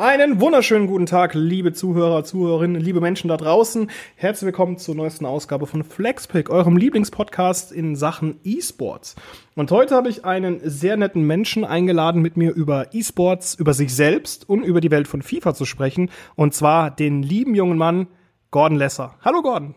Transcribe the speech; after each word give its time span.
Einen 0.00 0.40
wunderschönen 0.40 0.86
guten 0.86 1.04
Tag, 1.04 1.34
liebe 1.34 1.74
Zuhörer, 1.74 2.24
Zuhörerinnen, 2.24 2.80
liebe 2.80 3.02
Menschen 3.02 3.28
da 3.28 3.36
draußen. 3.36 3.90
Herzlich 4.16 4.46
willkommen 4.46 4.78
zur 4.78 4.94
neuesten 4.94 5.26
Ausgabe 5.26 5.66
von 5.66 5.84
Flexpick, 5.84 6.48
eurem 6.48 6.78
Lieblingspodcast 6.78 7.70
in 7.70 7.96
Sachen 7.96 8.40
E-Sports. 8.42 9.14
Und 9.56 9.70
heute 9.70 9.94
habe 9.94 10.08
ich 10.08 10.24
einen 10.24 10.62
sehr 10.64 10.96
netten 10.96 11.26
Menschen 11.26 11.66
eingeladen, 11.66 12.22
mit 12.22 12.38
mir 12.38 12.54
über 12.54 12.94
E-Sports, 12.94 13.56
über 13.56 13.74
sich 13.74 13.94
selbst 13.94 14.48
und 14.48 14.62
über 14.62 14.80
die 14.80 14.90
Welt 14.90 15.06
von 15.06 15.20
FIFA 15.20 15.52
zu 15.52 15.66
sprechen. 15.66 16.08
Und 16.34 16.54
zwar 16.54 16.90
den 16.90 17.22
lieben 17.22 17.54
jungen 17.54 17.76
Mann 17.76 18.06
Gordon 18.50 18.78
Lesser. 18.78 19.16
Hallo 19.22 19.42
Gordon. 19.42 19.74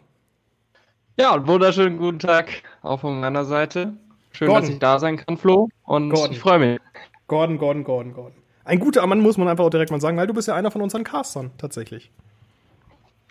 Ja, 1.19 1.33
einen 1.33 1.47
wunderschönen 1.47 1.97
guten 1.97 2.19
Tag 2.19 2.63
auch 2.81 3.01
von 3.01 3.19
meiner 3.19 3.43
Seite. 3.43 3.97
Schön, 4.31 4.47
Gordon. 4.47 4.61
dass 4.61 4.73
ich 4.73 4.79
da 4.79 4.99
sein 4.99 5.17
kann, 5.17 5.35
Flo. 5.35 5.67
Und 5.83 6.11
Gordon. 6.11 6.31
ich 6.31 6.39
freue 6.39 6.59
mich. 6.59 6.79
Gordon, 7.27 7.57
Gordon, 7.57 7.83
Gordon, 7.83 8.13
Gordon. 8.13 8.42
Ein 8.65 8.79
guter 8.79 9.05
Mann 9.05 9.19
muss 9.19 9.37
man 9.37 9.47
einfach 9.47 9.65
auch 9.65 9.69
direkt 9.69 9.91
mal 9.91 9.99
sagen, 9.99 10.17
weil 10.17 10.27
du 10.27 10.33
bist 10.33 10.47
ja 10.47 10.55
einer 10.55 10.71
von 10.71 10.81
unseren 10.81 11.03
Castern, 11.03 11.51
tatsächlich. 11.57 12.11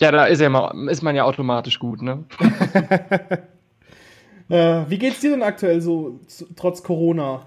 Ja, 0.00 0.10
da 0.10 0.26
ist, 0.26 0.40
ja 0.40 0.48
immer, 0.48 0.74
ist 0.88 1.02
man 1.02 1.14
ja 1.14 1.24
automatisch 1.24 1.78
gut, 1.78 2.02
ne? 2.02 2.24
äh, 4.48 4.84
wie 4.88 4.98
geht's 4.98 5.20
dir 5.20 5.30
denn 5.30 5.42
aktuell 5.42 5.80
so, 5.80 6.20
trotz 6.56 6.82
Corona? 6.82 7.42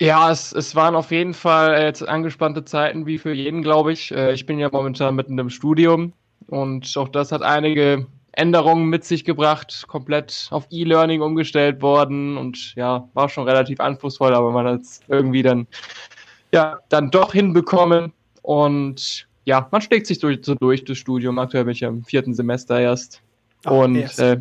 Ja, 0.00 0.30
es, 0.30 0.52
es 0.52 0.74
waren 0.74 0.94
auf 0.94 1.10
jeden 1.10 1.34
Fall 1.34 1.82
jetzt 1.82 2.06
angespannte 2.06 2.64
Zeiten, 2.64 3.06
wie 3.06 3.18
für 3.18 3.32
jeden, 3.32 3.62
glaube 3.62 3.92
ich. 3.92 4.12
Äh, 4.12 4.32
ich 4.32 4.46
bin 4.46 4.58
ja 4.58 4.70
momentan 4.72 5.14
mitten 5.14 5.38
im 5.38 5.50
Studium 5.50 6.14
und 6.46 6.96
auch 6.96 7.08
das 7.08 7.32
hat 7.32 7.42
einige 7.42 8.06
Änderungen 8.32 8.88
mit 8.88 9.04
sich 9.04 9.24
gebracht, 9.24 9.84
komplett 9.88 10.48
auf 10.50 10.66
E-Learning 10.70 11.20
umgestellt 11.20 11.82
worden 11.82 12.36
und 12.36 12.74
ja, 12.76 13.08
war 13.12 13.28
schon 13.28 13.46
relativ 13.46 13.80
anspruchsvoll, 13.80 14.34
aber 14.34 14.52
man 14.52 14.66
hat 14.66 14.80
es 14.80 15.00
irgendwie 15.08 15.42
dann 15.42 15.66
ja, 16.52 16.78
dann 16.88 17.10
doch 17.10 17.32
hinbekommen. 17.32 18.12
Und 18.42 19.26
ja, 19.44 19.68
man 19.70 19.80
schlägt 19.80 20.06
sich 20.06 20.18
durch, 20.18 20.40
so 20.42 20.54
durch 20.54 20.84
das 20.84 20.98
Studium. 20.98 21.38
Aktuell 21.38 21.64
bin 21.64 21.72
ich 21.72 21.80
ja 21.80 21.88
im 21.88 22.04
vierten 22.04 22.34
Semester 22.34 22.80
erst. 22.80 23.20
Ach, 23.64 23.72
und 23.72 24.18
äh, 24.18 24.38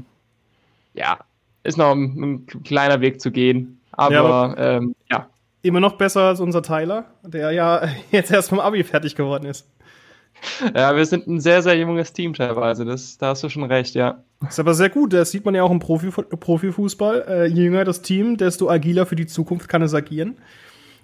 ja, 0.94 1.20
ist 1.64 1.78
noch 1.78 1.92
ein, 1.92 2.46
ein, 2.52 2.64
kleiner 2.64 3.02
Weg 3.02 3.22
zu 3.22 3.32
gehen. 3.32 3.80
Aber 3.92 4.14
ja, 4.14 4.24
aber 4.24 4.58
ähm, 4.58 4.96
ja. 5.10 5.28
Immer 5.62 5.82
noch 5.82 5.98
besser 5.98 6.22
als 6.22 6.40
unser 6.40 6.62
Tyler, 6.62 7.06
der 7.24 7.52
ja 7.52 7.82
jetzt 8.12 8.32
erst 8.32 8.50
vom 8.50 8.60
Abi 8.60 8.84
fertig 8.84 9.16
geworden 9.16 9.46
ist. 9.46 9.68
Ja, 10.74 10.96
wir 10.96 11.06
sind 11.06 11.28
ein 11.28 11.42
sehr, 11.42 11.62
sehr 11.62 11.78
junges 11.78 12.14
Team 12.14 12.34
teilweise. 12.34 12.86
Das, 12.86 13.18
da 13.18 13.28
hast 13.30 13.44
du 13.44 13.50
schon 13.50 13.66
recht, 13.66 13.94
ja. 13.96 14.24
Das 14.40 14.52
ist 14.52 14.60
aber 14.60 14.74
sehr 14.74 14.90
gut. 14.90 15.12
Das 15.12 15.32
sieht 15.32 15.44
man 15.44 15.54
ja 15.54 15.64
auch 15.64 15.72
im 15.72 15.80
Profi, 15.80 16.12
Profifußball. 16.12 17.26
Äh, 17.28 17.46
je 17.48 17.64
jünger 17.64 17.84
das 17.84 18.02
Team, 18.02 18.38
desto 18.38 18.70
agiler 18.70 19.06
für 19.06 19.18
die 19.18 19.28
Zukunft 19.28 19.68
kann 19.68 19.82
es 19.82 19.94
agieren. 19.94 20.38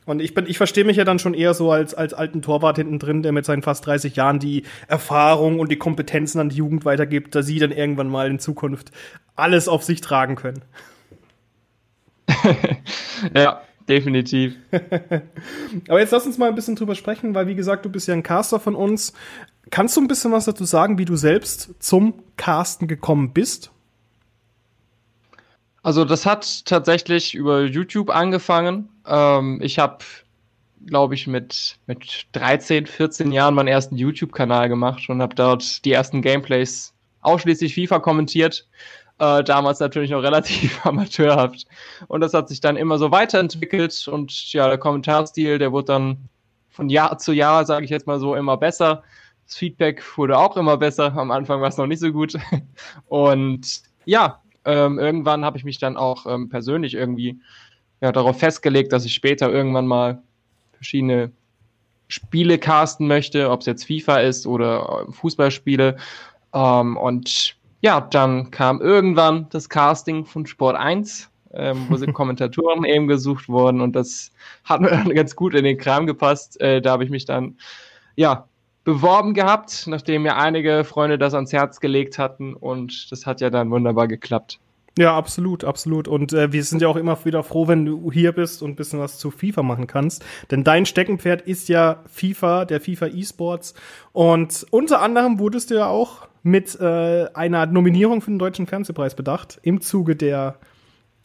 Und 0.05 0.21
ich 0.21 0.33
bin, 0.33 0.45
ich 0.47 0.57
verstehe 0.57 0.85
mich 0.85 0.97
ja 0.97 1.03
dann 1.03 1.19
schon 1.19 1.33
eher 1.33 1.53
so 1.53 1.71
als, 1.71 1.93
als 1.93 2.13
alten 2.13 2.41
Torwart 2.41 2.77
hinten 2.77 2.99
drin, 2.99 3.23
der 3.23 3.31
mit 3.31 3.45
seinen 3.45 3.63
fast 3.63 3.85
30 3.87 4.15
Jahren 4.15 4.39
die 4.39 4.63
Erfahrung 4.87 5.59
und 5.59 5.71
die 5.71 5.77
Kompetenzen 5.77 6.39
an 6.39 6.49
die 6.49 6.57
Jugend 6.57 6.85
weitergibt, 6.85 7.33
da 7.33 7.41
sie 7.41 7.57
dann 7.57 7.71
irgendwann 7.71 8.09
mal 8.09 8.29
in 8.29 8.39
Zukunft 8.39 8.91
alles 9.35 9.67
auf 9.67 9.83
sich 9.83 10.01
tragen 10.01 10.35
können. 10.35 10.61
ja, 13.35 13.61
definitiv. 13.89 14.55
Aber 15.87 15.99
jetzt 15.99 16.11
lass 16.11 16.25
uns 16.25 16.37
mal 16.37 16.49
ein 16.49 16.55
bisschen 16.55 16.75
drüber 16.75 16.95
sprechen, 16.95 17.33
weil 17.33 17.47
wie 17.47 17.55
gesagt, 17.55 17.85
du 17.85 17.89
bist 17.89 18.07
ja 18.07 18.13
ein 18.13 18.23
Caster 18.23 18.59
von 18.59 18.75
uns. 18.75 19.13
Kannst 19.71 19.97
du 19.97 20.01
ein 20.01 20.07
bisschen 20.07 20.31
was 20.31 20.45
dazu 20.45 20.65
sagen, 20.65 20.99
wie 20.99 21.05
du 21.05 21.15
selbst 21.15 21.73
zum 21.79 22.13
Casten 22.37 22.87
gekommen 22.87 23.33
bist? 23.33 23.71
Also 25.85 26.03
das 26.03 26.25
hat 26.25 26.65
tatsächlich 26.65 27.35
über 27.35 27.61
YouTube 27.61 28.09
angefangen. 28.09 28.89
Ähm, 29.05 29.59
ich 29.61 29.77
habe, 29.77 29.99
glaube 30.87 31.13
ich, 31.13 31.27
mit, 31.27 31.77
mit 31.85 32.25
13, 32.31 32.87
14 32.87 33.31
Jahren 33.31 33.53
meinen 33.53 33.67
ersten 33.67 33.95
YouTube-Kanal 33.95 34.67
gemacht 34.67 35.07
und 35.09 35.21
habe 35.21 35.35
dort 35.35 35.85
die 35.85 35.91
ersten 35.91 36.23
Gameplays 36.23 36.91
ausschließlich 37.21 37.75
FIFA 37.75 37.99
kommentiert. 37.99 38.67
Äh, 39.19 39.43
damals 39.43 39.79
natürlich 39.79 40.09
noch 40.09 40.23
relativ 40.23 40.83
amateurhaft. 40.87 41.67
Und 42.07 42.21
das 42.21 42.33
hat 42.33 42.49
sich 42.49 42.61
dann 42.61 42.77
immer 42.77 42.97
so 42.97 43.11
weiterentwickelt 43.11 44.07
und 44.07 44.53
ja, 44.53 44.67
der 44.67 44.79
Kommentarstil, 44.79 45.59
der 45.59 45.71
wurde 45.71 45.85
dann 45.85 46.17
von 46.71 46.89
Jahr 46.89 47.19
zu 47.19 47.31
Jahr, 47.31 47.63
sage 47.63 47.85
ich 47.85 47.91
jetzt 47.91 48.07
mal 48.07 48.19
so, 48.19 48.33
immer 48.33 48.57
besser. 48.57 49.03
Das 49.45 49.55
Feedback 49.57 50.01
wurde 50.17 50.35
auch 50.35 50.57
immer 50.57 50.77
besser. 50.77 51.15
Am 51.15 51.29
Anfang 51.29 51.61
war 51.61 51.69
es 51.69 51.77
noch 51.77 51.85
nicht 51.85 51.99
so 51.99 52.11
gut. 52.11 52.33
Und 53.07 53.83
ja, 54.05 54.41
ähm, 54.65 54.99
irgendwann 54.99 55.45
habe 55.45 55.57
ich 55.57 55.63
mich 55.63 55.77
dann 55.77 55.97
auch 55.97 56.25
ähm, 56.25 56.49
persönlich 56.49 56.93
irgendwie 56.93 57.39
ja, 58.01 58.11
darauf 58.11 58.39
festgelegt, 58.39 58.91
dass 58.91 59.05
ich 59.05 59.13
später 59.13 59.51
irgendwann 59.51 59.87
mal 59.87 60.21
verschiedene 60.73 61.31
Spiele 62.07 62.57
casten 62.57 63.07
möchte, 63.07 63.49
ob 63.49 63.61
es 63.61 63.65
jetzt 63.65 63.85
FIFA 63.85 64.19
ist 64.19 64.45
oder 64.45 65.05
äh, 65.07 65.11
Fußballspiele. 65.11 65.97
Ähm, 66.53 66.97
und 66.97 67.55
ja, 67.81 68.01
dann 68.01 68.51
kam 68.51 68.81
irgendwann 68.81 69.47
das 69.49 69.69
Casting 69.69 70.25
von 70.25 70.45
Sport 70.45 70.75
1, 70.75 71.29
ähm, 71.53 71.85
wo 71.89 71.95
sind 71.97 72.13
Kommentatoren 72.15 72.83
eben 72.85 73.07
gesucht 73.07 73.49
wurden 73.49 73.81
und 73.81 73.95
das 73.95 74.31
hat 74.63 74.81
mir 74.81 74.89
dann 74.91 75.09
ganz 75.13 75.35
gut 75.35 75.55
in 75.55 75.63
den 75.63 75.77
Kram 75.77 76.05
gepasst. 76.05 76.59
Äh, 76.61 76.81
da 76.81 76.91
habe 76.91 77.03
ich 77.03 77.09
mich 77.09 77.25
dann 77.25 77.57
ja 78.15 78.47
beworben 78.85 79.33
gehabt, 79.33 79.85
nachdem 79.87 80.23
mir 80.23 80.37
einige 80.37 80.85
Freunde 80.85 81.17
das 81.17 81.33
ans 81.33 81.51
Herz 81.51 81.81
gelegt 81.81 82.17
hatten 82.17 82.53
und 82.53 83.11
das 83.11 83.25
hat 83.25 83.41
ja 83.41 83.49
dann 83.49 83.69
wunderbar 83.71 84.07
geklappt. 84.07 84.59
Ja, 84.97 85.17
absolut, 85.17 85.65
absolut. 85.65 86.07
Und 86.07 86.31
äh, 86.31 86.53
wir 86.53 86.63
sind 86.63 86.81
ja 86.81 86.87
auch 86.87 86.95
immer 86.95 87.17
wieder 87.25 87.43
froh, 87.43 87.67
wenn 87.67 87.85
du 87.85 88.13
hier 88.13 88.31
bist 88.31 88.63
und 88.63 88.71
ein 88.71 88.75
bisschen 88.77 88.99
was 88.99 89.17
zu 89.17 89.29
FIFA 89.29 89.61
machen 89.61 89.87
kannst. 89.87 90.23
Denn 90.51 90.63
dein 90.63 90.85
Steckenpferd 90.85 91.41
ist 91.41 91.67
ja 91.67 92.01
FIFA, 92.05 92.63
der 92.63 92.79
FIFA 92.79 93.07
E-Sports. 93.07 93.73
Und 94.13 94.65
unter 94.69 95.01
anderem 95.01 95.37
wurdest 95.37 95.69
du 95.69 95.75
ja 95.75 95.87
auch 95.87 96.29
mit 96.43 96.79
äh, 96.79 97.25
einer 97.33 97.65
Nominierung 97.65 98.21
für 98.21 98.31
den 98.31 98.39
Deutschen 98.39 98.67
Fernsehpreis 98.67 99.15
bedacht, 99.15 99.59
im 99.63 99.81
Zuge 99.81 100.15
der 100.15 100.59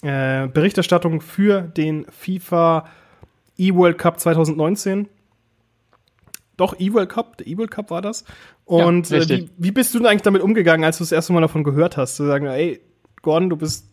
äh, 0.03 0.49
Berichterstattung 0.49 1.21
für 1.21 1.61
den 1.61 2.07
FIFA 2.11 2.87
E-World 3.57 3.99
Cup 3.99 4.19
2019 4.19 5.09
doch, 6.61 6.79
E-World 6.79 7.09
Cup, 7.09 7.39
der 7.39 7.47
E-World 7.47 7.71
Cup 7.71 7.91
war 7.91 8.03
das. 8.03 8.25
Und 8.65 9.09
ja, 9.11 9.19
äh, 9.19 9.29
wie, 9.29 9.51
wie 9.57 9.71
bist 9.71 9.95
du 9.95 9.99
denn 9.99 10.07
eigentlich 10.07 10.23
damit 10.23 10.43
umgegangen, 10.43 10.85
als 10.85 10.99
du 10.99 11.05
das 11.05 11.13
erste 11.13 11.33
Mal 11.33 11.41
davon 11.41 11.65
gehört 11.65 11.97
hast? 11.97 12.17
Zu 12.17 12.27
sagen, 12.27 12.47
ey, 12.47 12.81
Gordon, 13.23 13.51
du 13.51 13.57
bist 13.57 13.91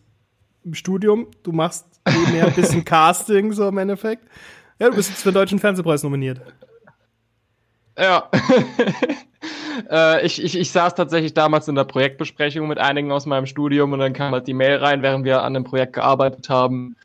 im 0.64 0.74
Studium, 0.74 1.28
du 1.42 1.52
machst 1.52 1.86
mehr 2.32 2.46
ein 2.46 2.54
bisschen 2.54 2.84
Casting, 2.84 3.52
so 3.52 3.68
im 3.68 3.78
Endeffekt. 3.78 4.24
Ja, 4.78 4.90
du 4.90 4.96
bist 4.96 5.10
jetzt 5.10 5.22
für 5.22 5.30
den 5.30 5.34
Deutschen 5.34 5.58
Fernsehpreis 5.58 6.02
nominiert. 6.02 6.40
Ja. 7.98 8.30
äh, 9.90 10.24
ich, 10.24 10.42
ich, 10.42 10.56
ich 10.56 10.70
saß 10.70 10.94
tatsächlich 10.94 11.34
damals 11.34 11.68
in 11.68 11.74
der 11.74 11.84
Projektbesprechung 11.84 12.68
mit 12.68 12.78
einigen 12.78 13.10
aus 13.10 13.26
meinem 13.26 13.46
Studium 13.46 13.92
und 13.92 13.98
dann 13.98 14.12
kam 14.12 14.32
halt 14.32 14.46
die 14.46 14.54
Mail 14.54 14.76
rein, 14.76 15.02
während 15.02 15.24
wir 15.24 15.42
an 15.42 15.54
dem 15.54 15.64
Projekt 15.64 15.94
gearbeitet 15.94 16.48
haben. 16.48 16.96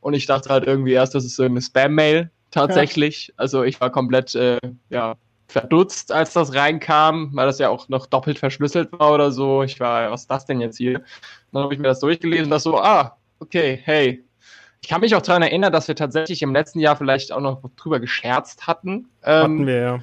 Und 0.00 0.14
ich 0.14 0.26
dachte 0.26 0.50
halt 0.50 0.64
irgendwie 0.64 0.92
erst, 0.92 1.14
das 1.14 1.24
ist 1.24 1.36
so 1.36 1.44
eine 1.44 1.62
Spam-Mail 1.62 2.30
tatsächlich. 2.56 3.28
Ja. 3.28 3.34
Also 3.36 3.62
ich 3.62 3.80
war 3.80 3.90
komplett 3.90 4.34
äh, 4.34 4.58
ja, 4.90 5.14
verdutzt, 5.48 6.12
als 6.12 6.32
das 6.32 6.54
reinkam, 6.54 7.30
weil 7.32 7.46
das 7.46 7.58
ja 7.58 7.68
auch 7.68 7.88
noch 7.88 8.06
doppelt 8.06 8.38
verschlüsselt 8.38 8.92
war 8.92 9.12
oder 9.12 9.30
so. 9.30 9.62
Ich 9.62 9.78
war, 9.80 10.10
was 10.10 10.22
ist 10.22 10.30
das 10.30 10.46
denn 10.46 10.60
jetzt 10.60 10.78
hier? 10.78 11.02
dann 11.52 11.62
habe 11.62 11.74
ich 11.74 11.80
mir 11.80 11.88
das 11.88 12.00
durchgelesen 12.00 12.46
und 12.46 12.50
das 12.50 12.64
so, 12.64 12.78
ah, 12.78 13.16
okay, 13.40 13.80
hey. 13.82 14.22
Ich 14.82 14.88
kann 14.88 15.00
mich 15.00 15.14
auch 15.14 15.22
daran 15.22 15.42
erinnern, 15.42 15.72
dass 15.72 15.88
wir 15.88 15.96
tatsächlich 15.96 16.42
im 16.42 16.52
letzten 16.52 16.80
Jahr 16.80 16.96
vielleicht 16.96 17.32
auch 17.32 17.40
noch 17.40 17.62
drüber 17.76 17.98
gescherzt 17.98 18.66
hatten. 18.66 19.08
Ähm, 19.24 19.42
hatten 19.42 19.66
wir, 19.66 19.80
ja. 19.80 20.00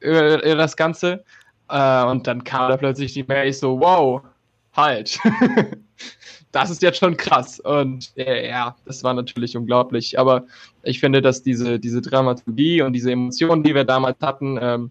Über, 0.00 0.42
über 0.42 0.56
das 0.56 0.76
Ganze. 0.76 1.24
Äh, 1.68 2.04
und 2.04 2.26
dann 2.26 2.44
kam 2.44 2.68
da 2.68 2.76
plötzlich 2.76 3.12
die 3.12 3.22
Mail, 3.22 3.48
ich 3.48 3.58
so, 3.58 3.80
wow, 3.80 4.22
halt. 4.74 5.18
das 6.52 6.70
ist 6.70 6.82
jetzt 6.82 6.98
schon 6.98 7.16
krass. 7.16 7.60
Und 7.60 8.10
äh, 8.16 8.48
ja, 8.48 8.76
das 8.84 9.04
war 9.04 9.14
natürlich 9.14 9.56
unglaublich. 9.56 10.18
Aber 10.18 10.46
ich 10.82 11.00
finde, 11.00 11.22
dass 11.22 11.42
diese, 11.42 11.78
diese 11.78 12.00
Dramaturgie 12.00 12.82
und 12.82 12.92
diese 12.92 13.12
Emotionen, 13.12 13.62
die 13.62 13.74
wir 13.74 13.84
damals 13.84 14.18
hatten, 14.20 14.58
ähm, 14.60 14.90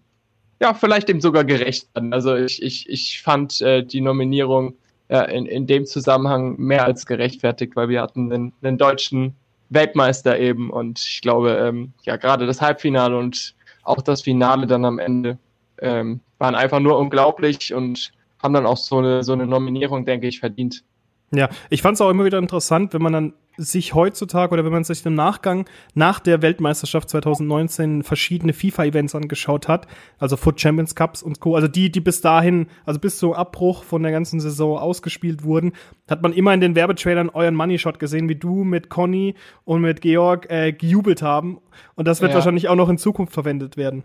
ja, 0.60 0.74
vielleicht 0.74 1.08
dem 1.08 1.20
sogar 1.20 1.44
gerecht 1.44 1.88
werden. 1.94 2.12
Also 2.12 2.34
ich, 2.34 2.62
ich, 2.62 2.88
ich 2.88 3.22
fand 3.22 3.60
äh, 3.60 3.84
die 3.84 4.00
Nominierung 4.00 4.74
ja, 5.08 5.22
in, 5.22 5.46
in 5.46 5.66
dem 5.66 5.86
Zusammenhang 5.86 6.56
mehr 6.58 6.84
als 6.84 7.06
gerechtfertigt, 7.06 7.76
weil 7.76 7.88
wir 7.88 8.02
hatten 8.02 8.32
einen, 8.32 8.52
einen 8.62 8.78
deutschen 8.78 9.34
Weltmeister 9.70 10.38
eben 10.38 10.70
und 10.70 10.98
ich 10.98 11.20
glaube, 11.20 11.52
ähm, 11.52 11.92
ja, 12.02 12.16
gerade 12.16 12.46
das 12.46 12.60
Halbfinale 12.60 13.16
und 13.16 13.54
auch 13.82 14.00
das 14.02 14.22
Finale 14.22 14.66
dann 14.66 14.84
am 14.84 14.98
Ende 14.98 15.38
ähm, 15.80 16.20
waren 16.38 16.54
einfach 16.54 16.80
nur 16.80 16.98
unglaublich 16.98 17.72
und 17.72 18.12
haben 18.42 18.54
dann 18.54 18.66
auch 18.66 18.76
so 18.76 18.98
eine, 18.98 19.22
so 19.22 19.32
eine 19.32 19.46
Nominierung, 19.46 20.04
denke 20.04 20.28
ich, 20.28 20.40
verdient. 20.40 20.84
Ja, 21.30 21.48
ich 21.68 21.82
fand 21.82 21.96
es 21.96 22.00
auch 22.00 22.10
immer 22.10 22.24
wieder 22.24 22.38
interessant, 22.38 22.94
wenn 22.94 23.02
man 23.02 23.12
dann 23.12 23.32
sich 23.58 23.92
heutzutage 23.92 24.52
oder 24.52 24.64
wenn 24.64 24.72
man 24.72 24.84
sich 24.84 25.04
im 25.04 25.14
Nachgang 25.14 25.66
nach 25.94 26.20
der 26.20 26.42
Weltmeisterschaft 26.42 27.10
2019 27.10 28.04
verschiedene 28.04 28.52
FIFA-Events 28.52 29.16
angeschaut 29.16 29.66
hat, 29.66 29.88
also 30.18 30.36
Foot 30.36 30.60
Champions 30.60 30.94
Cups 30.94 31.22
und 31.22 31.40
Co., 31.40 31.56
also 31.56 31.66
die, 31.66 31.90
die 31.90 32.00
bis 32.00 32.20
dahin, 32.20 32.68
also 32.86 33.00
bis 33.00 33.18
zum 33.18 33.32
Abbruch 33.32 33.82
von 33.82 34.02
der 34.04 34.12
ganzen 34.12 34.38
Saison 34.38 34.78
ausgespielt 34.78 35.42
wurden, 35.42 35.72
hat 36.08 36.22
man 36.22 36.32
immer 36.32 36.54
in 36.54 36.60
den 36.60 36.76
Werbetrailern 36.76 37.30
euren 37.30 37.56
Money 37.56 37.78
Shot 37.78 37.98
gesehen, 37.98 38.28
wie 38.28 38.36
du 38.36 38.62
mit 38.62 38.88
Conny 38.88 39.34
und 39.64 39.82
mit 39.82 40.00
Georg 40.00 40.48
äh, 40.50 40.72
gejubelt 40.72 41.20
haben. 41.20 41.58
Und 41.96 42.06
das 42.06 42.20
wird 42.20 42.30
ja. 42.30 42.36
wahrscheinlich 42.36 42.68
auch 42.68 42.76
noch 42.76 42.88
in 42.88 42.96
Zukunft 42.96 43.34
verwendet 43.34 43.76
werden. 43.76 44.04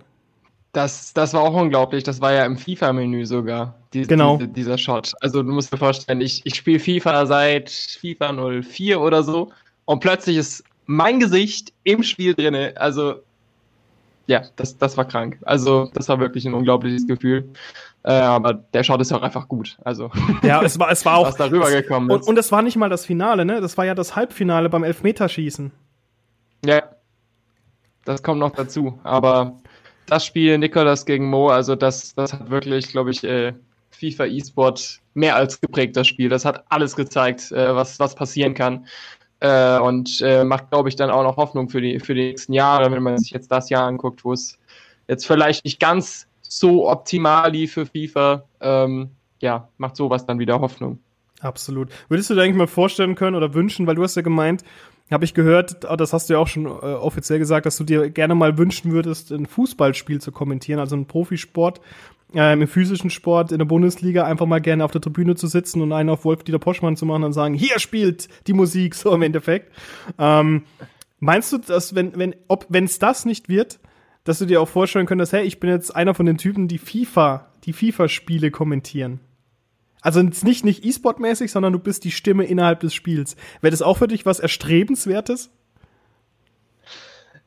Das, 0.74 1.14
das 1.14 1.34
war 1.34 1.42
auch 1.42 1.54
unglaublich. 1.54 2.04
Das 2.04 2.20
war 2.20 2.34
ja 2.34 2.46
im 2.46 2.58
FIFA-Menü 2.58 3.26
sogar. 3.26 3.76
Die, 3.94 4.08
genau. 4.08 4.38
Diese, 4.38 4.50
dieser 4.50 4.78
Shot. 4.80 5.14
Also 5.22 5.44
du 5.44 5.52
musst 5.52 5.72
dir 5.72 5.78
vorstellen, 5.78 6.20
ich, 6.20 6.42
ich 6.46 6.56
spiele 6.56 6.80
FIFA 6.80 7.28
seit 7.28 7.70
FIFA 7.70 8.62
04 8.64 9.00
oder 9.00 9.22
so 9.22 9.52
und 9.86 10.00
plötzlich 10.00 10.38
ist 10.38 10.64
mein 10.86 11.20
Gesicht 11.20 11.74
im 11.84 12.02
Spiel 12.02 12.34
drinne. 12.34 12.74
Also 12.76 13.22
ja, 14.26 14.42
das, 14.56 14.78
das 14.78 14.98
war 14.98 15.06
krank. 15.06 15.38
Also 15.44 15.92
das 15.94 16.10
war 16.10 16.20
wirklich 16.20 16.46
ein 16.46 16.56
unglaubliches 16.56 17.06
Gefühl. 17.06 17.50
Äh, 18.04 18.14
aber 18.14 18.54
der 18.54 18.84
Shot 18.84 19.00
ist 19.02 19.12
ja 19.12 19.18
auch 19.18 19.22
einfach 19.22 19.48
gut. 19.48 19.78
Also 19.84 20.10
ja, 20.42 20.64
es 20.64 20.80
war, 20.80 20.90
es 20.92 21.06
war 21.06 21.18
auch 21.18 21.28
was 21.28 21.36
darüber 21.36 21.70
gekommen 21.70 22.10
ist. 22.10 22.16
Und, 22.16 22.28
und 22.30 22.40
es 22.40 22.52
war 22.52 22.64
nicht 22.64 22.78
mal 22.78 22.90
das 22.90 23.06
Finale, 23.06 23.46
ne? 23.46 23.62
Das 23.62 23.78
war 23.78 23.86
ja 23.86 23.94
das 23.94 24.16
Halbfinale 24.16 24.70
beim 24.70 24.84
Elfmeterschießen. 24.84 25.72
Ja, 26.66 26.84
das 28.06 28.24
kommt 28.24 28.40
noch 28.40 28.52
dazu. 28.52 29.00
Aber 29.04 29.60
das 30.06 30.26
Spiel 30.26 30.58
Nikolas 30.58 31.06
gegen 31.06 31.30
Mo, 31.30 31.50
also 31.50 31.76
das, 31.76 32.14
das 32.16 32.34
hat 32.34 32.50
wirklich, 32.50 32.90
glaube 32.90 33.12
ich, 33.12 33.24
äh, 33.24 33.54
FIFA 33.92 34.26
E-Sport 34.26 35.00
mehr 35.14 35.36
als 35.36 35.60
geprägt, 35.62 35.96
das 35.96 36.08
Spiel. 36.08 36.30
Das 36.30 36.46
hat 36.46 36.64
alles 36.70 36.96
gezeigt, 36.96 37.52
äh, 37.52 37.76
was, 37.76 38.00
was 38.00 38.16
passieren 38.16 38.54
kann. 38.54 38.86
Äh, 39.40 39.80
und 39.80 40.22
äh, 40.22 40.44
macht, 40.44 40.72
glaube 40.72 40.90
ich, 40.90 40.96
dann 40.96 41.10
auch 41.10 41.24
noch 41.24 41.38
Hoffnung 41.38 41.70
für 41.70 41.82
die, 41.82 42.00
für 42.00 42.14
die 42.14 42.28
nächsten 42.28 42.54
Jahre, 42.54 42.92
wenn 42.92 43.04
man 43.04 43.18
sich 43.18 43.32
jetzt 43.32 43.52
das 43.52 43.70
Jahr 43.70 43.88
anguckt, 43.88 44.24
wo 44.24 44.34
es 44.34 44.58
jetzt 45.08 45.26
vielleicht 45.26 45.66
nicht 45.66 45.80
ganz 45.80 46.28
so 46.42 46.90
optimal 46.90 47.52
lief 47.52 47.74
für 47.74 47.86
FIFA. 47.86 48.44
Ähm, 48.62 49.12
ja, 49.42 49.68
macht 49.78 49.96
sowas 49.96 50.26
dann 50.26 50.40
wieder 50.40 50.60
Hoffnung. 50.60 51.00
Absolut. 51.44 51.90
Würdest 52.08 52.30
du 52.30 52.36
dir 52.36 52.42
eigentlich 52.42 52.56
mal 52.56 52.68
vorstellen 52.68 53.16
können 53.16 53.36
oder 53.36 53.54
wünschen, 53.54 53.86
weil 53.86 53.96
du 53.96 54.04
hast 54.04 54.16
ja 54.16 54.22
gemeint, 54.22 54.64
habe 55.12 55.26
ich 55.26 55.34
gehört, 55.34 55.86
ah, 55.86 55.98
das 55.98 56.14
hast 56.14 56.30
du 56.30 56.34
ja 56.34 56.40
auch 56.40 56.48
schon 56.48 56.66
äh, 56.66 56.70
offiziell 56.70 57.38
gesagt, 57.38 57.66
dass 57.66 57.78
du 57.78 57.84
dir 57.84 58.10
gerne 58.10 58.34
mal 58.34 58.58
wünschen 58.58 58.92
würdest, 58.92 59.32
ein 59.32 59.46
Fußballspiel 59.46 60.22
zu 60.22 60.32
kommentieren, 60.32 60.80
also 60.80 60.96
ein 60.96 61.06
Profisport, 61.06 61.82
äh, 62.34 62.54
im 62.54 62.68
physischen 62.68 63.10
Sport 63.10 63.52
in 63.52 63.60
der 63.60 63.66
Bundesliga 63.66 64.24
einfach 64.24 64.46
mal 64.46 64.62
gerne 64.62 64.86
auf 64.86 64.92
der 64.92 65.02
Tribüne 65.02 65.36
zu 65.36 65.48
sitzen 65.48 65.82
und 65.82 65.92
einen 65.92 66.10
auf 66.10 66.26
Wolf-Dieter 66.26 66.60
Poschmann 66.60 66.96
zu 66.96 67.06
machen 67.06 67.26
und 67.26 67.34
sagen, 67.34 67.54
hier 67.54 67.78
spielt 67.80 68.30
die 68.48 68.54
Musik, 68.54 68.96
so 68.96 69.14
im 69.14 69.22
Endeffekt. 69.22 69.72
Ähm, 70.18 70.64
meinst 71.20 71.52
du, 71.52 71.58
dass 71.58 71.94
wenn, 71.94 72.18
wenn, 72.18 72.36
ob, 72.48 72.66
wenn 72.70 72.86
es 72.86 72.98
das 72.98 73.26
nicht 73.26 73.50
wird, 73.50 73.80
dass 74.24 74.40
du 74.40 74.46
dir 74.46 74.62
auch 74.62 74.70
vorstellen 74.70 75.06
könntest, 75.06 75.34
hey, 75.34 75.44
ich 75.44 75.60
bin 75.60 75.70
jetzt 75.70 75.94
einer 75.94 76.14
von 76.14 76.26
den 76.26 76.38
Typen, 76.38 76.70
die 76.70 76.78
FIFA, 76.78 77.52
die 77.66 77.74
FIFA-Spiele 77.74 78.52
kommentieren? 78.52 79.20
Also 80.04 80.22
nicht, 80.22 80.66
nicht 80.66 80.86
E-Sport-mäßig, 80.86 81.52
sondern 81.52 81.74
du 81.74 81.80
bist 81.80 82.04
die 82.04 82.12
Stimme 82.12 82.44
innerhalb 82.44 82.82
des 82.82 82.94
Spiels. 82.94 83.36
Wäre 83.62 83.72
das 83.72 83.82
auch 83.82 83.98
für 83.98 84.08
dich 84.08 84.26
was 84.26 84.40
Erstrebenswertes? 84.40 85.50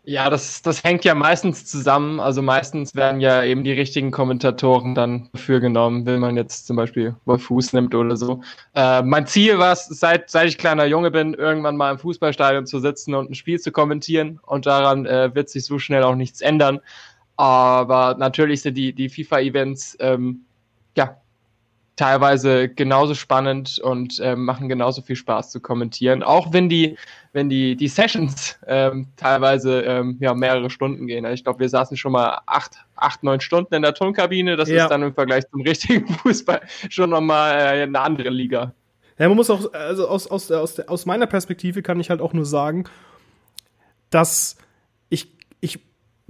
Ja, 0.08 0.30
das, 0.30 0.62
das 0.62 0.84
hängt 0.84 1.04
ja 1.04 1.16
meistens 1.16 1.66
zusammen. 1.66 2.20
Also 2.20 2.40
meistens 2.40 2.94
werden 2.94 3.20
ja 3.20 3.42
eben 3.42 3.64
die 3.64 3.72
richtigen 3.72 4.12
Kommentatoren 4.12 4.94
dann 4.94 5.28
dafür 5.32 5.58
genommen, 5.58 6.06
wenn 6.06 6.20
man 6.20 6.36
jetzt 6.36 6.66
zum 6.66 6.76
Beispiel 6.76 7.16
Wolf 7.24 7.42
Fuß 7.42 7.72
nimmt 7.72 7.92
oder 7.94 8.16
so. 8.16 8.40
Äh, 8.74 9.02
mein 9.02 9.26
Ziel 9.26 9.58
war 9.58 9.72
es, 9.72 9.86
seit, 9.86 10.30
seit 10.30 10.48
ich 10.48 10.58
kleiner 10.58 10.86
Junge 10.86 11.10
bin, 11.10 11.34
irgendwann 11.34 11.76
mal 11.76 11.90
im 11.90 11.98
Fußballstadion 11.98 12.66
zu 12.66 12.78
sitzen 12.78 13.14
und 13.14 13.30
ein 13.30 13.34
Spiel 13.34 13.58
zu 13.60 13.72
kommentieren. 13.72 14.38
Und 14.46 14.64
daran 14.64 15.06
äh, 15.06 15.34
wird 15.34 15.50
sich 15.50 15.64
so 15.64 15.78
schnell 15.78 16.04
auch 16.04 16.14
nichts 16.14 16.40
ändern. 16.40 16.80
Aber 17.36 18.16
natürlich 18.16 18.62
sind 18.62 18.76
die, 18.76 18.94
die 18.94 19.08
FIFA-Events 19.08 19.98
ähm, 20.00 20.45
teilweise 21.96 22.68
genauso 22.68 23.14
spannend 23.14 23.78
und 23.78 24.20
äh, 24.20 24.36
machen 24.36 24.68
genauso 24.68 25.00
viel 25.00 25.16
Spaß 25.16 25.50
zu 25.50 25.60
kommentieren, 25.60 26.22
auch 26.22 26.52
wenn 26.52 26.68
die, 26.68 26.96
wenn 27.32 27.48
die, 27.48 27.74
die 27.74 27.88
Sessions 27.88 28.58
ähm, 28.66 29.08
teilweise 29.16 29.80
ähm, 29.80 30.18
ja, 30.20 30.34
mehrere 30.34 30.68
Stunden 30.68 31.06
gehen. 31.06 31.24
Ich 31.24 31.42
glaube, 31.42 31.60
wir 31.60 31.68
saßen 31.70 31.96
schon 31.96 32.12
mal 32.12 32.42
acht, 32.44 32.84
acht, 32.96 33.22
neun 33.22 33.40
Stunden 33.40 33.74
in 33.74 33.82
der 33.82 33.94
Tonkabine. 33.94 34.56
Das 34.56 34.68
ja. 34.68 34.84
ist 34.84 34.90
dann 34.90 35.02
im 35.02 35.14
Vergleich 35.14 35.48
zum 35.50 35.62
richtigen 35.62 36.06
Fußball 36.22 36.60
schon 36.90 37.10
nochmal 37.10 37.58
äh, 37.58 37.82
eine 37.82 38.00
andere 38.00 38.28
Liga. 38.28 38.74
Ja, 39.18 39.28
man 39.28 39.36
muss 39.36 39.48
auch, 39.48 39.72
also 39.72 40.06
aus, 40.06 40.26
aus, 40.26 40.50
aus, 40.50 40.78
aus 40.80 41.06
meiner 41.06 41.26
Perspektive 41.26 41.80
kann 41.80 41.98
ich 41.98 42.10
halt 42.10 42.20
auch 42.20 42.34
nur 42.34 42.44
sagen, 42.44 42.84
dass 44.10 44.58
ich, 45.08 45.32
ich, 45.60 45.80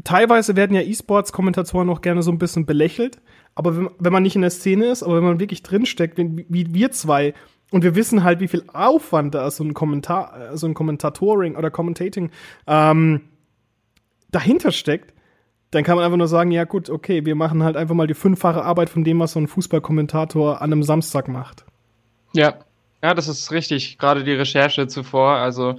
teilweise 0.04 0.54
werden 0.54 0.76
ja 0.76 0.82
E-Sports-Kommentatoren 0.82 1.88
noch 1.88 2.02
gerne 2.02 2.22
so 2.22 2.30
ein 2.30 2.38
bisschen 2.38 2.66
belächelt 2.66 3.18
aber 3.56 3.76
wenn, 3.76 3.90
wenn 3.98 4.12
man 4.12 4.22
nicht 4.22 4.36
in 4.36 4.42
der 4.42 4.50
Szene 4.50 4.86
ist, 4.86 5.02
aber 5.02 5.16
wenn 5.16 5.24
man 5.24 5.40
wirklich 5.40 5.64
drinsteckt, 5.64 6.16
wie, 6.18 6.46
wie 6.48 6.72
wir 6.72 6.92
zwei, 6.92 7.34
und 7.72 7.82
wir 7.82 7.96
wissen 7.96 8.22
halt, 8.22 8.38
wie 8.38 8.48
viel 8.48 8.62
Aufwand 8.72 9.34
da 9.34 9.50
so 9.50 9.64
ein 9.64 9.74
Kommentar, 9.74 10.56
so 10.56 10.68
ein 10.68 10.74
Kommentatoring 10.74 11.56
oder 11.56 11.70
Commentating 11.70 12.30
ähm, 12.68 13.22
dahinter 14.30 14.70
steckt, 14.70 15.12
dann 15.72 15.82
kann 15.82 15.96
man 15.96 16.04
einfach 16.04 16.18
nur 16.18 16.28
sagen, 16.28 16.52
ja 16.52 16.64
gut, 16.64 16.90
okay, 16.90 17.24
wir 17.24 17.34
machen 17.34 17.64
halt 17.64 17.76
einfach 17.76 17.94
mal 17.94 18.06
die 18.06 18.14
fünffache 18.14 18.62
Arbeit 18.62 18.88
von 18.88 19.02
dem, 19.02 19.18
was 19.18 19.32
so 19.32 19.40
ein 19.40 19.48
Fußballkommentator 19.48 20.62
an 20.62 20.72
einem 20.72 20.84
Samstag 20.84 21.26
macht. 21.26 21.64
Ja, 22.34 22.54
ja, 23.02 23.14
das 23.14 23.26
ist 23.26 23.50
richtig. 23.50 23.98
Gerade 23.98 24.22
die 24.22 24.32
Recherche 24.32 24.86
zuvor. 24.86 25.32
Also 25.32 25.76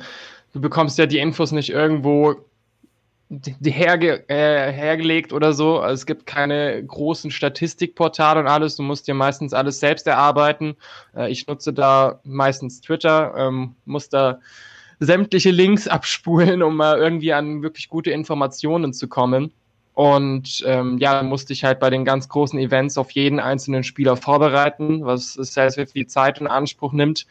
du 0.53 0.59
bekommst 0.59 0.97
ja 0.97 1.05
die 1.05 1.19
Infos 1.19 1.51
nicht 1.51 1.69
irgendwo 1.69 2.35
herge 3.63 4.27
äh, 4.29 4.71
hergelegt 4.71 5.33
oder 5.33 5.53
so. 5.53 5.79
Also 5.79 5.93
es 5.93 6.05
gibt 6.05 6.25
keine 6.25 6.83
großen 6.83 7.29
Statistikportale 7.31 8.39
und 8.39 8.47
alles. 8.47 8.77
Du 8.77 8.83
musst 8.83 9.07
dir 9.07 9.13
meistens 9.13 9.53
alles 9.53 9.79
selbst 9.79 10.07
erarbeiten. 10.07 10.75
Äh, 11.15 11.29
ich 11.31 11.47
nutze 11.47 11.73
da 11.73 12.19
meistens 12.23 12.81
Twitter, 12.81 13.33
ähm, 13.37 13.75
muss 13.85 14.09
da 14.09 14.39
sämtliche 14.99 15.51
Links 15.51 15.87
abspulen, 15.87 16.63
um 16.63 16.77
mal 16.77 16.97
irgendwie 16.97 17.33
an 17.33 17.61
wirklich 17.61 17.89
gute 17.89 18.11
Informationen 18.11 18.93
zu 18.93 19.07
kommen. 19.07 19.51
Und 19.93 20.63
ähm, 20.65 20.99
ja, 20.99 21.23
musste 21.23 21.53
ich 21.53 21.63
halt 21.63 21.79
bei 21.79 21.89
den 21.89 22.05
ganz 22.05 22.29
großen 22.29 22.59
Events 22.59 22.99
auf 22.99 23.11
jeden 23.11 23.39
einzelnen 23.39 23.83
Spieler 23.83 24.15
vorbereiten, 24.15 25.03
was 25.03 25.33
sehr, 25.33 25.71
sehr 25.71 25.87
viel 25.87 26.05
Zeit 26.05 26.39
in 26.39 26.45
Anspruch 26.47 26.93
nimmt. 26.93 27.25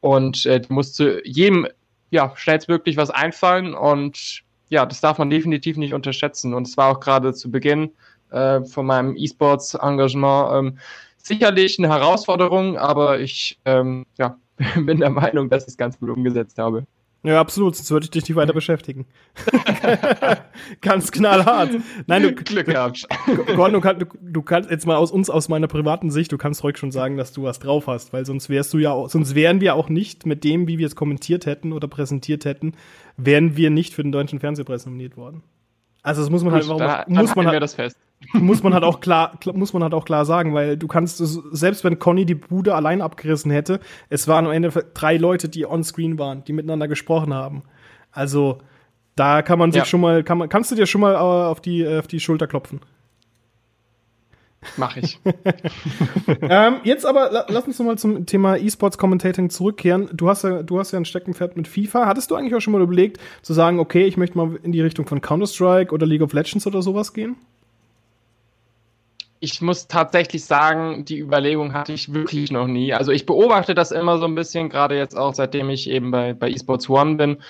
Und 0.00 0.46
äh, 0.46 0.60
du 0.60 1.20
jedem 1.24 1.66
ja, 2.10 2.32
schnellstmöglich 2.36 2.96
was 2.96 3.10
einfallen 3.10 3.74
und 3.74 4.44
ja, 4.68 4.86
das 4.86 5.00
darf 5.00 5.18
man 5.18 5.30
definitiv 5.30 5.76
nicht 5.76 5.94
unterschätzen. 5.94 6.54
Und 6.54 6.66
es 6.66 6.76
war 6.76 6.90
auch 6.90 7.00
gerade 7.00 7.34
zu 7.34 7.50
Beginn 7.50 7.92
äh, 8.30 8.62
von 8.64 8.86
meinem 8.86 9.16
E-Sports-Engagement 9.16 10.50
ähm, 10.52 10.78
sicherlich 11.18 11.78
eine 11.78 11.88
Herausforderung, 11.88 12.76
aber 12.76 13.20
ich 13.20 13.58
ähm, 13.64 14.06
ja, 14.18 14.38
bin 14.76 15.00
der 15.00 15.10
Meinung, 15.10 15.48
dass 15.48 15.64
ich 15.64 15.70
es 15.70 15.76
ganz 15.76 15.98
gut 15.98 16.10
umgesetzt 16.10 16.58
habe. 16.58 16.86
Ja, 17.24 17.40
absolut, 17.40 17.74
sonst 17.74 17.90
würde 17.90 18.04
ich 18.04 18.10
dich 18.10 18.28
nicht 18.28 18.36
weiter 18.36 18.52
beschäftigen. 18.52 19.06
Ganz 20.82 21.10
knallhart. 21.10 21.70
Nein, 22.06 22.22
du, 22.22 22.32
Glück 22.34 22.66
gehabt. 22.66 23.08
Gordon, 23.56 23.80
du, 23.80 24.04
du, 24.04 24.18
du, 24.20 24.42
kannst 24.42 24.70
jetzt 24.70 24.86
mal 24.86 24.96
aus 24.96 25.10
uns, 25.10 25.30
aus 25.30 25.48
meiner 25.48 25.66
privaten 25.66 26.10
Sicht, 26.10 26.32
du 26.32 26.36
kannst 26.36 26.62
ruhig 26.62 26.76
schon 26.76 26.92
sagen, 26.92 27.16
dass 27.16 27.32
du 27.32 27.44
was 27.44 27.60
drauf 27.60 27.86
hast, 27.86 28.12
weil 28.12 28.26
sonst 28.26 28.50
wärst 28.50 28.74
du 28.74 28.78
ja 28.78 28.92
auch, 28.92 29.08
sonst 29.08 29.34
wären 29.34 29.62
wir 29.62 29.74
auch 29.74 29.88
nicht 29.88 30.26
mit 30.26 30.44
dem, 30.44 30.68
wie 30.68 30.76
wir 30.76 30.86
es 30.86 30.96
kommentiert 30.96 31.46
hätten 31.46 31.72
oder 31.72 31.88
präsentiert 31.88 32.44
hätten, 32.44 32.74
wären 33.16 33.56
wir 33.56 33.70
nicht 33.70 33.94
für 33.94 34.02
den 34.02 34.12
deutschen 34.12 34.38
Fernsehpreis 34.38 34.84
nominiert 34.84 35.16
worden. 35.16 35.42
Also 36.02 36.20
das 36.20 36.28
muss 36.28 36.44
man 36.44 36.52
halt, 36.52 36.66
Gut, 36.66 36.78
halt, 36.78 37.06
warum, 37.08 37.14
muss 37.16 37.34
man 37.34 37.46
halt, 37.46 37.62
das 37.62 37.72
fest 37.72 37.96
muss 38.32 38.62
man 38.62 38.74
halt 38.74 38.84
auch 38.84 39.00
klar, 39.00 39.38
muss 39.52 39.72
man 39.72 39.82
halt 39.82 39.94
auch 39.94 40.04
klar 40.04 40.24
sagen, 40.24 40.54
weil 40.54 40.76
du 40.76 40.86
kannst, 40.86 41.18
selbst 41.18 41.84
wenn 41.84 41.98
Conny 41.98 42.24
die 42.24 42.34
Bude 42.34 42.74
allein 42.74 43.02
abgerissen 43.02 43.50
hätte, 43.50 43.80
es 44.08 44.28
waren 44.28 44.46
am 44.46 44.52
Ende 44.52 44.70
drei 44.94 45.16
Leute, 45.16 45.48
die 45.48 45.66
on 45.66 45.84
screen 45.84 46.18
waren, 46.18 46.44
die 46.44 46.52
miteinander 46.52 46.88
gesprochen 46.88 47.34
haben. 47.34 47.62
Also, 48.12 48.58
da 49.16 49.42
kann 49.42 49.58
man 49.58 49.72
sich 49.72 49.80
ja. 49.80 49.84
schon 49.84 50.00
mal, 50.00 50.24
kann 50.24 50.38
man, 50.38 50.48
kannst 50.48 50.70
du 50.70 50.74
dir 50.74 50.86
schon 50.86 51.00
mal 51.00 51.14
äh, 51.14 51.16
auf 51.16 51.60
die, 51.60 51.82
äh, 51.82 51.98
auf 51.98 52.06
die 52.06 52.20
Schulter 52.20 52.46
klopfen. 52.46 52.80
Mach 54.76 54.96
ich. 54.96 55.20
ähm, 56.40 56.76
jetzt 56.84 57.04
aber 57.04 57.46
lass 57.48 57.66
uns 57.66 57.78
noch 57.78 57.86
mal 57.86 57.98
zum 57.98 58.24
Thema 58.26 58.56
E-Sports 58.56 58.98
Commentating 58.98 59.50
zurückkehren. 59.50 60.08
Du 60.12 60.28
hast 60.28 60.42
ja, 60.42 60.62
du 60.62 60.78
hast 60.78 60.92
ja 60.92 60.98
ein 60.98 61.04
Steckenpferd 61.04 61.56
mit 61.56 61.68
FIFA. 61.68 62.06
Hattest 62.06 62.30
du 62.30 62.34
eigentlich 62.34 62.54
auch 62.54 62.60
schon 62.60 62.72
mal 62.72 62.82
überlegt, 62.82 63.20
zu 63.42 63.52
sagen, 63.52 63.78
okay, 63.78 64.04
ich 64.04 64.16
möchte 64.16 64.38
mal 64.38 64.58
in 64.62 64.72
die 64.72 64.80
Richtung 64.80 65.06
von 65.06 65.20
Counter-Strike 65.20 65.92
oder 65.92 66.06
League 66.06 66.22
of 66.22 66.32
Legends 66.32 66.66
oder 66.66 66.82
sowas 66.82 67.12
gehen? 67.12 67.36
Ich 69.40 69.60
muss 69.60 69.88
tatsächlich 69.88 70.44
sagen, 70.44 71.04
die 71.04 71.18
Überlegung 71.18 71.74
hatte 71.74 71.92
ich 71.92 72.12
wirklich 72.12 72.50
noch 72.50 72.66
nie. 72.66 72.94
Also 72.94 73.12
ich 73.12 73.26
beobachte 73.26 73.74
das 73.74 73.90
immer 73.90 74.18
so 74.18 74.24
ein 74.24 74.34
bisschen, 74.34 74.68
gerade 74.68 74.96
jetzt 74.96 75.16
auch 75.16 75.34
seitdem 75.34 75.68
ich 75.70 75.88
eben 75.90 76.10
bei, 76.10 76.32
bei 76.32 76.50
eSports 76.50 76.88
One 76.88 77.16
bin, 77.16 77.42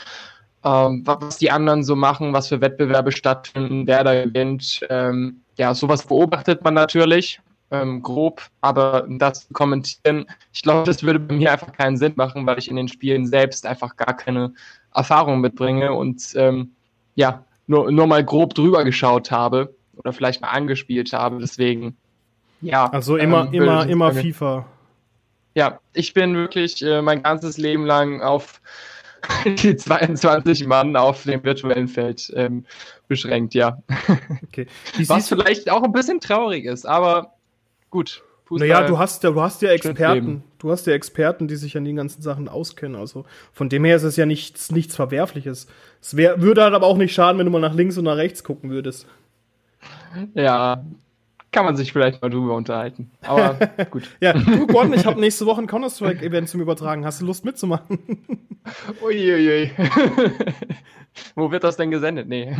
ähm, 0.64 1.02
was 1.04 1.38
die 1.38 1.50
anderen 1.50 1.84
so 1.84 1.94
machen, 1.94 2.32
was 2.32 2.48
für 2.48 2.60
Wettbewerbe 2.60 3.12
stattfinden, 3.12 3.86
wer 3.86 4.02
da 4.02 4.24
gewinnt. 4.24 4.80
Ähm, 4.90 5.42
ja, 5.56 5.74
sowas 5.74 6.06
beobachtet 6.06 6.64
man 6.64 6.74
natürlich, 6.74 7.40
ähm, 7.70 8.02
grob, 8.02 8.42
aber 8.60 9.06
das 9.08 9.46
zu 9.46 9.52
kommentieren, 9.52 10.26
ich 10.52 10.62
glaube, 10.62 10.84
das 10.84 11.02
würde 11.02 11.20
bei 11.20 11.34
mir 11.34 11.52
einfach 11.52 11.72
keinen 11.72 11.96
Sinn 11.96 12.14
machen, 12.16 12.46
weil 12.46 12.58
ich 12.58 12.68
in 12.68 12.76
den 12.76 12.88
Spielen 12.88 13.26
selbst 13.26 13.66
einfach 13.66 13.96
gar 13.96 14.16
keine 14.16 14.52
Erfahrung 14.94 15.40
mitbringe 15.40 15.92
und 15.92 16.32
ähm, 16.36 16.72
ja, 17.14 17.44
nur, 17.66 17.90
nur 17.90 18.06
mal 18.06 18.24
grob 18.24 18.54
drüber 18.54 18.84
geschaut 18.84 19.30
habe 19.30 19.73
oder 19.96 20.12
vielleicht 20.12 20.40
mal 20.40 20.48
angespielt 20.48 21.12
habe. 21.12 21.38
Deswegen, 21.38 21.96
ja. 22.60 22.86
Also 22.86 23.16
immer, 23.16 23.46
ähm, 23.46 23.54
immer, 23.54 23.86
immer 23.86 24.12
FIFA. 24.12 24.66
Ja, 25.54 25.78
ich 25.92 26.14
bin 26.14 26.34
wirklich 26.34 26.82
äh, 26.82 27.00
mein 27.00 27.22
ganzes 27.22 27.58
Leben 27.58 27.86
lang 27.86 28.22
auf 28.22 28.60
die 29.44 29.76
22 29.76 30.66
Mann 30.66 30.96
auf 30.96 31.22
dem 31.24 31.42
virtuellen 31.44 31.88
Feld 31.88 32.32
ähm, 32.34 32.64
beschränkt, 33.08 33.54
ja. 33.54 33.78
Okay. 34.42 34.66
Was 35.06 35.28
vielleicht 35.28 35.70
auch 35.70 35.82
ein 35.82 35.92
bisschen 35.92 36.20
traurig 36.20 36.64
ist, 36.64 36.86
aber 36.86 37.34
gut. 37.90 38.22
Fußball 38.46 38.68
naja, 38.68 38.86
du 38.86 38.98
hast 38.98 39.22
ja, 39.22 39.30
du 39.30 39.40
hast 39.40 39.62
ja 39.62 39.70
Experten, 39.70 40.42
du 40.58 40.70
hast 40.70 40.86
ja 40.86 40.92
Experten, 40.92 41.48
die 41.48 41.56
sich 41.56 41.78
an 41.78 41.84
den 41.86 41.96
ganzen 41.96 42.20
Sachen 42.20 42.46
auskennen. 42.46 43.00
Also 43.00 43.24
von 43.52 43.70
dem 43.70 43.86
her 43.86 43.96
ist 43.96 44.02
es 44.02 44.16
ja 44.16 44.26
nichts, 44.26 44.70
nichts 44.70 44.94
Verwerfliches. 44.94 45.66
Es 46.02 46.14
wär, 46.14 46.42
würde 46.42 46.62
halt 46.62 46.74
aber 46.74 46.86
auch 46.86 46.98
nicht 46.98 47.14
schaden, 47.14 47.38
wenn 47.38 47.46
du 47.46 47.52
mal 47.52 47.60
nach 47.60 47.72
links 47.72 47.96
und 47.96 48.04
nach 48.04 48.18
rechts 48.18 48.44
gucken 48.44 48.68
würdest. 48.68 49.06
Ja, 50.34 50.84
kann 51.54 51.64
man 51.64 51.76
sich 51.76 51.92
vielleicht 51.92 52.20
mal 52.20 52.30
drüber 52.30 52.56
unterhalten. 52.56 53.12
Aber 53.22 53.54
gut. 53.90 54.10
ja, 54.20 54.32
du, 54.32 54.66
Gordon, 54.66 54.92
ich 54.92 55.06
habe 55.06 55.20
nächste 55.20 55.46
Woche 55.46 55.60
ein 55.62 55.68
Counter-Strike-Event 55.68 56.48
zum 56.48 56.60
Übertragen. 56.60 57.04
Hast 57.04 57.20
du 57.20 57.26
Lust 57.26 57.44
mitzumachen? 57.44 58.00
Uiuiui. 59.02 59.70
Wo 61.36 61.52
wird 61.52 61.62
das 61.62 61.76
denn 61.76 61.92
gesendet? 61.92 62.28
Nee. 62.28 62.52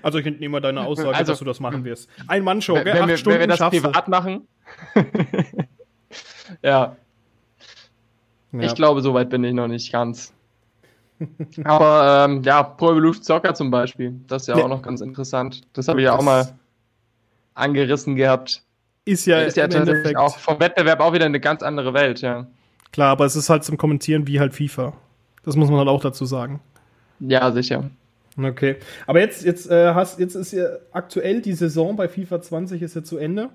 also 0.00 0.18
ich 0.18 0.26
entnehme 0.26 0.60
deine 0.60 0.86
Aussage, 0.86 1.16
also, 1.16 1.32
dass 1.32 1.40
du 1.40 1.44
das 1.44 1.58
machen 1.58 1.84
wirst. 1.84 2.08
Ein 2.28 2.44
Mann-Show? 2.44 2.74
Wenn, 2.74 2.98
Acht 2.98 3.08
wir, 3.08 3.32
wenn 3.32 3.40
wir 3.40 3.46
das 3.48 3.58
privat 3.58 4.06
du. 4.06 4.10
machen. 4.12 4.48
ja. 6.62 6.96
ja. 8.52 8.60
Ich 8.60 8.76
glaube, 8.76 9.02
so 9.02 9.12
weit 9.12 9.28
bin 9.28 9.42
ich 9.42 9.54
noch 9.54 9.66
nicht 9.66 9.90
ganz. 9.90 10.32
Aber 11.64 12.26
ähm, 12.28 12.42
ja, 12.42 12.62
Pro 12.62 12.92
Evolution 12.92 13.22
Soccer 13.22 13.54
zum 13.54 13.70
Beispiel, 13.70 14.14
das 14.26 14.42
ist 14.42 14.48
ja, 14.48 14.58
ja. 14.58 14.64
auch 14.64 14.68
noch 14.68 14.82
ganz 14.82 15.00
interessant. 15.00 15.62
Das 15.72 15.88
habe 15.88 16.00
ich 16.00 16.04
ja 16.04 16.16
auch 16.16 16.22
mal 16.22 16.48
angerissen 17.54 18.16
gehabt. 18.16 18.62
Ist 19.04 19.26
ja, 19.26 19.40
ist 19.40 19.56
ja 19.56 19.68
tatsächlich 19.68 20.16
auch 20.16 20.36
vom 20.36 20.58
Wettbewerb 20.58 21.00
auch 21.00 21.12
wieder 21.12 21.26
eine 21.26 21.40
ganz 21.40 21.62
andere 21.62 21.94
Welt, 21.94 22.20
ja. 22.20 22.46
Klar, 22.92 23.10
aber 23.10 23.24
es 23.24 23.36
ist 23.36 23.48
halt 23.48 23.64
zum 23.64 23.76
Kommentieren 23.76 24.26
wie 24.26 24.40
halt 24.40 24.54
FIFA. 24.54 24.92
Das 25.44 25.56
muss 25.56 25.70
man 25.70 25.78
halt 25.78 25.88
auch 25.88 26.00
dazu 26.00 26.24
sagen. 26.24 26.60
Ja, 27.20 27.50
sicher. 27.52 27.88
Okay. 28.36 28.76
Aber 29.06 29.20
jetzt, 29.20 29.44
jetzt, 29.44 29.70
äh, 29.70 29.94
hast, 29.94 30.18
jetzt 30.18 30.34
ist 30.34 30.52
ja 30.52 30.66
aktuell 30.92 31.40
die 31.40 31.54
Saison 31.54 31.96
bei 31.96 32.08
FIFA 32.08 32.42
20 32.42 32.82
ist 32.82 32.94
ja 32.94 33.02
zu 33.02 33.16
Ende. 33.16 33.48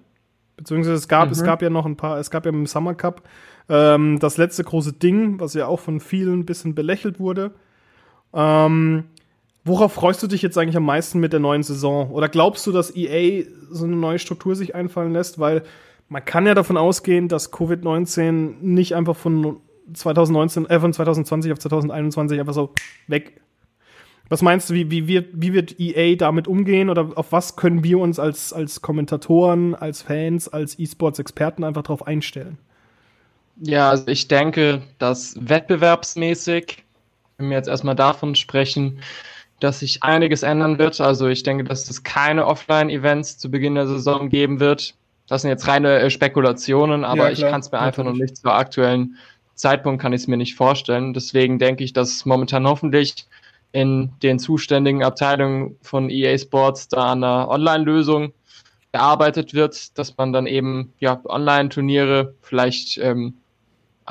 Beziehungsweise 0.58 0.96
es 0.96 1.08
gab, 1.08 1.28
mhm. 1.28 1.34
es 1.34 1.44
gab 1.44 1.62
ja 1.62 1.70
noch 1.70 1.86
ein 1.86 1.98
paar, 1.98 2.18
es 2.18 2.32
gab 2.32 2.46
ja 2.46 2.52
im 2.52 2.66
Summer 2.66 2.96
Cup 2.96 3.24
ähm, 3.72 4.20
das 4.20 4.38
letzte 4.38 4.64
große 4.64 4.94
Ding, 4.94 5.40
was 5.40 5.56
ja 5.56 5.66
auch 5.66 5.80
von 5.80 6.00
vielen 6.00 6.42
ein 6.42 6.46
bisschen 6.46 6.76
belächelt 6.76 7.20
wurde. 7.20 7.56
Ähm, 8.34 9.06
Worauf 9.64 9.94
freust 9.94 10.24
du 10.24 10.28
dich 10.28 10.42
jetzt 10.42 10.58
eigentlich 10.58 10.78
am 10.78 10.86
meisten 10.86 11.20
mit 11.20 11.34
der 11.34 11.40
neuen 11.40 11.62
Saison? 11.62 12.10
Oder 12.12 12.30
glaubst 12.30 12.66
du, 12.66 12.72
dass 12.72 12.96
EA 12.96 13.46
so 13.70 13.86
eine 13.86 13.96
neue 13.96 14.18
Struktur 14.18 14.56
sich 14.56 14.74
einfallen 14.74 15.14
lässt? 15.14 15.40
Weil 15.40 15.62
man 16.10 16.26
kann 16.26 16.48
ja 16.48 16.56
davon 16.56 16.78
ausgehen, 16.78 17.28
dass 17.28 17.54
Covid-19 17.54 18.56
nicht 18.62 18.96
einfach 18.96 19.16
von 19.16 19.58
2019, 19.94 20.68
äh, 20.68 20.80
von 20.80 20.94
2020 20.94 21.52
auf 21.52 21.60
2021 21.60 22.40
einfach 22.40 22.56
so 22.56 22.74
weg. 23.08 23.40
Was 24.30 24.42
meinst 24.42 24.70
du, 24.70 24.74
wie, 24.74 24.90
wie, 24.90 25.08
wird, 25.08 25.28
wie 25.34 25.54
wird 25.54 25.80
EA 25.80 26.16
damit 26.16 26.48
umgehen 26.48 26.90
oder 26.90 27.12
auf 27.16 27.32
was 27.32 27.56
können 27.56 27.84
wir 27.84 28.00
uns 28.00 28.18
als, 28.18 28.54
als 28.54 28.82
Kommentatoren, 28.82 29.76
als 29.76 30.02
Fans, 30.02 30.48
als 30.48 30.80
E-Sports-Experten 30.80 31.64
einfach 31.64 31.84
darauf 31.84 32.08
einstellen? 32.08 32.58
Ja, 33.64 33.92
also 33.92 34.08
ich 34.08 34.28
denke, 34.28 34.82
dass 34.98 35.36
wettbewerbsmäßig, 35.40 36.84
wenn 37.38 37.50
wir 37.50 37.58
jetzt 37.58 37.70
erstmal 37.70 37.96
davon 37.96 38.36
sprechen, 38.36 39.02
dass 39.60 39.80
sich 39.80 40.02
einiges 40.02 40.42
ändern 40.42 40.80
wird. 40.80 41.00
Also 41.00 41.28
ich 41.28 41.44
denke, 41.44 41.64
dass 41.64 41.88
es 41.90 42.04
keine 42.04 42.48
Offline-Events 42.48 43.38
zu 43.38 43.52
Beginn 43.52 43.76
der 43.76 43.88
Saison 43.88 44.30
geben 44.30 44.60
wird. 44.60 44.96
Das 45.28 45.44
sind 45.44 45.52
jetzt 45.52 45.68
reine 45.68 46.00
äh, 46.00 46.10
Spekulationen, 46.10 47.06
aber 47.06 47.26
ja, 47.26 47.32
ich 47.32 47.42
kann 47.42 47.62
es 47.62 47.72
mir 47.72 47.80
einfach 47.80 48.04
noch 48.04 48.14
nicht 48.14 48.38
zur 48.38 48.54
aktuellen 48.54 49.16
Zeitpunkt 49.54 50.02
kann 50.02 50.12
ich 50.12 50.22
es 50.22 50.28
mir 50.28 50.38
nicht 50.38 50.56
vorstellen. 50.56 51.14
Deswegen 51.14 51.60
denke 51.60 51.84
ich, 51.84 51.94
dass 51.94 52.26
momentan 52.26 52.68
hoffentlich 52.68 53.28
in 53.72 54.12
den 54.24 54.40
zuständigen 54.40 55.04
Abteilungen 55.04 55.78
von 55.84 56.10
EA 56.10 56.36
Sports 56.38 56.88
da 56.88 57.12
an 57.12 57.24
einer 57.24 57.48
Online-Lösung 57.48 58.34
gearbeitet 58.92 59.54
wird, 59.54 59.98
dass 60.00 60.18
man 60.18 60.34
dann 60.34 60.48
eben 60.48 60.94
ja 61.00 61.22
Online-Turniere 61.24 62.34
vielleicht 62.42 62.98
ähm, 62.98 63.36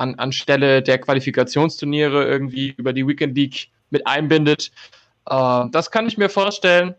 an, 0.00 0.14
anstelle 0.16 0.82
der 0.82 0.98
Qualifikationsturniere 0.98 2.24
irgendwie 2.24 2.74
über 2.76 2.92
die 2.92 3.06
Weekend 3.06 3.36
League 3.36 3.68
mit 3.90 4.06
einbindet. 4.06 4.72
Äh, 5.26 5.64
das 5.70 5.90
kann 5.90 6.06
ich 6.06 6.18
mir 6.18 6.28
vorstellen, 6.28 6.94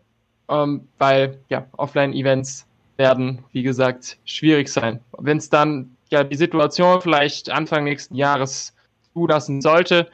ähm, 0.48 0.88
weil 0.98 1.38
ja, 1.48 1.66
Offline-Events 1.76 2.66
werden, 2.96 3.44
wie 3.52 3.62
gesagt, 3.62 4.18
schwierig 4.24 4.68
sein. 4.68 5.00
Wenn 5.18 5.38
es 5.38 5.50
dann 5.50 5.96
ja 6.10 6.24
die 6.24 6.36
Situation 6.36 7.00
vielleicht 7.00 7.50
Anfang 7.50 7.84
nächsten 7.84 8.14
Jahres 8.14 8.74
zulassen 9.12 9.60
sollte, 9.60 10.08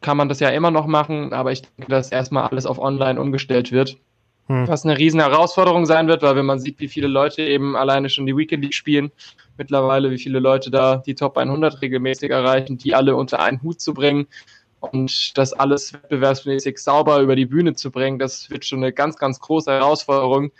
kann 0.00 0.16
man 0.16 0.28
das 0.28 0.40
ja 0.40 0.50
immer 0.50 0.70
noch 0.70 0.86
machen, 0.86 1.32
aber 1.32 1.52
ich 1.52 1.62
denke, 1.62 1.90
dass 1.90 2.12
erstmal 2.12 2.48
alles 2.48 2.66
auf 2.66 2.78
online 2.78 3.20
umgestellt 3.20 3.72
wird. 3.72 3.98
Hm. 4.48 4.68
Was 4.68 4.84
eine 4.84 4.96
riesen 4.96 5.20
Herausforderung 5.20 5.86
sein 5.86 6.06
wird, 6.06 6.22
weil 6.22 6.36
wenn 6.36 6.46
man 6.46 6.60
sieht, 6.60 6.78
wie 6.78 6.88
viele 6.88 7.08
Leute 7.08 7.42
eben 7.42 7.76
alleine 7.76 8.08
schon 8.08 8.26
die 8.26 8.36
Weekend 8.36 8.62
League 8.62 8.74
spielen, 8.74 9.10
mittlerweile, 9.58 10.10
wie 10.10 10.18
viele 10.18 10.38
Leute 10.38 10.70
da 10.70 10.98
die 10.98 11.14
Top 11.14 11.36
100 11.36 11.82
regelmäßig 11.82 12.30
erreichen, 12.30 12.78
die 12.78 12.94
alle 12.94 13.16
unter 13.16 13.40
einen 13.40 13.62
Hut 13.62 13.80
zu 13.80 13.92
bringen, 13.92 14.28
und 14.80 15.36
das 15.38 15.52
alles 15.52 15.92
wettbewerbsmäßig 15.92 16.78
sauber 16.78 17.20
über 17.20 17.36
die 17.36 17.46
Bühne 17.46 17.74
zu 17.74 17.90
bringen, 17.90 18.18
das 18.18 18.50
wird 18.50 18.64
schon 18.64 18.82
eine 18.82 18.92
ganz, 18.92 19.16
ganz 19.16 19.40
große 19.40 19.70
Herausforderung. 19.70 20.52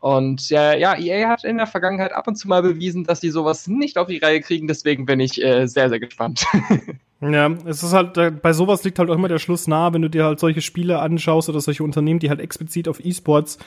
Und 0.00 0.50
ja, 0.50 0.74
ja, 0.74 0.98
EA 0.98 1.28
hat 1.28 1.44
in 1.44 1.58
der 1.58 1.66
Vergangenheit 1.66 2.12
ab 2.12 2.26
und 2.26 2.34
zu 2.34 2.48
mal 2.48 2.62
bewiesen, 2.62 3.04
dass 3.04 3.20
sie 3.20 3.30
sowas 3.30 3.68
nicht 3.68 3.98
auf 3.98 4.08
die 4.08 4.18
Reihe 4.18 4.40
kriegen. 4.40 4.66
Deswegen 4.66 5.06
bin 5.06 5.20
ich 5.20 5.42
äh, 5.42 5.66
sehr, 5.66 5.88
sehr 5.88 6.00
gespannt. 6.00 6.44
ja, 7.22 7.50
es 7.66 7.82
ist 7.82 7.92
halt, 7.92 8.42
bei 8.42 8.52
sowas 8.52 8.82
liegt 8.84 8.98
halt 8.98 9.08
auch 9.08 9.14
immer 9.14 9.28
der 9.28 9.38
Schluss 9.38 9.68
nahe, 9.68 9.94
wenn 9.94 10.02
du 10.02 10.10
dir 10.10 10.24
halt 10.24 10.40
solche 10.40 10.60
Spiele 10.60 10.98
anschaust 10.98 11.48
oder 11.48 11.60
solche 11.60 11.84
Unternehmen, 11.84 12.18
die 12.18 12.30
halt 12.30 12.40
explizit 12.40 12.88
auf 12.88 13.04
E-Sports 13.04 13.58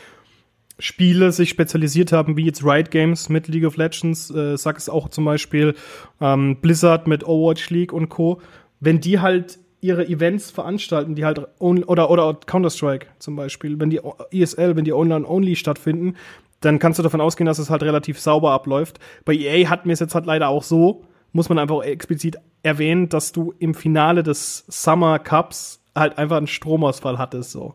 Spiele 0.77 1.31
sich 1.31 1.50
spezialisiert 1.50 2.12
haben, 2.12 2.35
wie 2.35 2.45
jetzt 2.45 2.63
Riot 2.63 2.91
Games 2.91 3.29
mit 3.29 3.47
League 3.47 3.65
of 3.65 3.77
Legends, 3.77 4.29
äh, 4.29 4.57
sag 4.57 4.77
es 4.77 4.89
auch 4.89 5.07
zum 5.09 5.24
Beispiel 5.24 5.74
ähm, 6.19 6.57
Blizzard 6.57 7.07
mit 7.07 7.25
Overwatch 7.25 7.69
League 7.69 7.93
und 7.93 8.09
Co. 8.09 8.41
Wenn 8.81 9.00
die 9.00 9.19
halt 9.19 9.57
ihre 9.79 10.05
Events 10.07 10.51
veranstalten, 10.51 11.15
die 11.15 11.24
halt 11.24 11.39
oder 11.59 12.09
oder 12.09 12.33
Counter-Strike 12.45 13.07
zum 13.19 13.35
Beispiel, 13.35 13.79
wenn 13.79 13.89
die 13.89 14.01
ESL, 14.31 14.75
wenn 14.75 14.83
die 14.83 14.93
online-only 14.93 15.55
stattfinden, 15.55 16.15
dann 16.59 16.79
kannst 16.79 17.00
du 17.00 17.03
davon 17.03 17.21
ausgehen, 17.21 17.45
dass 17.45 17.59
es 17.59 17.69
halt 17.69 17.83
relativ 17.83 18.19
sauber 18.19 18.51
abläuft. 18.51 19.00
Bei 19.24 19.33
EA 19.33 19.69
hatten 19.69 19.88
wir 19.88 19.93
es 19.93 20.00
jetzt 20.00 20.15
halt 20.15 20.25
leider 20.25 20.50
auch 20.50 20.63
so, 20.63 21.05
muss 21.36 21.50
man 21.50 21.60
einfach 21.60 21.84
explizit 21.84 22.38
erwähnen, 22.63 23.10
dass 23.10 23.34
du 23.34 23.54
im 23.60 23.74
Finale 23.74 24.24
des 24.24 24.63
Summer 24.70 25.20
Cups 25.20 25.82
halt 25.94 26.18
einfach 26.18 26.38
einen 26.38 26.48
Stromausfall 26.48 27.18
hattest, 27.18 27.51
so. 27.51 27.74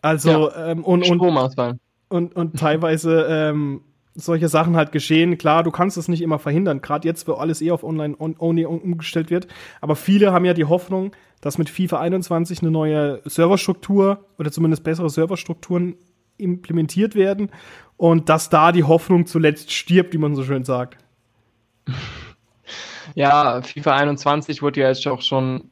Also, 0.00 0.50
ja, 0.50 0.70
ähm, 0.70 0.84
und, 0.84 1.04
Stromausfall. 1.04 1.78
Und, 2.08 2.36
und, 2.36 2.36
und 2.36 2.56
teilweise 2.60 3.26
ähm, 3.28 3.82
solche 4.14 4.48
Sachen 4.48 4.76
halt 4.76 4.92
geschehen. 4.92 5.36
Klar, 5.36 5.64
du 5.64 5.72
kannst 5.72 5.96
es 5.96 6.06
nicht 6.06 6.22
immer 6.22 6.38
verhindern, 6.38 6.80
gerade 6.80 7.08
jetzt, 7.08 7.26
wo 7.26 7.32
alles 7.32 7.60
eh 7.60 7.72
auf 7.72 7.82
Online-Only 7.82 8.66
umgestellt 8.66 9.30
wird. 9.30 9.48
Aber 9.80 9.96
viele 9.96 10.32
haben 10.32 10.44
ja 10.44 10.54
die 10.54 10.66
Hoffnung, 10.66 11.10
dass 11.40 11.58
mit 11.58 11.68
FIFA 11.68 11.98
21 11.98 12.62
eine 12.62 12.70
neue 12.70 13.20
Serverstruktur 13.24 14.26
oder 14.38 14.52
zumindest 14.52 14.84
bessere 14.84 15.10
Serverstrukturen 15.10 15.96
implementiert 16.38 17.16
werden 17.16 17.50
und 17.96 18.28
dass 18.28 18.48
da 18.48 18.70
die 18.70 18.84
Hoffnung 18.84 19.26
zuletzt 19.26 19.72
stirbt, 19.72 20.14
wie 20.14 20.18
man 20.18 20.36
so 20.36 20.44
schön 20.44 20.64
sagt. 20.64 20.96
Ja, 23.14 23.60
FIFA 23.62 23.96
21 23.96 24.62
wurde 24.62 24.80
ja 24.80 24.88
jetzt 24.88 25.06
auch 25.06 25.22
schon 25.22 25.70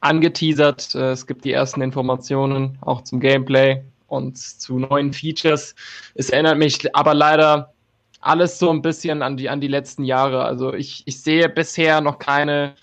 angeteasert. 0.00 0.94
Es 0.94 1.26
gibt 1.26 1.44
die 1.44 1.52
ersten 1.52 1.80
Informationen 1.80 2.78
auch 2.82 3.02
zum 3.02 3.20
Gameplay 3.20 3.82
und 4.08 4.38
zu 4.38 4.78
neuen 4.78 5.12
Features. 5.12 5.74
Es 6.14 6.30
erinnert 6.30 6.58
mich 6.58 6.94
aber 6.94 7.14
leider 7.14 7.72
alles 8.20 8.58
so 8.58 8.70
ein 8.70 8.82
bisschen 8.82 9.22
an 9.22 9.36
die, 9.36 9.48
an 9.48 9.60
die 9.60 9.68
letzten 9.68 10.04
Jahre. 10.04 10.44
Also 10.44 10.72
ich, 10.72 11.02
ich 11.06 11.20
sehe 11.20 11.48
bisher 11.48 12.00
noch 12.00 12.18
keine, 12.18 12.74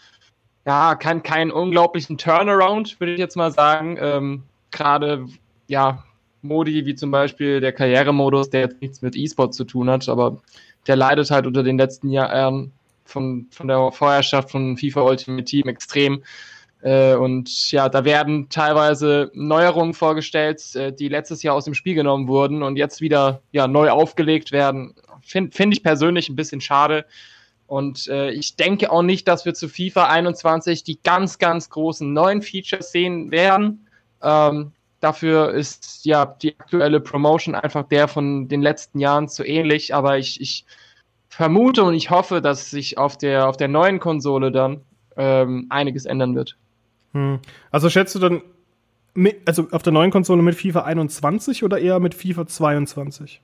ja, 0.66 0.96
keinen 0.96 1.24
kein 1.24 1.52
unglaublichen 1.52 2.18
Turnaround, 2.18 3.00
würde 3.00 3.14
ich 3.14 3.20
jetzt 3.20 3.36
mal 3.36 3.52
sagen. 3.52 3.98
Ähm, 4.00 4.44
Gerade, 4.72 5.26
ja, 5.68 6.04
Modi 6.44 6.86
wie 6.86 6.96
zum 6.96 7.12
Beispiel 7.12 7.60
der 7.60 7.74
Karrieremodus, 7.74 8.50
der 8.50 8.62
jetzt 8.62 8.82
nichts 8.82 9.02
mit 9.02 9.16
E-Sport 9.16 9.54
zu 9.54 9.64
tun 9.64 9.90
hat, 9.90 10.08
aber 10.10 10.42
der 10.88 10.96
leidet 10.96 11.32
halt 11.32 11.48
unter 11.48 11.64
den 11.64 11.78
letzten 11.78 12.10
Jahren 12.10 12.72
von, 13.06 13.48
von 13.52 13.68
der 13.68 13.92
Vorherrschaft 13.92 14.52
von 14.52 14.78
FIFA 14.78 15.02
Ultimate 15.02 15.44
Team 15.44 15.68
extrem. 15.68 16.24
Äh, 16.82 17.16
und 17.16 17.72
ja, 17.72 17.90
da 17.90 18.06
werden 18.06 18.50
teilweise 18.50 19.30
Neuerungen 19.34 19.94
vorgestellt, 19.94 20.76
äh, 20.76 20.92
die 20.92 21.10
letztes 21.10 21.44
Jahr 21.44 21.56
aus 21.56 21.66
dem 21.66 21.74
Spiel 21.74 21.94
genommen 21.94 22.28
wurden 22.28 22.64
und 22.64 22.76
jetzt 22.76 23.02
wieder 23.02 23.42
ja, 23.52 23.68
neu 23.68 23.90
aufgelegt 23.92 24.52
werden. 24.52 24.96
Finde 25.22 25.56
find 25.56 25.74
ich 25.74 25.84
persönlich 25.84 26.30
ein 26.30 26.36
bisschen 26.36 26.62
schade. 26.62 27.06
Und 27.68 28.08
äh, 28.08 28.32
ich 28.32 28.56
denke 28.56 28.92
auch 28.92 29.04
nicht, 29.04 29.28
dass 29.28 29.46
wir 29.46 29.54
zu 29.54 29.70
FIFA 29.70 30.08
21 30.08 30.84
die 30.84 31.00
ganz, 31.02 31.38
ganz 31.38 31.70
großen 31.70 32.12
neuen 32.12 32.42
Features 32.42 32.92
sehen 32.92 33.32
werden. 33.32 33.88
Ähm, 34.22 34.74
dafür 35.02 35.52
ist 35.52 36.06
ja 36.06 36.26
die 36.26 36.58
aktuelle 36.58 37.02
Promotion 37.02 37.56
einfach 37.56 37.88
der 37.88 38.08
von 38.08 38.48
den 38.48 38.62
letzten 38.62 39.00
Jahren 39.00 39.28
zu 39.28 39.44
ähnlich. 39.44 39.94
Aber 39.94 40.18
ich, 40.18 40.40
ich 40.40 40.66
vermute 41.28 41.84
und 41.84 41.94
ich 41.94 42.10
hoffe, 42.10 42.42
dass 42.42 42.70
sich 42.70 42.98
auf 42.98 43.18
der, 43.18 43.50
auf 43.50 43.58
der 43.58 43.68
neuen 43.68 44.00
Konsole 44.00 44.52
dann 44.52 44.82
ähm, 45.18 45.68
einiges 45.70 46.06
ändern 46.06 46.36
wird. 46.36 46.56
Hm. 47.14 47.40
Also 47.72 47.90
schätzt 47.90 48.16
du 48.16 48.20
dann, 48.20 48.42
mit, 49.14 49.42
also 49.46 49.68
auf 49.72 49.84
der 49.84 49.92
neuen 49.92 50.12
Konsole 50.12 50.42
mit 50.42 50.56
FIFA 50.56 50.84
21 50.84 51.64
oder 51.64 51.80
eher 51.80 52.00
mit 52.00 52.16
FIFA 52.16 52.48
22? 52.48 53.42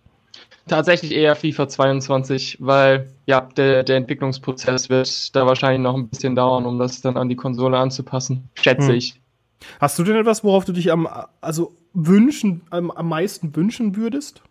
Tatsächlich 0.67 1.13
eher 1.13 1.35
FIFA 1.35 1.67
22, 1.67 2.57
weil 2.59 3.09
ja, 3.25 3.41
der, 3.41 3.83
der 3.83 3.97
Entwicklungsprozess 3.97 4.89
wird 4.89 5.35
da 5.35 5.45
wahrscheinlich 5.45 5.81
noch 5.81 5.95
ein 5.95 6.09
bisschen 6.09 6.35
dauern, 6.35 6.65
um 6.65 6.77
das 6.77 7.01
dann 7.01 7.17
an 7.17 7.29
die 7.29 7.35
Konsole 7.35 7.77
anzupassen, 7.77 8.49
schätze 8.53 8.89
hm. 8.89 8.95
ich. 8.95 9.19
Hast 9.79 9.97
du 9.97 10.03
denn 10.03 10.15
etwas, 10.15 10.43
worauf 10.43 10.65
du 10.65 10.71
dich 10.71 10.91
am, 10.91 11.07
also 11.41 11.75
wünschen, 11.93 12.61
am, 12.69 12.91
am 12.91 13.09
meisten 13.09 13.55
wünschen 13.55 13.95
würdest? 13.95 14.41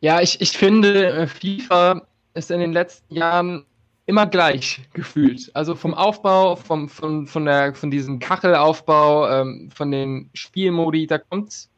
Ja, 0.00 0.20
ich, 0.20 0.40
ich 0.40 0.56
finde, 0.56 1.12
äh, 1.12 1.26
FIFA 1.26 2.02
ist 2.34 2.50
in 2.50 2.60
den 2.60 2.72
letzten 2.72 3.14
Jahren 3.14 3.64
immer 4.06 4.26
gleich 4.26 4.82
gefühlt. 4.92 5.50
Also 5.54 5.74
vom 5.74 5.94
Aufbau, 5.94 6.56
vom, 6.56 6.88
von, 6.88 7.26
von, 7.26 7.46
der, 7.46 7.74
von 7.74 7.90
diesem 7.90 8.18
Kachelaufbau, 8.18 9.28
ähm, 9.30 9.70
von 9.74 9.90
den 9.90 10.28
Spielmodi, 10.34 11.06
da 11.06 11.18
kommt 11.18 11.68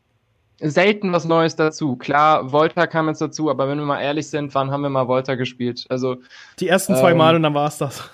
selten 0.58 1.12
was 1.12 1.25
Neues 1.25 1.54
dazu. 1.54 1.96
Klar, 1.96 2.50
Volta 2.50 2.86
kam 2.86 3.08
jetzt 3.08 3.20
dazu, 3.20 3.50
aber 3.50 3.68
wenn 3.68 3.78
wir 3.78 3.84
mal 3.84 4.00
ehrlich 4.00 4.28
sind, 4.28 4.54
wann 4.54 4.70
haben 4.70 4.82
wir 4.82 4.90
mal 4.90 5.06
Volta 5.06 5.34
gespielt? 5.34 5.86
Also 5.88 6.16
die 6.58 6.68
ersten 6.68 6.96
zwei 6.96 7.12
ähm, 7.12 7.18
Mal 7.18 7.36
und 7.36 7.42
dann 7.42 7.54
war 7.54 7.68
es 7.68 7.78
das. 7.78 8.10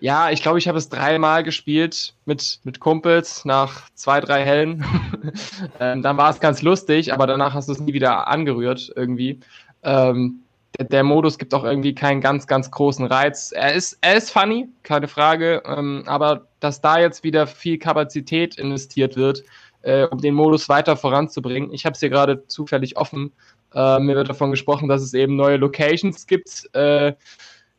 Ja, 0.00 0.30
ich 0.30 0.42
glaube, 0.42 0.58
ich 0.58 0.68
habe 0.68 0.78
es 0.78 0.88
dreimal 0.88 1.42
gespielt 1.42 2.14
mit, 2.24 2.60
mit 2.62 2.78
Kumpels 2.78 3.44
nach 3.44 3.90
zwei, 3.94 4.20
drei 4.20 4.44
Hellen. 4.44 4.84
ähm, 5.80 6.02
dann 6.02 6.16
war 6.16 6.30
es 6.30 6.38
ganz 6.38 6.62
lustig, 6.62 7.12
aber 7.12 7.26
danach 7.26 7.54
hast 7.54 7.68
du 7.68 7.72
es 7.72 7.80
nie 7.80 7.92
wieder 7.92 8.28
angerührt 8.28 8.92
irgendwie. 8.94 9.40
Ähm, 9.82 10.44
der, 10.78 10.86
der, 10.86 11.02
Modus 11.02 11.38
gibt 11.38 11.52
auch 11.52 11.64
irgendwie 11.64 11.94
keinen 11.94 12.20
ganz, 12.20 12.46
ganz 12.46 12.70
großen 12.70 13.06
Reiz. 13.06 13.50
Er 13.50 13.74
ist, 13.74 13.98
er 14.00 14.16
ist 14.16 14.30
funny, 14.30 14.68
keine 14.84 15.08
Frage, 15.08 15.62
ähm, 15.66 16.04
aber 16.06 16.46
dass 16.60 16.80
da 16.80 17.00
jetzt 17.00 17.24
wieder 17.24 17.46
viel 17.48 17.78
Kapazität 17.78 18.56
investiert 18.56 19.16
wird, 19.16 19.42
äh, 19.82 20.04
um 20.04 20.20
den 20.20 20.34
Modus 20.34 20.68
weiter 20.68 20.96
voranzubringen. 20.96 21.72
Ich 21.72 21.84
habe 21.84 21.94
es 21.94 22.00
hier 22.00 22.10
gerade 22.10 22.46
zufällig 22.46 22.96
offen. 22.96 23.32
Äh, 23.74 23.98
mir 23.98 24.14
wird 24.14 24.28
davon 24.28 24.52
gesprochen, 24.52 24.88
dass 24.88 25.02
es 25.02 25.14
eben 25.14 25.34
neue 25.34 25.56
Locations 25.56 26.26
gibt. 26.26 26.68
Äh, 26.74 27.14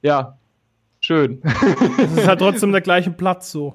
ja, 0.02 0.39
schön. 1.10 1.42
Es 1.98 2.18
ist 2.18 2.28
halt 2.28 2.40
trotzdem 2.40 2.72
der 2.72 2.82
gleiche 2.82 3.10
Platz 3.10 3.52
so. 3.52 3.74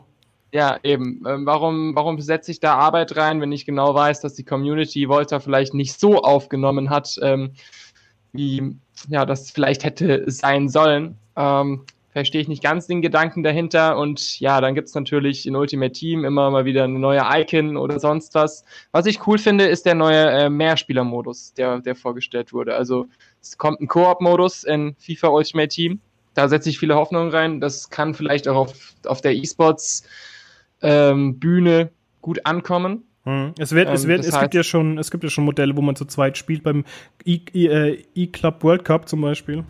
Ja, 0.52 0.78
eben. 0.84 1.20
Ähm, 1.26 1.44
warum, 1.46 1.96
warum 1.96 2.20
setze 2.20 2.52
ich 2.52 2.60
da 2.60 2.74
Arbeit 2.74 3.16
rein, 3.16 3.40
wenn 3.40 3.50
ich 3.50 3.66
genau 3.66 3.92
weiß, 3.92 4.20
dass 4.20 4.34
die 4.34 4.44
Community 4.44 5.08
Volta 5.08 5.40
vielleicht 5.40 5.74
nicht 5.74 5.98
so 5.98 6.22
aufgenommen 6.22 6.90
hat, 6.90 7.18
ähm, 7.22 7.50
wie 8.32 8.76
ja, 9.08 9.26
das 9.26 9.50
vielleicht 9.50 9.82
hätte 9.82 10.30
sein 10.30 10.68
sollen? 10.68 11.16
Ähm, 11.34 11.84
verstehe 12.10 12.40
ich 12.40 12.46
nicht 12.46 12.62
ganz 12.62 12.86
den 12.86 13.02
Gedanken 13.02 13.42
dahinter. 13.42 13.98
Und 13.98 14.38
ja, 14.38 14.60
dann 14.60 14.76
gibt's 14.76 14.94
natürlich 14.94 15.44
in 15.44 15.56
Ultimate 15.56 15.90
Team 15.90 16.24
immer 16.24 16.48
mal 16.52 16.64
wieder 16.64 16.84
eine 16.84 17.00
neue 17.00 17.22
Icon 17.28 17.76
oder 17.76 17.98
sonst 17.98 18.36
was. 18.36 18.64
Was 18.92 19.06
ich 19.06 19.26
cool 19.26 19.38
finde, 19.38 19.66
ist 19.66 19.86
der 19.86 19.96
neue 19.96 20.30
äh, 20.30 20.48
Mehrspieler-Modus, 20.48 21.54
der, 21.54 21.80
der 21.80 21.96
vorgestellt 21.96 22.52
wurde. 22.52 22.76
Also 22.76 23.08
es 23.42 23.58
kommt 23.58 23.80
ein 23.80 23.88
Koop-Modus 23.88 24.62
in 24.62 24.94
FIFA 25.00 25.28
Ultimate 25.30 25.68
Team. 25.68 26.00
Da 26.34 26.48
setze 26.48 26.68
ich 26.68 26.78
viele 26.78 26.94
Hoffnungen 26.96 27.30
rein. 27.30 27.60
Das 27.60 27.90
kann 27.90 28.14
vielleicht 28.14 28.48
auch 28.48 28.56
auf, 28.56 28.94
auf 29.06 29.20
der 29.20 29.34
E-Sports 29.34 30.04
ähm, 30.82 31.38
gut 32.20 32.44
ankommen. 32.44 33.04
Hm. 33.24 33.54
Es, 33.58 33.72
wird, 33.72 33.88
es, 33.88 34.04
ähm, 34.04 34.10
wird, 34.10 34.24
es, 34.24 34.38
gibt 34.38 34.54
ja 34.54 34.62
schon, 34.62 34.98
es 34.98 35.10
gibt 35.10 35.24
ja 35.24 35.30
schon 35.30 35.44
Modelle, 35.44 35.76
wo 35.76 35.80
man 35.80 35.96
zu 35.96 36.04
zweit 36.04 36.36
spielt, 36.36 36.62
beim 36.62 36.84
äh, 37.24 38.02
E-Club 38.14 38.62
World 38.62 38.84
Cup 38.84 39.08
zum 39.08 39.22
Beispiel. 39.22 39.64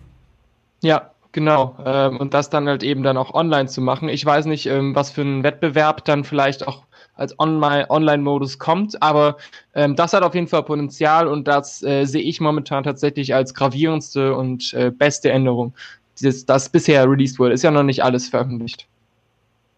Ja, 0.83 1.15
Genau, 1.35 1.75
ähm, 1.85 2.19
und 2.19 2.33
das 2.33 2.49
dann 2.49 2.69
halt 2.69 2.85
eben 2.85 3.03
dann 3.03 3.17
auch 3.17 3.35
online 3.35 3.67
zu 3.67 3.81
machen. 3.81 4.09
Ich 4.09 4.25
weiß 4.25 4.47
nicht, 4.47 4.67
ähm, 4.67 4.95
was 4.95 5.11
für 5.11 5.23
ein 5.23 5.43
Wettbewerb 5.43 6.05
dann 6.05 6.23
vielleicht 6.23 6.69
auch 6.69 6.85
als 7.17 7.37
Online-Modus 7.41 8.61
kommt, 8.61 9.03
aber 9.03 9.37
ähm, 9.75 9.97
das 9.97 10.13
hat 10.13 10.23
auf 10.23 10.37
jeden 10.37 10.47
Fall 10.47 10.63
Potenzial 10.63 11.27
und 11.27 11.49
das 11.49 11.83
äh, 11.83 12.05
sehe 12.05 12.23
ich 12.23 12.41
momentan 12.41 12.85
tatsächlich 12.85 13.35
als 13.35 13.53
gravierendste 13.53 14.37
und 14.37 14.73
äh, 14.75 14.93
beste 14.93 15.33
Änderung, 15.33 15.75
dieses, 16.21 16.47
das 16.47 16.69
bisher 16.69 17.09
released 17.09 17.39
wurde. 17.39 17.55
Ist 17.55 17.63
ja 17.63 17.71
noch 17.71 17.83
nicht 17.83 18.03
alles 18.05 18.29
veröffentlicht. 18.29 18.87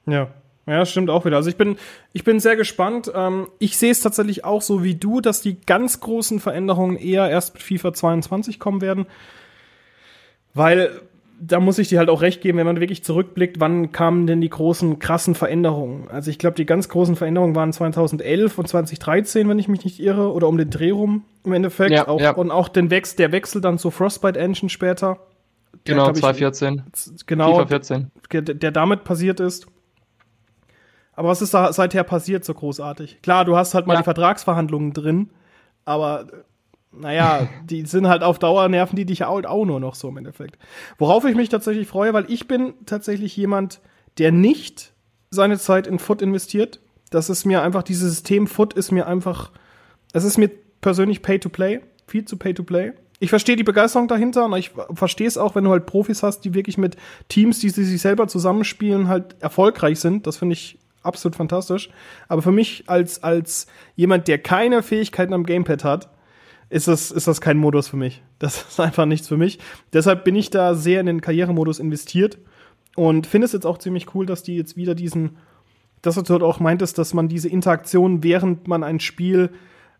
Ja, 0.07 0.29
ja, 0.66 0.85
stimmt 0.85 1.11
auch 1.11 1.25
wieder. 1.25 1.37
Also 1.37 1.49
ich 1.49 1.57
bin, 1.57 1.77
ich 2.12 2.25
bin 2.25 2.40
sehr 2.40 2.57
gespannt. 2.57 3.11
Ähm, 3.14 3.49
ich 3.59 3.79
sehe 3.79 3.92
es 3.92 4.01
tatsächlich 4.01 4.44
auch 4.44 4.62
so 4.62 4.83
wie 4.83 4.96
du, 4.96 5.20
dass 5.20 5.40
die 5.40 5.61
ganz 5.61 6.01
großen 6.01 6.40
Veränderungen 6.40 6.96
eher 6.96 7.31
erst 7.31 7.55
mit 7.55 7.62
FIFA 7.62 7.92
22 7.92 8.59
kommen 8.59 8.81
werden. 8.81 9.07
Weil 10.55 11.01
da 11.38 11.61
muss 11.61 11.79
ich 11.79 11.88
dir 11.88 11.99
halt 11.99 12.09
auch 12.09 12.22
recht 12.22 12.40
geben, 12.40 12.59
wenn 12.59 12.66
man 12.66 12.81
wirklich 12.81 13.05
zurückblickt, 13.05 13.61
wann 13.61 13.92
kamen 13.92 14.27
denn 14.27 14.40
die 14.40 14.49
großen, 14.49 14.99
krassen 14.99 15.35
Veränderungen? 15.35 16.09
Also 16.11 16.31
ich 16.31 16.38
glaube, 16.38 16.57
die 16.57 16.66
ganz 16.66 16.88
großen 16.88 17.14
Veränderungen 17.14 17.55
waren 17.55 17.72
2011 17.72 18.59
und 18.59 18.66
2013, 18.66 19.49
wenn 19.49 19.59
ich 19.59 19.68
mich 19.68 19.85
nicht 19.85 20.01
irre, 20.01 20.33
oder 20.33 20.49
um 20.49 20.57
den 20.57 20.70
Dreh 20.70 20.90
rum 20.90 21.25
im 21.44 21.53
Endeffekt. 21.53 21.92
Ja, 21.92 22.09
auch, 22.09 22.20
ja. 22.20 22.31
Und 22.35 22.51
auch 22.51 22.68
den 22.68 22.90
Wechsel, 22.90 23.16
der 23.16 23.33
Wechsel 23.33 23.61
dann 23.61 23.79
zu 23.79 23.90
Frostbite 23.90 24.38
Engine 24.38 24.70
später. 24.70 25.18
Der, 25.86 25.94
genau, 25.94 26.12
2014. 26.12 26.82
Genau, 27.26 27.54
FIFA 27.54 27.66
14. 27.66 28.10
Der, 28.32 28.42
der 28.42 28.70
damit 28.70 29.04
passiert 29.04 29.40
ist. 29.40 29.66
Aber 31.14 31.28
was 31.28 31.42
ist 31.42 31.54
da 31.54 31.72
seither 31.72 32.04
passiert 32.04 32.44
so 32.44 32.54
großartig? 32.54 33.22
Klar, 33.22 33.44
du 33.44 33.56
hast 33.56 33.74
halt 33.74 33.86
mal 33.86 33.94
ja. 33.94 34.00
die 34.00 34.04
Vertragsverhandlungen 34.04 34.92
drin, 34.92 35.30
aber 35.84 36.26
naja, 36.92 37.48
die 37.64 37.86
sind 37.86 38.06
halt 38.06 38.22
auf 38.22 38.38
Dauer 38.38 38.68
nerven 38.68 38.96
die 38.96 39.06
dich 39.06 39.22
halt 39.22 39.46
auch 39.46 39.64
nur 39.64 39.80
noch 39.80 39.94
so 39.94 40.08
im 40.08 40.18
Endeffekt. 40.18 40.58
Worauf 40.98 41.24
ich 41.24 41.34
mich 41.34 41.48
tatsächlich 41.48 41.88
freue, 41.88 42.12
weil 42.12 42.30
ich 42.30 42.46
bin 42.46 42.74
tatsächlich 42.84 43.36
jemand, 43.36 43.80
der 44.18 44.30
nicht 44.32 44.92
seine 45.30 45.58
Zeit 45.58 45.86
in 45.86 45.98
Foot 45.98 46.22
investiert. 46.22 46.80
Das 47.10 47.30
ist 47.30 47.44
mir 47.44 47.62
einfach, 47.62 47.82
dieses 47.82 48.10
System 48.10 48.46
Foot 48.46 48.74
ist 48.74 48.92
mir 48.92 49.06
einfach, 49.06 49.52
es 50.12 50.24
ist 50.24 50.38
mir 50.38 50.50
persönlich 50.80 51.22
Pay 51.22 51.38
to 51.38 51.48
Play, 51.48 51.80
viel 52.06 52.24
zu 52.24 52.36
Pay 52.36 52.54
to 52.54 52.62
Play. 52.62 52.92
Ich 53.18 53.31
verstehe 53.31 53.57
die 53.57 53.64
Begeisterung 53.64 54.09
dahinter 54.09 54.44
und 54.44 54.57
ich 54.57 54.72
verstehe 54.92 55.26
es 55.26 55.38
auch, 55.38 55.55
wenn 55.55 55.64
du 55.64 55.70
halt 55.70 55.87
Profis 55.87 56.22
hast, 56.22 56.40
die 56.40 56.52
wirklich 56.52 56.76
mit 56.76 56.96
Teams, 57.29 57.61
die 57.61 57.70
sie 57.70 57.85
sich 57.85 58.02
selber 58.02 58.29
zusammenspielen, 58.29 59.09
halt 59.09 59.37
erfolgreich 59.40 60.00
sind. 60.00 60.26
Das 60.26 60.37
finde 60.37 60.52
ich 60.52 60.79
absolut 61.02 61.37
fantastisch. 61.37 61.88
Aber 62.29 62.42
für 62.42 62.52
mich 62.52 62.85
als, 62.88 63.22
als 63.22 63.66
jemand, 63.94 64.29
der 64.29 64.38
keine 64.38 64.83
Fähigkeiten 64.83 65.33
am 65.33 65.46
Gamepad 65.46 65.83
hat, 65.85 66.11
ist 66.68 66.88
das, 66.88 67.11
ist 67.11 67.26
das 67.26 67.40
kein 67.40 67.57
Modus 67.57 67.88
für 67.88 67.96
mich. 67.96 68.22
Das 68.38 68.62
ist 68.68 68.81
einfach 68.81 69.07
nichts 69.07 69.29
für 69.29 69.38
mich. 69.38 69.59
Deshalb 69.92 70.24
bin 70.24 70.37
ich 70.37 70.50
da 70.50 70.74
sehr 70.74 71.00
in 71.00 71.07
den 71.07 71.20
Karrieremodus 71.22 71.79
investiert 71.79 72.37
und 72.96 73.26
finde 73.26 73.46
es 73.46 73.52
jetzt 73.52 73.66
auch 73.66 73.79
ziemlich 73.79 74.14
cool, 74.14 74.26
dass 74.26 74.42
die 74.42 74.57
jetzt 74.57 74.76
wieder 74.76 74.94
diesen, 74.94 75.38
dass 76.02 76.16
du 76.16 76.22
dort 76.22 76.42
auch 76.42 76.61
meintest, 76.61 76.98
dass 76.98 77.14
man 77.14 77.29
diese 77.29 77.48
Interaktion, 77.48 78.22
während 78.22 78.68
man 78.68 78.83
ein 78.83 79.00
Spiel 79.00 79.50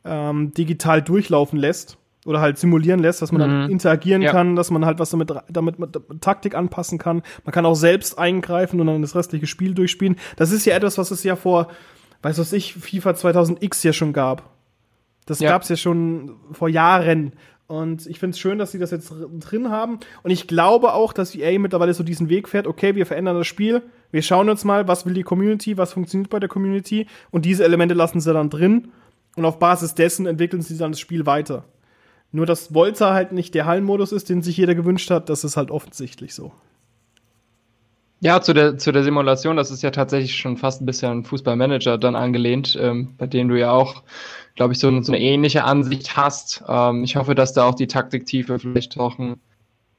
ähm, 0.05 0.53
digital 0.53 1.01
durchlaufen 1.01 1.59
lässt 1.59 1.99
oder 2.27 2.41
halt 2.41 2.59
simulieren 2.59 3.01
lässt, 3.01 3.23
dass 3.23 3.33
man 3.33 3.41
mhm. 3.41 3.45
dann 3.63 3.71
interagieren 3.71 4.23
ja. 4.23 4.33
kann, 4.33 4.57
dass 4.57 4.71
man 4.71 4.85
halt 4.85 4.99
was 4.99 5.11
damit, 5.11 5.33
damit 5.49 5.79
mit 5.79 5.97
Taktik 6.21 6.55
anpassen 6.55 6.99
kann. 6.99 7.23
Man 7.45 7.53
kann 7.53 7.65
auch 7.65 7.75
selbst 7.75 8.19
eingreifen 8.19 8.81
und 8.81 8.87
dann 8.89 9.03
das 9.03 9.15
restliche 9.15 9.47
Spiel 9.47 9.75
durchspielen. 9.75 10.17
Das 10.37 10.53
ist 10.53 10.67
ja 10.67 10.77
etwas, 10.77 10.99
was 10.99 11.11
es 11.11 11.25
ja 11.25 11.37
vor, 11.37 11.69
weiß 12.23 12.39
was 12.39 12.53
ich, 12.53 12.75
FIFA 12.75 13.11
2000X 13.11 13.87
ja 13.87 13.93
schon 13.93 14.13
gab 14.13 14.57
das 15.27 15.41
ja. 15.41 15.51
gab 15.51 15.63
es 15.63 15.69
ja 15.69 15.77
schon 15.77 16.37
vor 16.53 16.69
Jahren. 16.69 17.33
Und 17.67 18.07
ich 18.07 18.21
finde 18.21 18.35
es 18.35 18.39
schön, 18.39 18.59
dass 18.59 18.71
sie 18.71 18.79
das 18.79 18.93
jetzt 18.93 19.13
drin 19.41 19.71
haben. 19.71 19.99
Und 20.23 20.31
ich 20.31 20.47
glaube 20.47 20.95
auch, 20.95 21.13
dass 21.13 21.35
EA 21.35 21.59
mittlerweile 21.59 21.95
so 21.95 22.05
diesen 22.05 22.29
Weg 22.29 22.49
fährt, 22.49 22.69
okay, 22.69 22.95
wir 22.95 23.07
verändern 23.07 23.37
das 23.37 23.49
Spiel, 23.49 23.83
wir 24.13 24.23
schauen 24.23 24.49
uns 24.49 24.65
mal, 24.65 24.87
was 24.87 25.05
will 25.05 25.15
die 25.15 25.25
Community, 25.25 25.77
was 25.77 25.93
funktioniert 25.93 26.31
bei 26.31 26.39
der 26.39 26.49
Community. 26.49 27.09
Und 27.33 27.45
diese 27.45 27.65
Elemente 27.65 27.95
lassen 27.95 28.21
sie 28.21 28.33
dann 28.33 28.51
drin. 28.51 28.93
Und 29.35 29.45
auf 29.45 29.59
Basis 29.59 29.95
dessen 29.95 30.27
entwickeln 30.27 30.63
sie 30.63 30.79
dann 30.79 30.93
das 30.93 31.01
Spiel 31.01 31.27
weiter. 31.27 31.65
Nur, 32.33 32.47
dass 32.47 32.75
Volta 32.75 33.15
halt 33.15 33.33
nicht 33.33 33.55
der 33.55 33.67
Hallenmodus 33.67 34.13
ist, 34.13 34.29
den 34.29 34.43
sich 34.43 34.57
jeder 34.57 34.75
gewünscht 34.75 35.11
hat, 35.11 35.29
das 35.29 35.45
ist 35.45 35.57
halt 35.57 35.71
offensichtlich 35.71 36.35
so. 36.35 36.53
Ja, 38.21 38.41
zu 38.41 38.55
der, 38.55 38.79
zu 38.79 38.93
der 38.93 39.05
Simulation, 39.05 39.57
das 39.57 39.71
ist 39.71 39.83
ja 39.83 39.91
tatsächlich 39.91 40.37
schon 40.37 40.57
fast 40.57 40.81
ein 40.81 40.87
bisschen 40.87 41.11
an 41.11 41.25
Fußballmanager 41.25 41.99
dann 41.99 42.17
angelehnt, 42.17 42.77
ähm, 42.81 43.15
bei 43.19 43.27
dem 43.27 43.49
du 43.49 43.59
ja 43.59 43.71
auch 43.73 44.03
glaube 44.57 44.73
ich, 44.73 44.79
so, 44.79 45.03
so, 45.03 45.13
eine 45.13 45.21
ähnliche 45.21 45.65
Ansicht 45.65 46.17
hast. 46.17 46.65
Ähm, 46.67 47.05
ich 47.05 47.17
hoffe, 47.17 47.35
dass 47.35 47.53
da 47.53 47.65
auch 47.65 47.75
die 47.75 47.87
Taktiktiefe 47.87 48.59
vielleicht 48.59 48.99
auch 48.99 49.19
ein, 49.19 49.37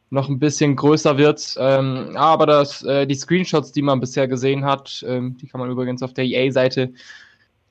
noch 0.10 0.30
ein 0.30 0.40
bisschen 0.40 0.76
größer 0.76 1.18
wird. 1.18 1.56
Ähm, 1.60 2.18
aber 2.18 2.46
das, 2.46 2.84
äh, 2.84 3.06
die 3.06 3.16
Screenshots, 3.16 3.72
die 3.72 3.84
man 3.84 4.00
bisher 4.00 4.28
gesehen 4.28 4.66
hat, 4.66 5.06
ähm, 5.08 5.38
die 5.38 5.48
kann 5.48 5.62
man 5.62 5.70
übrigens 5.70 6.04
auf 6.04 6.14
der 6.14 6.26
EA-Seite 6.26 6.92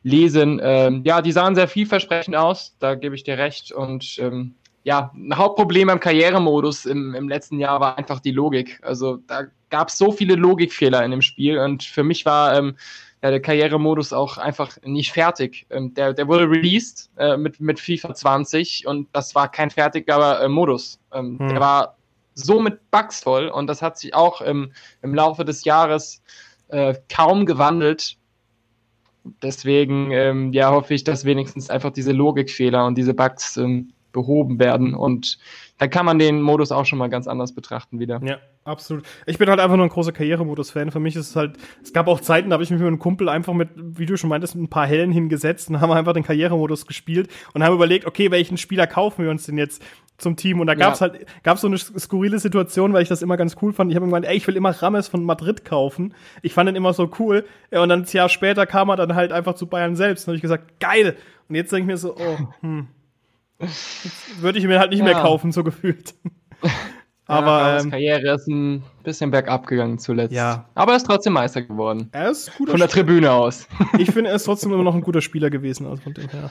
lesen. 0.07 0.61
Ähm, 0.63 1.03
ja, 1.05 1.21
die 1.21 1.33
sahen 1.33 1.57
sehr 1.57 1.67
vielversprechend 1.67 2.37
aus, 2.37 2.77
da 2.79 2.95
gebe 2.95 3.17
ich 3.17 3.25
dir 3.25 3.39
recht. 3.39 3.73
Und 3.73 4.19
ähm, 4.21 4.55
ja, 4.85 5.11
ein 5.17 5.37
Hauptproblem 5.37 5.89
am 5.89 5.99
Karrieremodus 5.99 6.87
im, 6.87 7.13
im 7.17 7.29
letzten 7.29 7.59
Jahr 7.59 7.81
war 7.81 7.99
einfach 7.99 8.21
die 8.21 8.31
Logik. 8.31 8.79
Also 8.83 9.17
da 9.27 9.43
gab 9.69 9.89
es 9.89 9.99
so 9.99 10.13
viele 10.13 10.37
Logikfehler 10.37 11.05
in 11.05 11.11
dem 11.11 11.23
Spiel 11.23 11.59
und 11.59 11.83
für 11.83 12.05
mich 12.05 12.25
war 12.25 12.57
ähm, 12.57 12.77
ja, 13.21 13.31
der 13.31 13.43
Karrieremodus 13.43 14.13
auch 14.13 14.39
einfach 14.39 14.77
nicht 14.85 15.11
fertig. 15.11 15.67
Ähm, 15.71 15.93
der, 15.95 16.13
der 16.13 16.29
wurde 16.29 16.49
released 16.49 17.11
äh, 17.17 17.37
mit, 17.37 17.59
mit 17.59 17.81
FIFA 17.81 18.15
20 18.15 18.87
und 18.87 19.09
das 19.13 19.35
war 19.35 19.51
kein 19.51 19.71
fertiger 19.71 20.41
äh, 20.41 20.49
Modus. 20.49 21.01
Ähm, 21.13 21.37
hm. 21.41 21.49
Der 21.49 21.59
war 21.59 21.97
so 22.35 22.61
mit 22.61 22.93
Bugs 22.93 23.25
voll 23.25 23.49
und 23.49 23.67
das 23.67 23.83
hat 23.83 23.99
sich 23.99 24.15
auch 24.15 24.41
im, 24.41 24.71
im 25.03 25.17
Laufe 25.17 25.45
des 25.45 25.65
Jahres 25.65 26.23
äh, 26.69 26.95
kaum 27.13 27.45
gewandelt. 27.45 28.17
Deswegen 29.43 30.11
ähm, 30.13 30.53
ja, 30.53 30.71
hoffe 30.71 30.95
ich, 30.95 31.05
dass 31.05 31.25
wenigstens 31.25 31.71
einfach 31.71 31.91
diese 31.91 32.13
Logikfehler 32.13 32.87
und 32.87 32.97
diese 32.97 33.15
Bugs 33.15 33.57
ähm, 33.57 33.93
behoben 34.13 34.59
werden 34.59 34.95
und 34.95 35.39
da 35.79 35.89
kann 35.89 36.07
man 36.07 36.19
den 36.19 36.41
Modus 36.41 36.73
auch 36.73 36.87
schon 36.87 36.99
mal 36.99 37.09
ganz 37.09 37.29
anders 37.29 37.55
betrachten 37.55 38.01
wieder. 38.01 38.21
Ja, 38.25 38.39
absolut. 38.65 39.05
Ich 39.27 39.37
bin 39.37 39.51
halt 39.51 39.61
einfach 39.61 39.77
nur 39.77 39.85
ein 39.85 39.91
großer 39.91 40.13
Karrieremodus-Fan. 40.13 40.91
Für 40.91 41.01
mich 41.01 41.17
ist 41.17 41.31
es 41.31 41.37
halt, 41.37 41.59
es 41.83 41.93
gab 41.93 42.09
auch 42.09 42.21
Zeiten, 42.21 42.49
da 42.49 42.55
habe 42.55 42.65
ich 42.65 42.71
mich 42.71 42.81
mit 42.81 42.87
einem 42.87 42.99
Kumpel 42.99 43.29
einfach 43.29 43.53
mit, 43.53 43.69
wie 43.77 44.07
du 44.07 44.17
schon 44.17 44.31
meintest, 44.31 44.55
ein 44.55 44.69
paar 44.69 44.87
Hellen 44.87 45.13
hingesetzt 45.13 45.69
und 45.69 45.81
haben 45.83 45.93
einfach 45.93 46.15
den 46.15 46.23
Karrieremodus 46.23 46.87
gespielt 46.87 47.29
und 47.53 47.63
haben 47.63 47.75
überlegt, 47.75 48.07
okay, 48.07 48.31
welchen 48.31 48.57
Spieler 48.57 48.87
kaufen 48.87 49.25
wir 49.25 49.31
uns 49.31 49.45
denn 49.45 49.59
jetzt 49.59 49.83
zum 50.19 50.37
Team? 50.37 50.61
Und 50.61 50.67
da 50.67 50.75
gab's 50.75 51.01
ja. 51.01 51.09
halt, 51.09 51.27
gab's 51.43 51.61
so 51.61 51.67
eine 51.67 51.79
skurrile 51.79 52.39
Situation, 52.39 52.93
weil 52.93 53.03
ich 53.03 53.09
das 53.09 53.23
immer 53.23 53.37
ganz 53.37 53.57
cool 53.63 53.73
fand. 53.73 53.91
Ich 53.91 53.97
habe 53.97 54.07
gemeint, 54.07 54.27
ey, 54.27 54.37
ich 54.37 54.47
will 54.47 54.57
immer 54.57 54.71
Rames 54.71 55.09
von 55.09 55.25
Madrid 55.25 55.65
kaufen. 55.65 56.15
Ich 56.43 56.55
fand 56.55 56.69
den 56.69 56.77
immer 56.77 56.93
so 56.93 57.11
cool. 57.19 57.45
Und 57.71 57.89
dann 57.89 58.03
ein 58.03 58.07
Jahr 58.07 58.29
später 58.29 58.67
kam 58.67 58.89
er 58.89 58.97
dann 58.97 59.15
halt 59.15 59.33
einfach 59.33 59.55
zu 59.55 59.67
Bayern 59.67 59.97
selbst. 59.97 60.25
Und 60.25 60.33
habe 60.33 60.37
ich 60.37 60.43
gesagt, 60.43 60.81
geil. 60.81 61.17
Und 61.49 61.55
jetzt 61.55 61.73
denke 61.73 61.83
ich 61.83 61.87
mir 61.87 61.97
so, 61.97 62.17
oh, 62.17 62.39
hm, 62.61 62.89
würde 64.41 64.59
ich 64.59 64.67
mir 64.67 64.79
halt 64.79 64.91
nicht 64.91 65.01
ja. 65.01 65.05
mehr 65.05 65.15
kaufen, 65.15 65.53
so 65.53 65.65
gefühlt. 65.65 66.15
Aber 67.27 67.59
ja, 67.59 67.81
ähm, 67.81 67.91
Karriere 67.91 68.35
ist 68.35 68.47
ein 68.47 68.85
bisschen 69.03 69.31
bergab 69.31 69.67
gegangen 69.67 69.99
zuletzt. 69.99 70.33
Ja. 70.33 70.67
Aber 70.75 70.93
er 70.93 70.97
ist 70.97 71.07
trotzdem 71.07 71.33
Meister 71.33 71.63
geworden. 71.63 72.09
Er 72.13 72.31
ist 72.31 72.57
gut. 72.57 72.71
Von 72.71 72.79
der 72.79 72.89
Tribüne 72.89 73.33
aus. 73.33 73.67
Ich 73.99 74.13
finde, 74.13 74.31
er 74.31 74.37
ist 74.37 74.45
trotzdem 74.45 74.73
immer 74.73 74.85
noch 74.85 74.95
ein 74.95 75.01
guter 75.01 75.21
Spieler 75.21 75.51
gewesen. 75.51 75.87
Also 75.87 76.03
von 76.03 76.15
dem 76.15 76.29
her. 76.29 76.51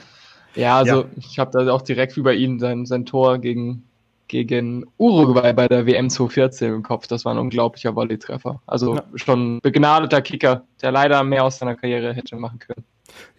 Ja, 0.56 0.78
also 0.78 1.02
ja. 1.02 1.06
ich 1.16 1.38
habe 1.38 1.50
da 1.52 1.70
auch 1.72 1.82
direkt 1.82 2.16
über 2.16 2.34
ihn 2.34 2.58
sein, 2.58 2.86
sein 2.86 3.06
Tor 3.06 3.38
gegen, 3.38 3.84
gegen 4.28 4.84
Uruguay 4.98 5.52
bei 5.52 5.68
der 5.68 5.86
WM 5.86 6.10
2014 6.10 6.74
im 6.74 6.82
Kopf. 6.82 7.06
Das 7.06 7.24
war 7.24 7.34
ein 7.34 7.38
unglaublicher 7.38 7.94
Volley-Treffer. 7.94 8.60
Also 8.66 8.96
ja. 8.96 9.04
schon 9.14 9.60
begnadeter 9.60 10.22
Kicker, 10.22 10.64
der 10.82 10.92
leider 10.92 11.22
mehr 11.22 11.44
aus 11.44 11.58
seiner 11.58 11.76
Karriere 11.76 12.12
hätte 12.12 12.36
machen 12.36 12.58
können. 12.58 12.84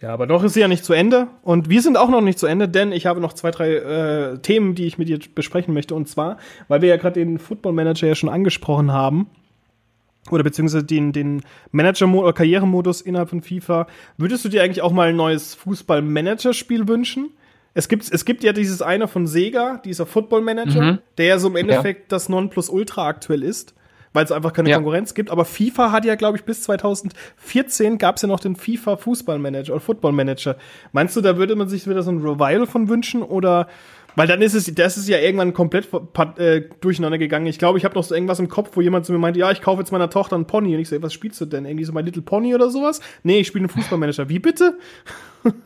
Ja, 0.00 0.12
aber 0.12 0.26
noch 0.26 0.42
ist 0.44 0.54
sie 0.54 0.60
ja 0.60 0.68
nicht 0.68 0.84
zu 0.84 0.92
Ende. 0.92 1.28
Und 1.42 1.68
wir 1.68 1.82
sind 1.82 1.96
auch 1.96 2.08
noch 2.08 2.20
nicht 2.20 2.38
zu 2.38 2.46
Ende, 2.46 2.68
denn 2.68 2.92
ich 2.92 3.06
habe 3.06 3.20
noch 3.20 3.32
zwei, 3.32 3.50
drei 3.50 3.74
äh, 3.74 4.38
Themen, 4.38 4.74
die 4.74 4.86
ich 4.86 4.98
mit 4.98 5.08
dir 5.08 5.18
besprechen 5.34 5.74
möchte. 5.74 5.94
Und 5.94 6.08
zwar, 6.08 6.38
weil 6.68 6.82
wir 6.82 6.88
ja 6.88 6.96
gerade 6.96 7.20
den 7.20 7.38
Football 7.38 7.72
Manager 7.72 8.06
ja 8.06 8.14
schon 8.14 8.28
angesprochen 8.28 8.92
haben, 8.92 9.28
oder 10.30 10.42
beziehungsweise 10.42 10.84
den, 10.84 11.12
den 11.12 11.42
Manager- 11.70 12.08
oder 12.08 12.32
Karrieremodus 12.32 13.00
innerhalb 13.00 13.30
von 13.30 13.42
FIFA, 13.42 13.86
würdest 14.16 14.44
du 14.44 14.48
dir 14.48 14.62
eigentlich 14.62 14.82
auch 14.82 14.92
mal 14.92 15.08
ein 15.08 15.16
neues 15.16 15.54
Fußball-Manager-Spiel 15.54 16.88
wünschen? 16.88 17.30
Es 17.74 17.88
gibt, 17.88 18.10
es 18.10 18.24
gibt 18.24 18.42
ja 18.42 18.52
dieses 18.52 18.82
eine 18.82 19.08
von 19.08 19.26
Sega, 19.26 19.80
dieser 19.84 20.06
Football 20.06 20.42
Manager, 20.42 20.82
mhm. 20.82 20.98
der 21.16 21.26
ja 21.26 21.38
so 21.38 21.48
im 21.48 21.56
Endeffekt 21.56 22.00
ja. 22.02 22.06
das 22.08 22.28
Nonplusultra 22.28 23.06
aktuell 23.06 23.42
ist 23.42 23.74
weil 24.12 24.24
es 24.24 24.32
einfach 24.32 24.52
keine 24.52 24.70
ja. 24.70 24.76
Konkurrenz 24.76 25.14
gibt. 25.14 25.30
Aber 25.30 25.44
FIFA 25.44 25.92
hat 25.92 26.04
ja, 26.04 26.14
glaube 26.14 26.38
ich, 26.38 26.44
bis 26.44 26.62
2014 26.62 27.98
gab 27.98 28.16
es 28.16 28.22
ja 28.22 28.28
noch 28.28 28.40
den 28.40 28.56
FIFA 28.56 28.96
Fußballmanager 28.96 29.72
oder 29.72 29.80
Footballmanager. 29.80 30.56
Meinst 30.92 31.16
du, 31.16 31.20
da 31.20 31.36
würde 31.36 31.56
man 31.56 31.68
sich 31.68 31.86
wieder 31.86 32.02
so 32.02 32.10
ein 32.10 32.18
Revival 32.18 32.66
von 32.66 32.88
wünschen 32.88 33.22
oder 33.22 33.68
weil 34.18 34.26
dann 34.26 34.42
ist 34.42 34.54
es, 34.54 34.64
das 34.74 34.96
ist 34.96 35.08
ja 35.08 35.18
irgendwann 35.18 35.54
komplett 35.54 35.88
äh, 36.38 36.62
durcheinander 36.80 37.18
gegangen. 37.18 37.46
Ich 37.46 37.60
glaube, 37.60 37.78
ich 37.78 37.84
habe 37.84 37.94
noch 37.94 38.02
so 38.02 38.16
irgendwas 38.16 38.40
im 38.40 38.48
Kopf, 38.48 38.70
wo 38.74 38.80
jemand 38.80 39.06
zu 39.06 39.12
mir 39.12 39.18
meinte, 39.18 39.38
ja, 39.38 39.52
ich 39.52 39.62
kaufe 39.62 39.80
jetzt 39.80 39.92
meiner 39.92 40.10
Tochter 40.10 40.34
einen 40.34 40.44
Pony. 40.44 40.74
Und 40.74 40.80
ich 40.80 40.88
so, 40.88 41.00
was 41.00 41.12
spielst 41.12 41.40
du 41.40 41.46
denn? 41.46 41.64
Irgendwie 41.64 41.84
so 41.84 41.92
My 41.92 42.00
Little 42.00 42.22
Pony 42.22 42.52
oder 42.52 42.68
sowas? 42.68 43.00
Nee, 43.22 43.38
ich 43.38 43.46
spiele 43.46 43.62
einen 43.62 43.68
Fußballmanager. 43.68 44.28
Wie 44.28 44.40
bitte? 44.40 44.76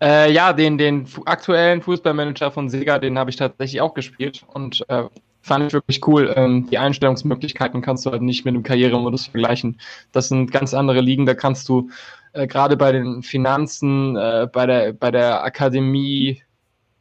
äh, 0.00 0.32
ja, 0.32 0.54
den, 0.54 0.78
den 0.78 1.06
aktuellen 1.26 1.82
Fußballmanager 1.82 2.50
von 2.50 2.70
Sega, 2.70 2.98
den 2.98 3.18
habe 3.18 3.28
ich 3.28 3.36
tatsächlich 3.36 3.82
auch 3.82 3.92
gespielt. 3.92 4.46
Und 4.48 4.86
äh, 4.88 5.02
fand 5.42 5.66
ich 5.66 5.74
wirklich 5.74 6.06
cool. 6.06 6.32
Ähm, 6.34 6.66
die 6.70 6.78
Einstellungsmöglichkeiten 6.78 7.82
kannst 7.82 8.06
du 8.06 8.10
halt 8.10 8.22
nicht 8.22 8.46
mit 8.46 8.54
dem 8.54 8.62
Karrieremodus 8.62 9.26
vergleichen. 9.26 9.78
Das 10.12 10.28
sind 10.28 10.50
ganz 10.50 10.72
andere 10.72 11.02
Ligen, 11.02 11.26
da 11.26 11.34
kannst 11.34 11.68
du 11.68 11.90
äh, 12.32 12.46
gerade 12.46 12.76
bei 12.76 12.92
den 12.92 13.22
Finanzen, 13.22 14.16
äh, 14.16 14.48
bei, 14.52 14.66
der, 14.66 14.92
bei 14.92 15.10
der 15.10 15.42
Akademie, 15.42 16.42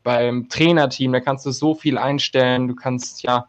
beim 0.03 0.47
Trainerteam, 0.49 1.11
da 1.11 1.19
kannst 1.19 1.45
du 1.45 1.51
so 1.51 1.75
viel 1.75 1.97
einstellen. 1.97 2.67
Du 2.67 2.75
kannst, 2.75 3.23
ja, 3.23 3.47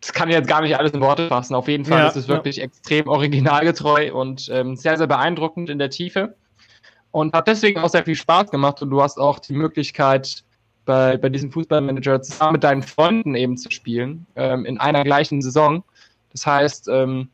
das 0.00 0.12
kann 0.12 0.28
ich 0.28 0.34
jetzt 0.34 0.48
gar 0.48 0.62
nicht 0.62 0.76
alles 0.76 0.92
in 0.92 1.00
Worte 1.00 1.28
fassen. 1.28 1.54
Auf 1.54 1.68
jeden 1.68 1.84
Fall 1.84 2.00
ja, 2.00 2.08
ist 2.08 2.16
es 2.16 2.28
wirklich 2.28 2.56
ja. 2.56 2.64
extrem 2.64 3.08
originalgetreu 3.08 4.12
und 4.12 4.48
ähm, 4.52 4.76
sehr, 4.76 4.96
sehr 4.98 5.06
beeindruckend 5.06 5.70
in 5.70 5.78
der 5.78 5.90
Tiefe. 5.90 6.34
Und 7.10 7.34
hat 7.34 7.48
deswegen 7.48 7.80
auch 7.80 7.88
sehr 7.88 8.04
viel 8.04 8.14
Spaß 8.14 8.50
gemacht 8.50 8.82
und 8.82 8.90
du 8.90 9.02
hast 9.02 9.18
auch 9.18 9.40
die 9.40 9.52
Möglichkeit, 9.52 10.44
bei, 10.84 11.16
bei 11.16 11.28
diesem 11.28 11.52
Fußballmanager 11.52 12.22
zusammen 12.22 12.52
mit 12.54 12.64
deinen 12.64 12.82
Freunden 12.82 13.34
eben 13.34 13.56
zu 13.56 13.70
spielen, 13.70 14.26
ähm, 14.36 14.64
in 14.64 14.78
einer 14.78 15.04
gleichen 15.04 15.42
Saison. 15.42 15.84
Das 16.32 16.46
heißt, 16.46 16.88
ähm, 16.88 17.28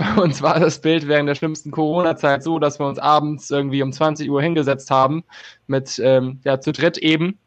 bei 0.00 0.22
uns 0.22 0.40
war 0.40 0.58
das 0.58 0.80
Bild 0.80 1.06
während 1.08 1.28
der 1.28 1.34
schlimmsten 1.34 1.70
Corona-Zeit 1.70 2.42
so, 2.42 2.58
dass 2.58 2.78
wir 2.78 2.86
uns 2.86 2.98
abends 2.98 3.50
irgendwie 3.50 3.82
um 3.82 3.92
20 3.92 4.30
Uhr 4.30 4.40
hingesetzt 4.40 4.90
haben, 4.90 5.24
mit, 5.66 6.00
ähm, 6.02 6.40
ja, 6.44 6.60
zu 6.60 6.72
dritt 6.72 6.96
eben. 6.96 7.38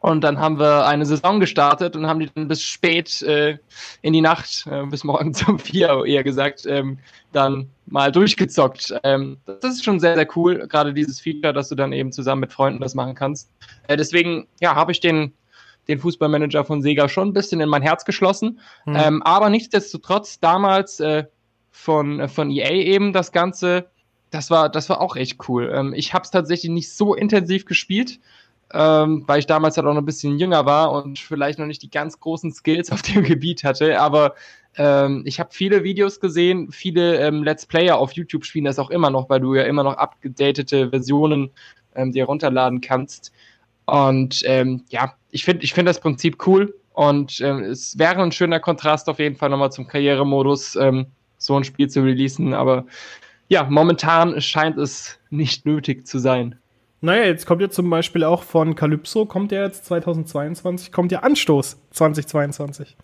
Und 0.00 0.22
dann 0.22 0.38
haben 0.38 0.58
wir 0.58 0.86
eine 0.86 1.06
Saison 1.06 1.40
gestartet 1.40 1.96
und 1.96 2.06
haben 2.06 2.20
die 2.20 2.28
dann 2.34 2.46
bis 2.46 2.62
spät 2.62 3.22
äh, 3.22 3.56
in 4.02 4.12
die 4.12 4.20
Nacht, 4.20 4.66
äh, 4.70 4.84
bis 4.84 5.02
morgens 5.02 5.42
um 5.48 5.58
vier 5.58 6.04
eher 6.04 6.22
gesagt, 6.22 6.66
ähm, 6.66 6.98
dann 7.32 7.70
mal 7.86 8.12
durchgezockt. 8.12 8.94
Ähm, 9.02 9.38
das 9.46 9.76
ist 9.76 9.84
schon 9.84 9.98
sehr, 9.98 10.14
sehr 10.14 10.28
cool, 10.36 10.68
gerade 10.68 10.92
dieses 10.92 11.20
Feature, 11.20 11.54
dass 11.54 11.70
du 11.70 11.74
dann 11.74 11.92
eben 11.92 12.12
zusammen 12.12 12.40
mit 12.40 12.52
Freunden 12.52 12.82
das 12.82 12.94
machen 12.94 13.14
kannst. 13.14 13.50
Äh, 13.86 13.96
deswegen, 13.96 14.46
ja, 14.60 14.74
habe 14.74 14.92
ich 14.92 15.00
den, 15.00 15.32
den 15.88 15.98
Fußballmanager 15.98 16.66
von 16.66 16.82
Sega 16.82 17.08
schon 17.08 17.28
ein 17.28 17.32
bisschen 17.32 17.62
in 17.62 17.70
mein 17.70 17.80
Herz 17.80 18.04
geschlossen. 18.04 18.60
Mhm. 18.84 18.96
Ähm, 18.96 19.22
aber 19.22 19.48
nichtsdestotrotz 19.48 20.38
damals 20.38 21.00
äh, 21.00 21.24
von, 21.78 22.20
äh, 22.20 22.28
von 22.28 22.50
EA 22.50 22.70
eben 22.70 23.12
das 23.12 23.30
Ganze, 23.30 23.86
das 24.30 24.50
war, 24.50 24.68
das 24.68 24.88
war 24.88 25.00
auch 25.00 25.16
echt 25.16 25.48
cool. 25.48 25.72
Ähm, 25.72 25.94
ich 25.94 26.12
habe 26.12 26.24
es 26.24 26.30
tatsächlich 26.30 26.70
nicht 26.70 26.92
so 26.92 27.14
intensiv 27.14 27.64
gespielt, 27.64 28.18
ähm, 28.74 29.22
weil 29.26 29.38
ich 29.38 29.46
damals 29.46 29.76
halt 29.76 29.86
auch 29.86 29.94
noch 29.94 30.02
ein 30.02 30.06
bisschen 30.06 30.38
jünger 30.38 30.66
war 30.66 30.92
und 30.92 31.18
vielleicht 31.18 31.58
noch 31.58 31.66
nicht 31.66 31.82
die 31.82 31.90
ganz 31.90 32.18
großen 32.18 32.52
Skills 32.52 32.90
auf 32.92 33.02
dem 33.02 33.22
Gebiet 33.22 33.62
hatte. 33.62 34.00
Aber 34.00 34.34
ähm, 34.76 35.22
ich 35.24 35.38
habe 35.38 35.50
viele 35.52 35.84
Videos 35.84 36.18
gesehen, 36.20 36.72
viele 36.72 37.18
ähm, 37.20 37.44
Let's 37.44 37.64
Player 37.64 37.96
auf 37.96 38.12
YouTube 38.12 38.44
spielen 38.44 38.64
das 38.64 38.80
auch 38.80 38.90
immer 38.90 39.10
noch, 39.10 39.30
weil 39.30 39.40
du 39.40 39.54
ja 39.54 39.62
immer 39.62 39.84
noch 39.84 39.96
abgedatete 39.96 40.90
Versionen 40.90 41.50
ähm, 41.94 42.12
dir 42.12 42.24
runterladen 42.24 42.80
kannst. 42.80 43.32
Und 43.86 44.42
ähm, 44.44 44.84
ja, 44.90 45.14
ich 45.30 45.44
finde 45.44 45.64
ich 45.64 45.72
finde 45.72 45.90
das 45.90 46.00
Prinzip 46.00 46.46
cool 46.46 46.74
und 46.92 47.40
ähm, 47.40 47.62
es 47.62 47.96
wäre 47.98 48.20
ein 48.20 48.32
schöner 48.32 48.60
Kontrast 48.60 49.08
auf 49.08 49.20
jeden 49.20 49.36
Fall 49.36 49.48
nochmal 49.48 49.72
zum 49.72 49.86
Karrieremodus, 49.86 50.76
ähm, 50.76 51.06
so 51.38 51.56
ein 51.56 51.64
Spiel 51.64 51.88
zu 51.88 52.02
releasen. 52.02 52.52
Aber 52.52 52.86
ja, 53.48 53.64
momentan 53.64 54.40
scheint 54.40 54.76
es 54.76 55.18
nicht 55.30 55.64
nötig 55.64 56.06
zu 56.06 56.18
sein. 56.18 56.58
Naja, 57.00 57.24
jetzt 57.24 57.46
kommt 57.46 57.62
ja 57.62 57.70
zum 57.70 57.88
Beispiel 57.88 58.24
auch 58.24 58.42
von 58.42 58.74
Calypso, 58.74 59.24
kommt 59.24 59.52
ja 59.52 59.64
jetzt 59.64 59.86
2022, 59.86 60.90
kommt 60.90 61.12
ja 61.12 61.20
Anstoß 61.20 61.78
2022. 61.92 62.96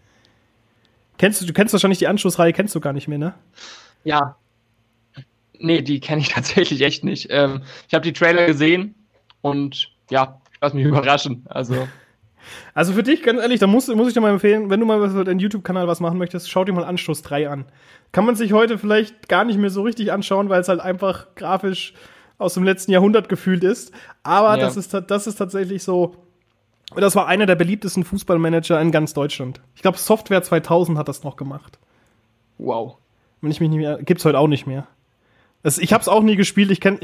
Kennst 1.17 1.41
du, 1.41 1.47
du 1.47 1.53
kennst 1.53 1.73
wahrscheinlich 1.73 2.01
die 2.01 2.09
Anstoßreihe, 2.09 2.53
kennst 2.53 2.75
du 2.75 2.81
gar 2.81 2.93
nicht 2.93 3.07
mehr, 3.07 3.19
ne? 3.19 3.35
Ja. 4.03 4.37
Nee, 5.59 5.83
die 5.83 6.01
kenne 6.01 6.21
ich 6.21 6.29
tatsächlich 6.35 6.81
echt 6.83 7.05
nicht. 7.05 7.29
Ähm, 7.31 7.63
ich 7.87 7.95
habe 7.95 8.03
die 8.03 8.13
Trailer 8.13 8.47
gesehen 8.47 8.97
und 9.43 9.93
ja, 10.11 10.41
lass 10.61 10.75
mich 10.75 10.85
überraschen. 10.85 11.45
Also. 11.49 11.89
Also 12.75 12.93
für 12.93 13.03
dich, 13.03 13.23
ganz 13.23 13.41
ehrlich, 13.41 13.61
da 13.61 13.67
muss, 13.67 13.89
muss 13.89 14.09
ich 14.09 14.15
dir 14.15 14.21
mal 14.21 14.31
empfehlen, 14.31 14.71
wenn 14.71 14.81
du 14.81 14.87
mal 14.87 15.09
für 15.11 15.25
deinen 15.25 15.41
YouTube-Kanal 15.41 15.87
was 15.89 16.01
machen 16.01 16.19
möchtest, 16.19 16.51
schau 16.51 16.65
dir 16.65 16.73
mal 16.73 16.85
Anstoß 16.85 17.23
3 17.23 17.49
an. 17.49 17.65
Kann 18.13 18.25
man 18.25 18.37
sich 18.37 18.53
heute 18.53 18.79
vielleicht 18.79 19.29
gar 19.29 19.45
nicht 19.45 19.59
mehr 19.59 19.71
so 19.71 19.83
richtig 19.83 20.13
anschauen, 20.13 20.49
weil 20.49 20.61
es 20.61 20.69
halt 20.69 20.81
einfach 20.81 21.35
grafisch 21.35 21.95
aus 22.39 22.55
dem 22.55 22.65
letzten 22.65 22.93
Jahrhundert 22.93 23.29
gefühlt 23.29 23.65
ist. 23.65 23.93
Aber 24.23 24.57
ja. 24.57 24.65
das, 24.65 24.77
ist, 24.77 24.93
das 24.93 25.27
ist 25.27 25.37
tatsächlich 25.37 25.83
so. 25.83 26.17
Das 26.95 27.17
war 27.17 27.27
einer 27.27 27.47
der 27.47 27.57
beliebtesten 27.57 28.05
Fußballmanager 28.05 28.81
in 28.81 28.93
ganz 28.93 29.15
Deutschland. 29.15 29.61
Ich 29.75 29.83
glaube, 29.83 29.99
Software 29.99 30.43
2000 30.43 30.99
hat 30.99 31.09
das 31.09 31.25
noch 31.25 31.37
gemacht. 31.37 31.79
Wow. 32.59 32.97
Wenn 33.41 33.51
ich 33.51 33.61
mich 33.61 33.71
nicht 33.71 33.79
mehr. 33.79 33.99
Gibt's 34.03 34.25
heute 34.25 34.39
auch 34.39 34.49
nicht 34.49 34.67
mehr. 34.67 34.87
Das, 35.65 35.79
ich 35.79 35.95
hab's 35.95 36.09
auch 36.09 36.23
nie 36.23 36.37
gespielt. 36.37 36.71
Ich 36.71 36.81
kenn, 36.81 37.01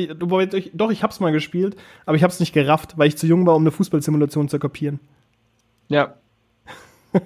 doch, 0.74 0.90
ich 0.90 1.02
hab's 1.02 1.18
mal 1.18 1.32
gespielt, 1.32 1.76
aber 2.04 2.16
ich 2.16 2.22
hab's 2.22 2.40
nicht 2.40 2.52
gerafft, 2.52 2.98
weil 2.98 3.08
ich 3.08 3.16
zu 3.16 3.26
jung 3.26 3.46
war, 3.46 3.56
um 3.56 3.62
eine 3.62 3.70
Fußballsimulation 3.70 4.48
zu 4.48 4.58
kapieren. 4.58 5.00
Ja. 5.90 6.14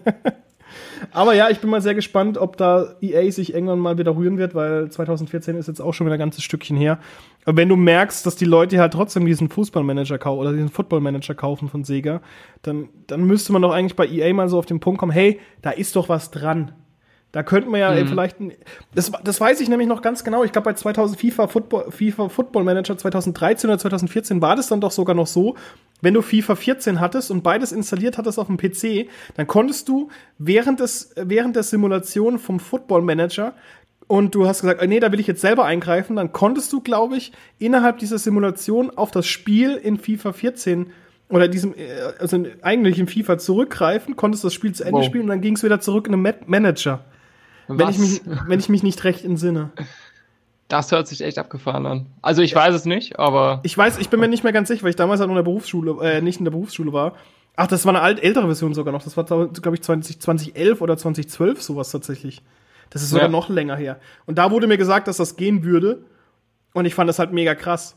Aber 1.12 1.35
ja, 1.35 1.50
ich 1.50 1.61
bin 1.61 1.70
mal 1.70 1.83
sehr 1.83 1.94
gespannt, 1.94 2.38
ob 2.38 2.57
da 2.57 2.96
EA 3.00 3.31
sich 3.31 3.55
irgendwann 3.55 3.79
mal 3.79 3.98
wieder 3.98 4.16
rühren 4.16 4.38
wird, 4.38 4.55
weil 4.55 4.90
2014 4.90 5.57
ist 5.57 5.68
jetzt 5.68 5.81
auch 5.81 5.92
schon 5.92 6.07
wieder 6.07 6.14
ein 6.14 6.18
ganzes 6.18 6.42
Stückchen 6.42 6.77
her. 6.77 6.98
Aber 7.44 7.59
wenn 7.59 7.68
du 7.68 7.77
merkst, 7.77 8.24
dass 8.27 8.37
die 8.37 8.46
Leute 8.46 8.81
halt 8.81 8.94
trotzdem 8.94 9.27
diesen 9.27 9.48
Fußballmanager 9.48 10.18
kaufen 10.18 10.40
oder 10.40 10.53
diesen 10.53 10.70
Footballmanager 10.70 11.35
kaufen 11.35 11.68
von 11.68 11.85
Sega, 11.85 12.20
dann, 12.62 12.88
dann 13.07 13.24
müsste 13.24 13.53
man 13.53 13.62
doch 13.62 13.72
eigentlich 13.72 13.96
bei 13.96 14.09
EA 14.09 14.33
mal 14.33 14.48
so 14.48 14.59
auf 14.59 14.66
den 14.66 14.81
Punkt 14.81 14.98
kommen, 14.98 15.12
hey, 15.12 15.38
da 15.62 15.70
ist 15.70 15.94
doch 15.94 16.09
was 16.09 16.31
dran. 16.31 16.72
Da 17.35 17.42
könnte 17.42 17.68
man 17.68 17.81
ja 17.81 17.90
mhm. 17.90 18.07
vielleicht, 18.07 18.37
das, 18.94 19.11
das 19.25 19.40
weiß 19.40 19.61
ich 19.61 19.68
nämlich 19.68 19.88
noch 19.88 20.03
ganz 20.03 20.23
genau. 20.23 20.44
Ich 20.44 20.53
glaube, 20.53 20.66
bei 20.66 20.75
2000 20.75 21.20
FIFA 21.20 21.49
Football, 21.49 21.90
FIFA 21.90 22.29
Football 22.29 22.62
Manager 22.62 22.97
2013 22.97 23.70
oder 23.70 23.79
2014 23.81 24.40
war 24.40 24.55
das 24.55 24.68
dann 24.68 24.81
doch 24.81 24.92
sogar 24.92 25.16
noch 25.16 25.27
so, 25.27 25.57
wenn 26.01 26.14
du 26.14 26.23
FIFA 26.23 26.55
14 26.55 27.01
hattest 27.01 27.33
und 27.33 27.42
beides 27.42 27.73
installiert 27.73 28.18
hattest 28.18 28.38
auf 28.38 28.47
dem 28.47 28.57
PC, 28.57 29.09
dann 29.35 29.49
konntest 29.49 29.88
du 29.88 30.11
während 30.38 30.79
des, 30.79 31.12
während 31.16 31.57
der 31.57 31.64
Simulation 31.64 32.38
vom 32.38 32.61
Football 32.61 33.03
Manager 33.03 33.55
und 34.07 34.37
du 34.37 34.47
hast 34.47 34.61
gesagt, 34.61 34.87
nee, 34.87 35.01
da 35.01 35.11
will 35.11 35.18
ich 35.18 35.27
jetzt 35.27 35.40
selber 35.40 35.64
eingreifen, 35.64 36.14
dann 36.14 36.31
konntest 36.31 36.73
du, 36.73 36.83
glaube 36.83 37.16
ich, 37.16 37.33
innerhalb 37.59 37.99
dieser 37.99 38.18
Simulation 38.18 38.90
auf 38.97 39.11
das 39.11 39.27
Spiel 39.27 39.75
in 39.75 39.99
FIFA 39.99 40.35
14 40.35 40.92
oder 41.31 41.49
diesem, 41.49 41.75
äh, 41.75 41.88
also 42.20 42.44
eigentlich 42.62 43.01
in 43.01 43.09
FIFA 43.09 43.38
zurückgreifen, 43.38 44.14
konntest 44.14 44.44
das 44.44 44.55
Spiel 44.55 44.73
zu 44.73 44.85
Ende 44.85 44.99
wow. 44.99 45.05
spielen 45.05 45.25
und 45.25 45.31
dann 45.31 45.40
ging 45.40 45.57
es 45.57 45.64
wieder 45.64 45.81
zurück 45.81 46.07
in 46.07 46.12
den 46.12 46.35
Manager. 46.47 47.05
Wenn 47.68 47.88
ich, 47.88 47.98
mich, 47.98 48.20
wenn 48.46 48.61
ich 48.61 48.68
mich 48.68 48.83
nicht 48.83 49.05
recht 49.05 49.24
entsinne. 49.24 49.70
Das 50.68 50.92
hört 50.92 51.09
sich 51.09 51.20
echt 51.20 51.38
abgefahren 51.38 51.87
an. 51.87 52.07
Also 52.22 52.42
ich 52.42 52.55
weiß 52.55 52.74
es 52.74 52.85
nicht, 52.85 53.18
aber. 53.18 53.61
Ich 53.64 53.77
weiß, 53.77 53.98
ich 53.98 54.09
bin 54.09 54.20
mir 54.20 54.29
nicht 54.29 54.44
mehr 54.44 54.53
ganz 54.53 54.68
sicher, 54.68 54.83
weil 54.83 54.90
ich 54.90 54.96
damals 54.96 55.20
halt 55.20 55.29
noch 55.29 55.35
in 55.35 55.44
der 55.44 55.50
Berufsschule, 55.50 55.96
äh, 56.03 56.20
nicht 56.20 56.38
in 56.38 56.44
der 56.44 56.53
Berufsschule 56.53 56.92
war. 56.92 57.14
Ach, 57.57 57.66
das 57.66 57.85
war 57.85 57.94
eine 57.94 58.03
alt, 58.03 58.22
ältere 58.22 58.46
Version 58.46 58.74
sogar 58.74 58.92
noch. 58.92 59.03
Das 59.03 59.16
war, 59.16 59.24
glaube 59.24 59.74
ich, 59.74 59.83
20, 59.83 60.20
2011 60.20 60.81
oder 60.81 60.96
2012 60.96 61.62
sowas 61.62 61.90
tatsächlich. 61.90 62.42
Das 62.90 63.03
ist 63.03 63.11
sogar 63.11 63.27
ja. 63.27 63.31
noch 63.31 63.48
länger 63.48 63.77
her. 63.77 63.98
Und 64.27 64.38
da 64.38 64.50
wurde 64.50 64.66
mir 64.66 64.79
gesagt, 64.79 65.07
dass 65.07 65.18
das 65.18 65.37
gehen 65.37 65.64
würde. 65.64 66.05
Und 66.72 66.87
ich 66.87 66.94
fand 66.94 67.09
das 67.09 67.18
halt 67.18 67.33
mega 67.33 67.55
krass. 67.55 67.96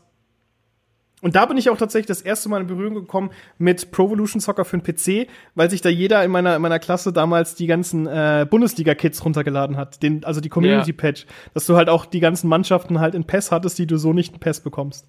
Und 1.20 1.34
da 1.34 1.46
bin 1.46 1.56
ich 1.56 1.68
auch 1.68 1.76
tatsächlich 1.76 2.06
das 2.06 2.22
erste 2.22 2.48
Mal 2.48 2.60
in 2.60 2.68
Berührung 2.68 2.94
gekommen 2.94 3.30
mit 3.58 3.90
Pro 3.90 4.06
Evolution 4.06 4.40
Soccer 4.40 4.64
für 4.64 4.78
den 4.78 4.84
PC, 4.84 5.28
weil 5.54 5.68
sich 5.68 5.80
da 5.80 5.88
jeder 5.88 6.22
in 6.24 6.30
meiner, 6.30 6.54
in 6.56 6.62
meiner 6.62 6.78
Klasse 6.78 7.12
damals 7.12 7.56
die 7.56 7.66
ganzen 7.66 8.06
äh, 8.06 8.46
Bundesliga-Kits 8.48 9.24
runtergeladen 9.24 9.76
hat, 9.76 10.02
den, 10.02 10.24
also 10.24 10.40
die 10.40 10.48
Community-Patch, 10.48 11.24
ja. 11.24 11.32
dass 11.54 11.66
du 11.66 11.76
halt 11.76 11.88
auch 11.88 12.06
die 12.06 12.20
ganzen 12.20 12.48
Mannschaften 12.48 13.00
halt 13.00 13.14
in 13.14 13.24
PES 13.24 13.50
hattest, 13.50 13.78
die 13.78 13.86
du 13.86 13.96
so 13.96 14.12
nicht 14.12 14.34
in 14.34 14.38
PES 14.38 14.60
bekommst. 14.60 15.08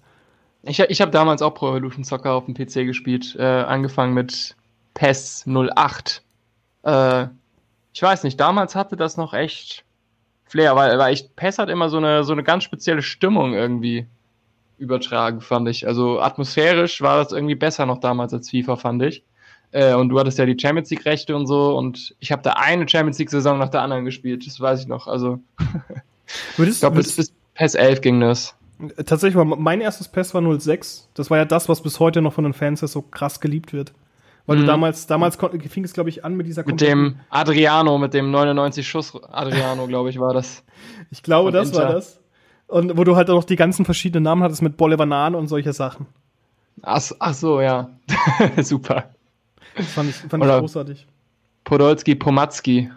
Ich, 0.62 0.80
ich 0.80 1.00
habe 1.00 1.10
damals 1.12 1.42
auch 1.42 1.54
Pro 1.54 1.68
Evolution 1.70 2.04
Soccer 2.04 2.32
auf 2.32 2.44
dem 2.46 2.54
PC 2.54 2.86
gespielt, 2.86 3.36
äh, 3.38 3.44
angefangen 3.44 4.12
mit 4.12 4.56
PES 4.94 5.46
08. 5.46 6.22
Äh, 6.82 7.26
ich 7.92 8.02
weiß 8.02 8.24
nicht, 8.24 8.38
damals 8.38 8.74
hatte 8.74 8.96
das 8.96 9.16
noch 9.16 9.32
echt 9.32 9.84
Flair, 10.44 10.74
weil, 10.74 10.98
weil 10.98 11.14
ich, 11.14 11.34
PES 11.36 11.58
hat 11.58 11.68
immer 11.68 11.88
so 11.88 11.98
eine, 11.98 12.24
so 12.24 12.32
eine 12.32 12.42
ganz 12.42 12.64
spezielle 12.64 13.02
Stimmung 13.02 13.54
irgendwie 13.54 14.06
übertragen, 14.80 15.40
fand 15.40 15.68
ich. 15.68 15.86
Also 15.86 16.20
atmosphärisch 16.20 17.00
war 17.00 17.22
das 17.22 17.32
irgendwie 17.32 17.54
besser 17.54 17.86
noch 17.86 17.98
damals 17.98 18.32
als 18.32 18.50
FIFA, 18.50 18.76
fand 18.76 19.02
ich. 19.02 19.22
Äh, 19.72 19.94
und 19.94 20.08
du 20.08 20.18
hattest 20.18 20.38
ja 20.38 20.46
die 20.46 20.58
Champions 20.58 20.90
League-Rechte 20.90 21.36
und 21.36 21.46
so 21.46 21.76
und 21.76 22.16
ich 22.18 22.32
habe 22.32 22.42
da 22.42 22.54
eine 22.54 22.88
Champions 22.88 23.18
League-Saison 23.18 23.58
nach 23.58 23.68
der 23.68 23.82
anderen 23.82 24.04
gespielt, 24.04 24.46
das 24.46 24.60
weiß 24.60 24.80
ich 24.80 24.86
noch. 24.88 25.06
Also 25.06 25.38
würdest, 26.56 26.78
ich 26.78 26.80
glaube, 26.80 26.96
bis, 26.96 27.14
bis 27.14 27.32
PES 27.54 27.74
11 27.74 28.00
ging 28.00 28.20
das. 28.20 28.54
Tatsächlich 28.96 29.36
war 29.36 29.44
mein 29.44 29.80
erstes 29.80 30.08
PES 30.08 30.34
war 30.34 30.60
06. 30.60 31.10
Das 31.14 31.30
war 31.30 31.38
ja 31.38 31.44
das, 31.44 31.68
was 31.68 31.82
bis 31.82 32.00
heute 32.00 32.22
noch 32.22 32.32
von 32.32 32.44
den 32.44 32.54
Fans 32.54 32.80
so 32.80 33.02
krass 33.02 33.40
geliebt 33.40 33.72
wird. 33.72 33.92
Weil 34.46 34.56
mhm. 34.56 34.60
du 34.62 34.66
damals, 34.66 35.06
damals 35.06 35.36
fing 35.36 35.84
es, 35.84 35.92
glaube 35.92 36.08
ich, 36.08 36.24
an 36.24 36.36
mit 36.36 36.46
dieser 36.46 36.64
Mit 36.64 36.80
dem 36.80 37.20
Adriano, 37.28 37.98
mit 37.98 38.14
dem 38.14 38.30
99 38.30 38.88
Schuss 38.88 39.14
Adriano, 39.30 39.86
glaube 39.86 40.10
ich, 40.10 40.18
war 40.18 40.32
das. 40.32 40.64
Ich 41.10 41.22
glaube, 41.22 41.52
das 41.52 41.68
Inter. 41.68 41.84
war 41.84 41.92
das. 41.92 42.19
Und 42.70 42.96
wo 42.96 43.02
du 43.02 43.16
halt 43.16 43.28
auch 43.30 43.34
noch 43.34 43.44
die 43.44 43.56
ganzen 43.56 43.84
verschiedenen 43.84 44.22
Namen 44.22 44.42
hattest 44.44 44.62
mit 44.62 44.76
Bolle 44.76 44.96
Bananen 44.96 45.34
und 45.34 45.48
solche 45.48 45.72
Sachen. 45.72 46.06
Ach, 46.82 47.02
ach 47.18 47.34
so, 47.34 47.60
ja. 47.60 47.90
Super. 48.62 49.10
Das 49.76 49.86
fand 49.86 50.10
ich, 50.10 50.16
fand 50.16 50.44
ich 50.44 50.50
großartig. 50.50 51.06
Podolski, 51.64 52.14
Pomatski. 52.14 52.90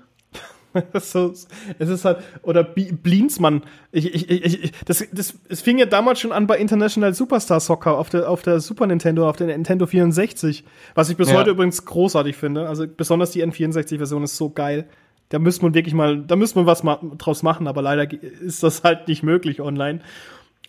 so, 1.00 1.34
es 1.80 1.90
ist 1.90 2.06
halt, 2.06 2.20
oder 2.42 2.64
Blinsmann. 2.64 3.64
Ich, 3.92 4.14
ich, 4.14 4.30
ich, 4.30 4.72
das, 4.86 5.04
das, 5.12 5.36
es 5.50 5.62
fing 5.62 5.78
ja 5.78 5.86
damals 5.86 6.20
schon 6.20 6.32
an 6.32 6.48
bei 6.48 6.58
International 6.58 7.14
Superstar 7.14 7.60
Soccer 7.60 7.98
auf 7.98 8.10
der, 8.10 8.30
auf 8.30 8.42
der 8.42 8.60
Super 8.60 8.88
Nintendo, 8.88 9.30
auf 9.30 9.38
der 9.38 9.48
Nintendo 9.48 9.86
64. 9.86 10.64
Was 10.96 11.10
ich 11.10 11.18
bis 11.18 11.30
ja. 11.30 11.38
heute 11.38 11.52
übrigens 11.52 11.86
großartig 11.86 12.36
finde. 12.36 12.68
Also 12.68 12.86
besonders 12.88 13.32
die 13.32 13.44
N64-Version 13.44 14.24
ist 14.24 14.38
so 14.38 14.50
geil. 14.50 14.88
Da 15.34 15.40
müsste 15.40 15.64
man 15.64 15.74
wirklich 15.74 15.96
mal, 15.96 16.20
da 16.20 16.36
müsste 16.36 16.60
man 16.60 16.68
was 16.68 16.84
ma 16.84 17.00
draus 17.18 17.42
machen, 17.42 17.66
aber 17.66 17.82
leider 17.82 18.08
ist 18.22 18.62
das 18.62 18.84
halt 18.84 19.08
nicht 19.08 19.24
möglich 19.24 19.62
online. 19.62 20.02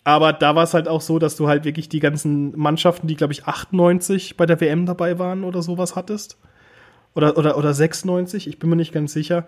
Aber 0.03 0.33
da 0.33 0.55
war 0.55 0.63
es 0.63 0.73
halt 0.73 0.87
auch 0.87 1.01
so, 1.01 1.19
dass 1.19 1.35
du 1.35 1.47
halt 1.47 1.65
wirklich 1.65 1.87
die 1.87 1.99
ganzen 1.99 2.57
Mannschaften, 2.57 3.05
die, 3.05 3.15
glaube 3.15 3.31
ich, 3.31 3.45
98 3.45 4.37
bei 4.37 4.47
der 4.47 4.59
WM 4.59 4.87
dabei 4.87 5.19
waren 5.19 5.43
oder 5.43 5.61
sowas 5.61 5.95
hattest. 5.95 6.39
Oder, 7.13 7.37
oder, 7.37 7.59
oder 7.59 7.75
96, 7.75 8.47
ich 8.47 8.57
bin 8.57 8.71
mir 8.71 8.75
nicht 8.75 8.91
ganz 8.91 9.13
sicher. 9.13 9.45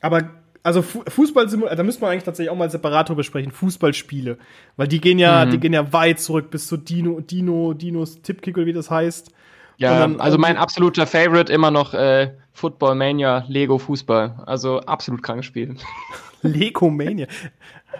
Aber 0.00 0.30
also 0.62 0.80
Fußball, 0.80 1.46
da 1.46 1.82
müsste 1.82 2.00
man 2.00 2.12
eigentlich 2.12 2.24
tatsächlich 2.24 2.48
auch 2.48 2.56
mal 2.56 2.70
separat 2.70 3.10
drüber 3.10 3.24
sprechen, 3.24 3.52
Fußballspiele. 3.52 4.38
Weil 4.78 4.88
die 4.88 5.02
gehen 5.02 5.18
ja, 5.18 5.44
mhm. 5.44 5.50
die 5.50 5.60
gehen 5.60 5.74
ja 5.74 5.92
weit 5.92 6.18
zurück 6.18 6.50
bis 6.50 6.66
zu 6.66 6.78
Dino, 6.78 7.20
Dino, 7.20 7.74
Dinos 7.74 8.22
Tippkick 8.22 8.56
wie 8.56 8.72
das 8.72 8.90
heißt. 8.90 9.32
Ja, 9.78 9.98
dann, 9.98 10.20
also 10.20 10.38
mein 10.38 10.56
absoluter 10.56 11.06
Favorite 11.06 11.52
immer 11.52 11.70
noch 11.70 11.92
äh, 11.94 12.32
Football 12.52 12.94
Mania 12.94 13.44
Lego 13.48 13.78
Fußball. 13.78 14.42
Also 14.46 14.80
absolut 14.80 15.22
krankes 15.22 15.46
Spiel. 15.46 15.76
Lego 16.42 16.88
Mania. 16.88 17.26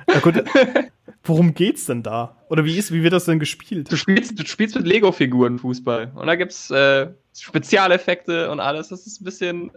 Ja, 0.09 0.21
gut, 0.21 0.43
worum 1.25 1.55
geht's 1.55 1.87
denn 1.87 2.03
da? 2.03 2.37
Oder 2.49 2.65
wie 2.65 2.77
ist, 2.77 2.93
wie 2.93 3.03
wird 3.03 3.13
das 3.13 3.25
denn 3.25 3.39
gespielt? 3.39 3.91
Du 3.91 3.97
spielst, 3.97 4.39
du 4.39 4.47
spielst 4.47 4.77
mit 4.77 4.87
Lego-Figuren 4.87 5.59
Fußball. 5.59 6.13
Und 6.15 6.27
da 6.27 6.37
gibt's 6.37 6.71
äh, 6.71 7.09
Spezialeffekte 7.39 8.51
und 8.51 8.61
alles. 8.61 8.89
Das 8.89 9.07
ist 9.07 9.21
ein 9.21 9.25
bisschen. 9.25 9.71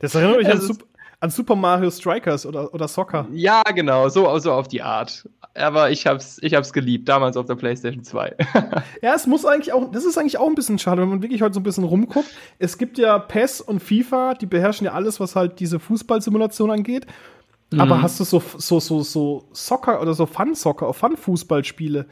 das 0.00 0.14
erinnert 0.14 0.38
mich 0.38 0.48
an, 0.52 0.60
Super, 0.60 0.84
an 1.20 1.30
Super 1.30 1.56
Mario 1.56 1.90
Strikers 1.90 2.46
oder, 2.46 2.72
oder 2.72 2.88
Soccer. 2.88 3.26
Ja, 3.32 3.62
genau, 3.62 4.08
so 4.08 4.28
also 4.28 4.52
auf 4.52 4.68
die 4.68 4.82
Art 4.82 5.24
aber 5.58 5.90
ich 5.90 6.06
hab's, 6.06 6.38
ich 6.42 6.54
hab's 6.54 6.72
geliebt, 6.72 7.08
damals 7.08 7.36
auf 7.36 7.46
der 7.46 7.56
PlayStation 7.56 8.04
2. 8.04 8.36
ja, 9.02 9.14
es 9.14 9.26
muss 9.26 9.44
eigentlich 9.44 9.72
auch, 9.72 9.90
das 9.90 10.04
ist 10.04 10.16
eigentlich 10.16 10.38
auch 10.38 10.46
ein 10.46 10.54
bisschen 10.54 10.78
schade, 10.78 11.02
wenn 11.02 11.08
man 11.08 11.22
wirklich 11.22 11.42
heute 11.42 11.54
so 11.54 11.60
ein 11.60 11.64
bisschen 11.64 11.84
rumguckt. 11.84 12.28
Es 12.58 12.78
gibt 12.78 12.98
ja 12.98 13.18
PES 13.18 13.60
und 13.60 13.82
FIFA, 13.82 14.34
die 14.34 14.46
beherrschen 14.46 14.86
ja 14.86 14.92
alles, 14.92 15.20
was 15.20 15.36
halt 15.36 15.60
diese 15.60 15.78
Fußballsimulation 15.78 16.70
angeht. 16.70 17.06
Mhm. 17.70 17.80
Aber 17.80 18.02
hast 18.02 18.18
du 18.20 18.24
so, 18.24 18.42
so, 18.56 18.80
so, 18.80 19.02
so 19.02 19.48
Soccer 19.52 20.00
oder 20.00 20.14
so 20.14 20.26
Fun-Soccer, 20.26 20.92
Fun-Fußballspiele? 20.94 22.06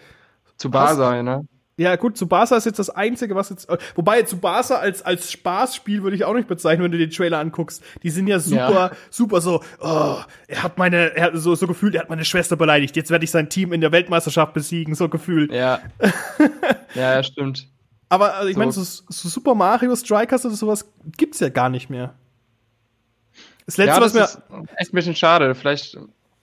Zu 0.56 0.70
Basel, 0.70 1.22
ne? 1.22 1.46
Ja, 1.78 1.94
gut, 1.96 2.16
Tsubasa 2.16 2.56
ist 2.56 2.64
jetzt 2.64 2.78
das 2.78 2.88
Einzige, 2.88 3.34
was 3.34 3.50
jetzt. 3.50 3.68
Wobei, 3.94 4.22
Tsubasa 4.22 4.76
als, 4.76 5.02
als 5.02 5.30
Spaßspiel 5.30 6.02
würde 6.02 6.16
ich 6.16 6.24
auch 6.24 6.32
nicht 6.32 6.48
bezeichnen, 6.48 6.84
wenn 6.84 6.92
du 6.92 6.96
den 6.96 7.10
Trailer 7.10 7.38
anguckst. 7.38 7.84
Die 8.02 8.08
sind 8.08 8.28
ja 8.28 8.38
super, 8.38 8.72
ja. 8.72 8.90
super 9.10 9.42
so, 9.42 9.62
oh, 9.80 10.16
er 10.48 10.62
hat 10.62 10.78
meine, 10.78 11.14
er 11.14 11.24
hat 11.24 11.32
so, 11.34 11.54
so 11.54 11.66
gefühlt, 11.66 11.94
er 11.94 12.02
hat 12.02 12.08
meine 12.08 12.24
Schwester 12.24 12.56
beleidigt. 12.56 12.96
Jetzt 12.96 13.10
werde 13.10 13.24
ich 13.24 13.30
sein 13.30 13.50
Team 13.50 13.74
in 13.74 13.82
der 13.82 13.92
Weltmeisterschaft 13.92 14.54
besiegen, 14.54 14.94
so 14.94 15.10
gefühlt. 15.10 15.52
Ja. 15.52 15.80
ja, 16.94 17.16
ja, 17.16 17.22
stimmt. 17.22 17.68
Aber 18.08 18.34
also, 18.36 18.48
ich 18.48 18.54
so. 18.54 18.58
meine, 18.58 18.72
so, 18.72 18.82
so 18.82 19.28
Super 19.28 19.54
Mario 19.54 19.94
Strikers 19.96 20.46
oder 20.46 20.54
sowas 20.54 20.90
gibt's 21.18 21.40
ja 21.40 21.50
gar 21.50 21.68
nicht 21.68 21.90
mehr. 21.90 22.14
Das 23.66 23.76
letzte, 23.76 23.94
ja, 23.94 24.00
das 24.00 24.14
was 24.14 24.38
mir. 24.48 24.56
Ist 24.60 24.70
echt 24.76 24.92
ein 24.94 24.96
bisschen 24.96 25.16
schade. 25.16 25.54
Vielleicht, 25.54 25.98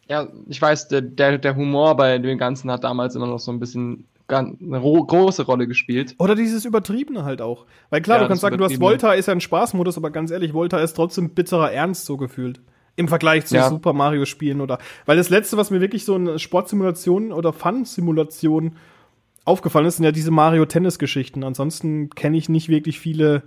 ja, 0.08 0.28
ich 0.48 0.62
weiß, 0.62 0.90
der, 0.90 1.02
der, 1.02 1.40
der 1.40 1.56
Humor 1.56 1.98
bei 1.98 2.20
dem 2.20 2.38
Ganzen 2.38 2.70
hat 2.70 2.84
damals 2.84 3.16
immer 3.16 3.28
noch 3.28 3.40
so 3.40 3.52
ein 3.52 3.60
bisschen 3.60 4.06
eine 4.28 4.80
große 4.80 5.44
Rolle 5.44 5.68
gespielt. 5.68 6.16
Oder 6.18 6.36
dieses 6.36 6.66
Übertriebene 6.66 7.24
halt 7.26 7.42
auch. 7.42 7.66
Weil 7.90 8.02
klar, 8.02 8.18
ja, 8.18 8.24
du 8.24 8.28
kannst 8.28 8.42
sagen, 8.42 8.58
du 8.58 8.64
hast 8.64 8.80
Volta 8.80 9.14
ist 9.14 9.28
ja 9.28 9.34
ein 9.34 9.42
Spaßmodus, 9.42 9.98
aber 9.98 10.12
ganz 10.12 10.32
ehrlich, 10.32 10.54
Volta 10.54 10.80
ist 10.80 10.94
trotzdem 10.94 11.32
bitterer 11.32 11.72
Ernst 11.72 12.06
so 12.06 12.18
gefühlt. 12.18 12.62
Im 12.96 13.08
Vergleich 13.08 13.46
zu 13.48 13.56
ja. 13.56 13.70
Super 13.70 13.94
Mario 13.94 14.26
Spielen 14.26 14.62
oder. 14.62 14.78
Weil 15.06 15.18
das 15.18 15.30
letzte, 15.30 15.58
was 15.58 15.72
mir 15.72 15.82
wirklich 15.82 16.06
so 16.06 16.16
eine 16.16 16.38
Sportsimulation 16.38 17.32
oder 17.32 17.52
Fun-Simulation 17.52 18.78
aufgefallen 19.46 19.88
ist, 19.88 19.98
sind 19.98 20.06
ja 20.06 20.12
diese 20.12 20.32
Mario-Tennis-Geschichten. 20.32 21.44
Ansonsten 21.44 22.12
kenne 22.12 22.38
ich 22.38 22.50
nicht 22.50 22.70
wirklich 22.70 23.00
viele 23.00 23.44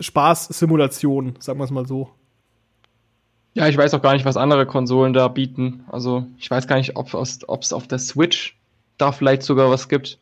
Spaß-Simulationen, 0.00 1.36
sagen 1.38 1.58
wir 1.58 1.64
es 1.64 1.70
mal 1.70 1.86
so. 1.86 2.10
Ja, 3.54 3.68
ich 3.68 3.76
weiß 3.76 3.94
auch 3.94 4.02
gar 4.02 4.12
nicht, 4.12 4.24
was 4.24 4.36
andere 4.36 4.66
Konsolen 4.66 5.12
da 5.12 5.28
bieten. 5.28 5.84
Also 5.90 6.26
ich 6.38 6.50
weiß 6.50 6.66
gar 6.66 6.76
nicht, 6.76 6.96
ob 6.96 7.12
es 7.14 7.72
auf 7.72 7.86
der 7.86 7.98
Switch 7.98 8.58
da 9.02 9.12
vielleicht 9.12 9.42
sogar 9.42 9.68
was 9.70 9.88
gibt. 9.88 10.18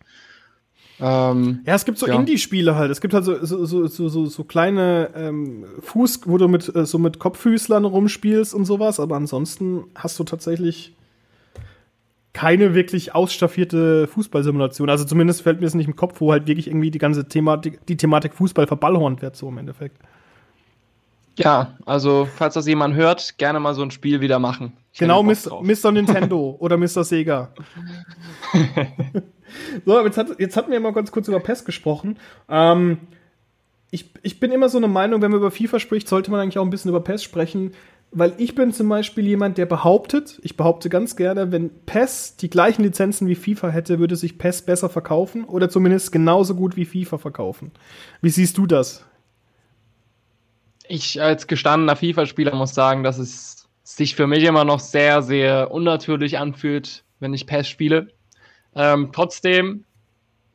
Ähm, 1.01 1.61
ja, 1.65 1.75
es 1.75 1.85
gibt 1.85 1.99
so 1.99 2.07
ja. 2.07 2.15
Indie-Spiele 2.15 2.75
halt. 2.75 2.91
Es 2.91 3.01
gibt 3.01 3.15
halt 3.15 3.25
so, 3.25 3.45
so, 3.45 3.65
so, 3.65 4.09
so, 4.09 4.27
so 4.27 4.45
kleine 4.45 5.11
ähm, 5.15 5.65
Fuß, 5.81 6.23
wo 6.27 6.37
du 6.37 6.47
mit, 6.49 6.75
äh, 6.75 6.85
so 6.85 6.99
mit 6.99 7.19
Kopffüßlern 7.19 7.85
rumspielst 7.85 8.53
und 8.55 8.67
sowas, 8.67 9.01
aber 9.01 9.17
ansonsten 9.17 9.85
hast 9.95 10.19
du 10.19 10.25
tatsächlich 10.25 10.95
keine 12.33 12.75
wirklich 12.75 13.15
ausstaffierte 13.15 14.07
Fußballsimulation. 14.09 14.91
Also 14.91 15.05
zumindest 15.05 15.43
fällt 15.43 15.61
mir 15.61 15.67
es 15.67 15.75
nicht 15.75 15.89
im 15.89 15.97
Kopf, 15.97 16.21
wo 16.21 16.33
halt 16.33 16.47
wirklich 16.47 16.69
irgendwie 16.69 16.91
die 16.91 16.99
ganze 16.99 17.27
Thematik, 17.27 17.85
die 17.87 17.97
Thematik 17.97 18.35
Fußball 18.35 18.67
verballhornt 18.67 19.23
wird, 19.23 19.37
so 19.37 19.49
im 19.49 19.59
Endeffekt. 19.59 19.97
Ja, 21.37 21.79
also 21.87 22.29
falls 22.37 22.55
das 22.55 22.67
jemand 22.67 22.95
hört, 22.95 23.39
gerne 23.39 23.59
mal 23.59 23.75
so 23.75 23.83
ein 23.83 23.91
Spiel 23.91 24.21
wieder 24.21 24.39
machen. 24.39 24.75
Genau, 24.99 25.23
Mr. 25.23 25.93
Nintendo 25.93 26.57
oder 26.59 26.77
Mr. 26.77 27.05
Sega. 27.05 27.53
so, 29.85 30.05
jetzt, 30.05 30.19
hat, 30.19 30.39
jetzt 30.39 30.57
hatten 30.57 30.73
wir 30.73 30.81
mal 30.81 30.93
ganz 30.93 31.13
kurz 31.13 31.29
über 31.29 31.41
PES 31.41 31.65
gesprochen. 31.65 32.19
Ähm, 32.49 32.99
ich, 33.91 34.13
ich 34.23 34.41
bin 34.41 34.53
immer 34.53 34.69
so 34.69 34.79
eine 34.79 34.89
Meinung, 34.89 35.23
wenn 35.23 35.31
man 35.31 35.41
über 35.41 35.51
FIFA 35.51 35.79
spricht, 35.79 36.09
sollte 36.09 36.31
man 36.31 36.41
eigentlich 36.41 36.59
auch 36.59 36.65
ein 36.65 36.71
bisschen 36.71 36.91
über 36.91 37.01
PES 37.01 37.23
sprechen. 37.23 37.73
weil 38.13 38.33
ich 38.39 38.57
bin 38.57 38.73
zum 38.73 38.89
Beispiel 38.89 39.27
jemand, 39.27 39.59
der 39.59 39.67
behauptet, 39.67 40.41
ich 40.43 40.57
behaupte 40.57 40.89
ganz 40.89 41.15
gerne, 41.15 41.53
wenn 41.53 41.71
PES 41.87 42.37
die 42.37 42.51
gleichen 42.51 42.83
Lizenzen 42.83 43.29
wie 43.29 43.37
FIFA 43.37 43.69
hätte, 43.69 44.01
würde 44.01 44.17
sich 44.17 44.39
PES 44.39 44.63
besser 44.63 44.89
verkaufen 44.89 45.45
oder 45.45 45.69
zumindest 45.69 46.11
genauso 46.11 46.57
gut 46.57 46.77
wie 46.77 46.85
FIFA 46.85 47.19
verkaufen. 47.19 47.71
Wie 48.21 48.31
siehst 48.31 48.59
du 48.59 48.67
das? 48.67 49.05
Ich 50.89 51.23
als 51.23 51.47
gestandener 51.47 51.95
FIFA-Spieler 51.95 52.57
muss 52.57 52.75
sagen, 52.75 53.05
dass 53.05 53.19
es 53.19 53.60
sich 53.97 54.15
für 54.15 54.27
mich 54.27 54.45
immer 54.45 54.65
noch 54.65 54.81
sehr, 54.81 55.23
sehr 55.23 55.71
unnatürlich 55.71 56.39
anfühlt, 56.39 57.05
wenn 57.19 57.35
ich 57.35 57.47
PES 57.47 57.69
spiele. 57.69 58.09
Ähm, 58.75 59.11
trotzdem, 59.13 59.85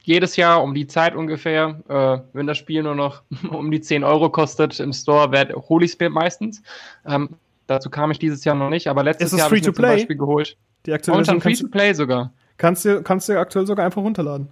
jedes 0.01 0.35
Jahr 0.35 0.63
um 0.63 0.73
die 0.73 0.87
Zeit 0.87 1.15
ungefähr, 1.15 1.81
äh, 1.87 2.27
wenn 2.33 2.47
das 2.47 2.57
Spiel 2.57 2.83
nur 2.83 2.95
noch 2.95 3.23
um 3.49 3.71
die 3.71 3.81
10 3.81 4.03
Euro 4.03 4.29
kostet 4.29 4.79
im 4.79 4.93
Store, 4.93 5.29
hole 5.69 5.85
ich 5.85 5.93
es 5.93 5.99
mir 5.99 6.09
meistens. 6.09 6.61
Ähm, 7.05 7.29
dazu 7.67 7.89
kam 7.89 8.11
ich 8.11 8.19
dieses 8.19 8.43
Jahr 8.45 8.55
noch 8.55 8.69
nicht, 8.69 8.87
aber 8.87 9.03
letztes 9.03 9.31
Jahr 9.31 9.45
habe 9.45 9.57
ich 9.57 9.65
mir 9.65 9.73
zum 9.73 9.81
Beispiel 9.81 10.17
geholt. 10.17 10.57
Die 10.85 10.93
aktuelle 10.93 11.17
Momentan 11.17 11.41
Free-to-Play 11.41 11.93
sogar. 11.93 12.31
Kannst 12.57 12.85
du, 12.85 13.01
kannst 13.01 13.27
du 13.27 13.37
aktuell 13.37 13.65
sogar 13.65 13.85
einfach 13.85 14.01
runterladen. 14.01 14.47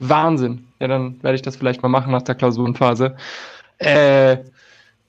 Wahnsinn. 0.00 0.66
Ja, 0.80 0.88
dann 0.88 1.22
werde 1.22 1.36
ich 1.36 1.42
das 1.42 1.56
vielleicht 1.56 1.82
mal 1.82 1.88
machen 1.88 2.10
nach 2.10 2.22
der 2.22 2.34
Klausurenphase. 2.34 3.16
Äh, 3.78 4.38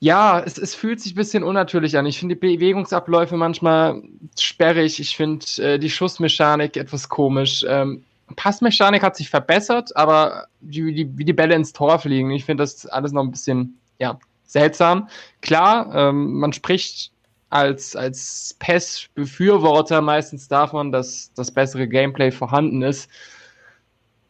ja, 0.06 0.40
es, 0.40 0.60
es 0.60 0.76
fühlt 0.76 1.02
sich 1.02 1.14
ein 1.14 1.16
bisschen 1.16 1.44
unnatürlich 1.44 1.98
an. 1.98 2.06
Ich 2.06 2.20
finde 2.20 2.36
die 2.36 2.56
Bewegungsabläufe 2.58 3.38
manchmal 3.38 4.04
sperrig. 4.40 5.00
Ich 5.00 5.18
finde 5.18 5.44
äh, 5.58 5.80
die 5.80 5.90
Schussmechanik 5.90 6.78
etwas 6.78 7.10
komisch. 7.10 7.66
Ähm, 7.68 8.04
Passmechanik 8.36 9.02
hat 9.02 9.16
sich 9.16 9.32
verbessert, 9.32 9.98
aber 9.98 10.46
wie 10.62 10.94
die, 10.94 11.18
wie 11.18 11.26
die 11.26 11.34
Bälle 11.34 11.56
ins 11.56 11.74
Tor 11.74 11.98
fliegen, 11.98 12.30
ich 12.30 12.46
finde 12.46 12.62
das 12.62 12.86
alles 12.86 13.14
noch 13.14 13.24
ein 13.24 13.32
bisschen 13.32 13.80
ja, 13.98 14.20
seltsam. 14.46 15.10
Klar, 15.42 15.92
ähm, 15.96 16.34
man 16.34 16.54
spricht 16.54 17.12
als, 17.50 17.96
als 17.96 18.56
PES-Befürworter 18.60 20.02
meistens 20.02 20.48
davon, 20.48 20.92
dass 20.92 21.32
das 21.34 21.50
bessere 21.50 21.88
Gameplay 21.88 22.30
vorhanden 22.30 22.84
ist. 22.84 23.10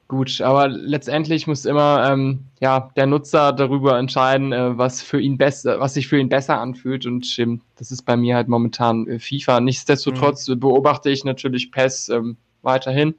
Gut, 0.07 0.39
aber 0.39 0.67
letztendlich 0.67 1.47
muss 1.47 1.65
immer 1.65 2.07
ähm, 2.11 2.41
ja, 2.59 2.91
der 2.95 3.07
Nutzer 3.07 3.51
darüber 3.51 3.97
entscheiden, 3.97 4.53
äh, 4.53 4.77
was 4.77 5.01
für 5.01 5.19
ihn 5.19 5.37
besser, 5.37 5.79
was 5.79 5.95
sich 5.95 6.07
für 6.07 6.19
ihn 6.19 6.29
besser 6.29 6.59
anfühlt. 6.59 7.07
Und 7.07 7.39
ähm, 7.39 7.61
das 7.77 7.91
ist 7.91 8.03
bei 8.03 8.15
mir 8.15 8.35
halt 8.35 8.47
momentan 8.47 9.07
äh, 9.07 9.19
FIFA. 9.19 9.61
Nichtsdestotrotz 9.61 10.47
mhm. 10.47 10.59
beobachte 10.59 11.09
ich 11.09 11.23
natürlich 11.23 11.71
PES 11.71 12.09
ähm, 12.09 12.37
weiterhin. 12.61 13.15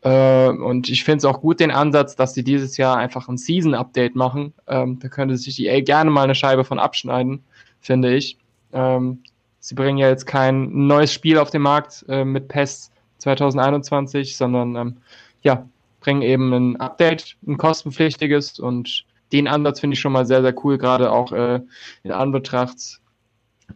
Äh, 0.00 0.48
und 0.48 0.88
ich 0.88 1.04
finde 1.04 1.18
es 1.18 1.24
auch 1.26 1.42
gut, 1.42 1.60
den 1.60 1.70
Ansatz, 1.70 2.16
dass 2.16 2.32
sie 2.32 2.42
dieses 2.42 2.78
Jahr 2.78 2.96
einfach 2.96 3.28
ein 3.28 3.36
Season-Update 3.36 4.16
machen. 4.16 4.54
Ähm, 4.66 4.98
da 5.00 5.08
könnte 5.08 5.36
sich 5.36 5.60
EA 5.60 5.82
gerne 5.82 6.10
mal 6.10 6.24
eine 6.24 6.34
Scheibe 6.34 6.64
von 6.64 6.78
abschneiden, 6.78 7.44
finde 7.80 8.14
ich. 8.14 8.38
Ähm, 8.72 9.22
sie 9.60 9.74
bringen 9.74 9.98
ja 9.98 10.08
jetzt 10.08 10.26
kein 10.26 10.86
neues 10.86 11.12
Spiel 11.12 11.36
auf 11.36 11.50
den 11.50 11.62
Markt 11.62 12.04
äh, 12.08 12.24
mit 12.24 12.48
PES 12.48 12.92
2021, 13.18 14.38
sondern 14.38 14.76
ähm, 14.76 14.96
ja, 15.42 15.66
bringen 16.04 16.22
eben 16.22 16.52
ein 16.52 16.76
Update, 16.80 17.36
ein 17.46 17.56
kostenpflichtiges 17.56 18.58
und 18.58 19.04
den 19.32 19.48
Ansatz 19.48 19.80
finde 19.80 19.94
ich 19.94 20.00
schon 20.00 20.12
mal 20.12 20.26
sehr, 20.26 20.42
sehr 20.42 20.54
cool, 20.64 20.76
gerade 20.76 21.10
auch 21.10 21.32
äh, 21.32 21.60
in 22.02 22.12
Anbetracht 22.12 23.00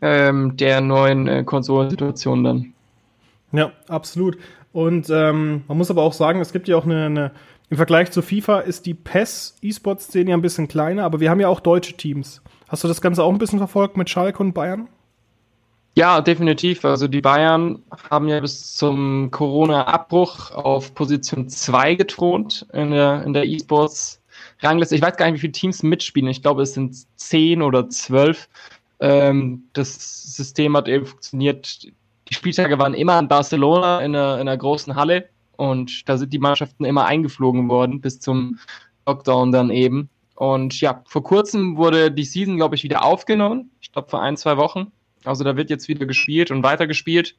ähm, 0.03 0.57
der 0.57 0.83
neuen 0.83 1.27
äh, 1.27 1.43
Konsolensituation 1.43 2.45
dann. 2.45 2.73
Ja, 3.53 3.73
absolut. 3.89 4.37
Und 4.73 5.09
ähm, 5.11 5.65
man 5.67 5.79
muss 5.79 5.91
aber 5.91 6.03
auch 6.03 6.13
sagen, 6.13 6.41
es 6.41 6.53
gibt 6.53 6.69
ja 6.69 6.77
auch 6.77 6.85
eine, 6.85 7.07
eine 7.07 7.31
im 7.71 7.77
Vergleich 7.77 8.11
zu 8.11 8.23
FIFA 8.23 8.61
ist 8.61 8.87
die 8.87 8.95
PES 8.95 9.57
E-Sport-Szene 9.63 10.31
ja 10.31 10.37
ein 10.37 10.43
bisschen 10.43 10.69
kleiner, 10.69 11.05
aber 11.05 11.21
wir 11.21 11.31
haben 11.31 11.41
ja 11.41 11.49
auch 11.49 11.61
deutsche 11.61 11.95
Teams. 11.95 12.43
Hast 12.69 12.85
du 12.85 12.89
das 12.89 13.01
Ganze 13.01 13.23
auch 13.23 13.33
ein 13.33 13.39
bisschen 13.39 13.59
verfolgt 13.59 13.97
mit 13.97 14.09
Schalke 14.09 14.43
und 14.43 14.53
Bayern? 14.53 14.89
Ja, 15.95 16.21
definitiv. 16.21 16.85
Also 16.85 17.09
die 17.09 17.21
Bayern 17.21 17.83
haben 18.11 18.29
ja 18.29 18.39
bis 18.41 18.77
zum 18.77 19.31
Corona-Abbruch 19.33 20.53
auf 20.53 20.95
Position 20.95 21.49
2 21.49 21.97
gethront 21.97 22.67
in 22.73 22.93
der, 22.93 23.25
in 23.25 23.33
der 23.33 23.47
E-Sports-Rangliste. 23.47 24.95
Ich 24.95 25.03
weiß 25.03 25.17
gar 25.17 25.27
nicht, 25.27 25.37
wie 25.37 25.41
viele 25.41 25.53
Teams 25.53 25.83
mitspielen. 25.83 26.31
Ich 26.31 26.43
glaube, 26.43 26.63
es 26.63 26.75
sind 26.75 26.97
10 27.17 27.63
oder 27.63 27.89
12. 27.89 28.49
Ähm, 29.01 29.65
das 29.73 30.35
System 30.37 30.77
hat 30.77 30.87
eben 30.87 31.05
funktioniert. 31.05 31.83
Die 32.29 32.35
Spieltage 32.35 32.79
waren 32.79 32.95
immer 32.95 33.19
in 33.19 33.27
Barcelona 33.27 34.01
in 34.01 34.15
einer, 34.15 34.35
in 34.35 34.43
einer 34.43 34.57
großen 34.57 34.95
Halle 34.95 35.29
und 35.57 36.09
da 36.09 36.17
sind 36.17 36.33
die 36.33 36.39
Mannschaften 36.39 36.85
immer 36.85 37.07
eingeflogen 37.07 37.69
worden 37.69 38.01
bis 38.01 38.21
zum 38.21 38.59
Lockdown 39.07 39.51
dann 39.51 39.71
eben. 39.71 40.09
Und 40.37 40.81
ja, 40.81 41.03
vor 41.09 41.25
kurzem 41.25 41.77
wurde 41.77 42.13
die 42.13 42.25
Season, 42.25 42.57
glaube 42.57 42.77
ich, 42.77 42.85
wieder 42.85 43.05
aufgenommen. 43.05 43.73
Ich 43.81 43.91
glaube, 43.91 44.09
vor 44.09 44.23
ein, 44.23 44.37
zwei 44.37 44.57
Wochen. 44.57 44.93
Also 45.29 45.45
da 45.45 45.57
wird 45.57 45.71
jetzt 45.71 45.89
wieder 45.89 46.07
gespielt 46.07 46.51
und 46.51 46.63
weitergespielt. 46.63 47.37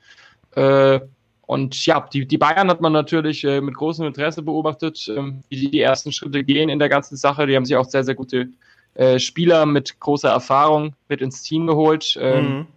Äh, 0.55 0.99
und 1.45 1.85
ja, 1.85 2.07
die, 2.13 2.27
die 2.27 2.37
Bayern 2.37 2.69
hat 2.69 2.79
man 2.79 2.93
natürlich 2.93 3.43
äh, 3.43 3.59
mit 3.59 3.75
großem 3.75 4.05
Interesse 4.05 4.43
beobachtet, 4.43 5.11
ähm, 5.15 5.43
wie 5.49 5.55
die, 5.55 5.71
die 5.71 5.81
ersten 5.81 6.11
Schritte 6.11 6.43
gehen 6.43 6.69
in 6.69 6.79
der 6.79 6.89
ganzen 6.89 7.17
Sache. 7.17 7.47
Die 7.47 7.55
haben 7.55 7.65
sich 7.65 7.75
auch 7.75 7.89
sehr, 7.89 8.03
sehr 8.03 8.15
gute 8.15 8.49
äh, 8.93 9.17
Spieler 9.17 9.65
mit 9.65 9.99
großer 9.99 10.29
Erfahrung 10.29 10.93
mit 11.07 11.21
ins 11.21 11.41
Team 11.41 11.65
geholt. 11.65 12.17
Ähm, 12.21 12.45
mhm. 12.45 12.67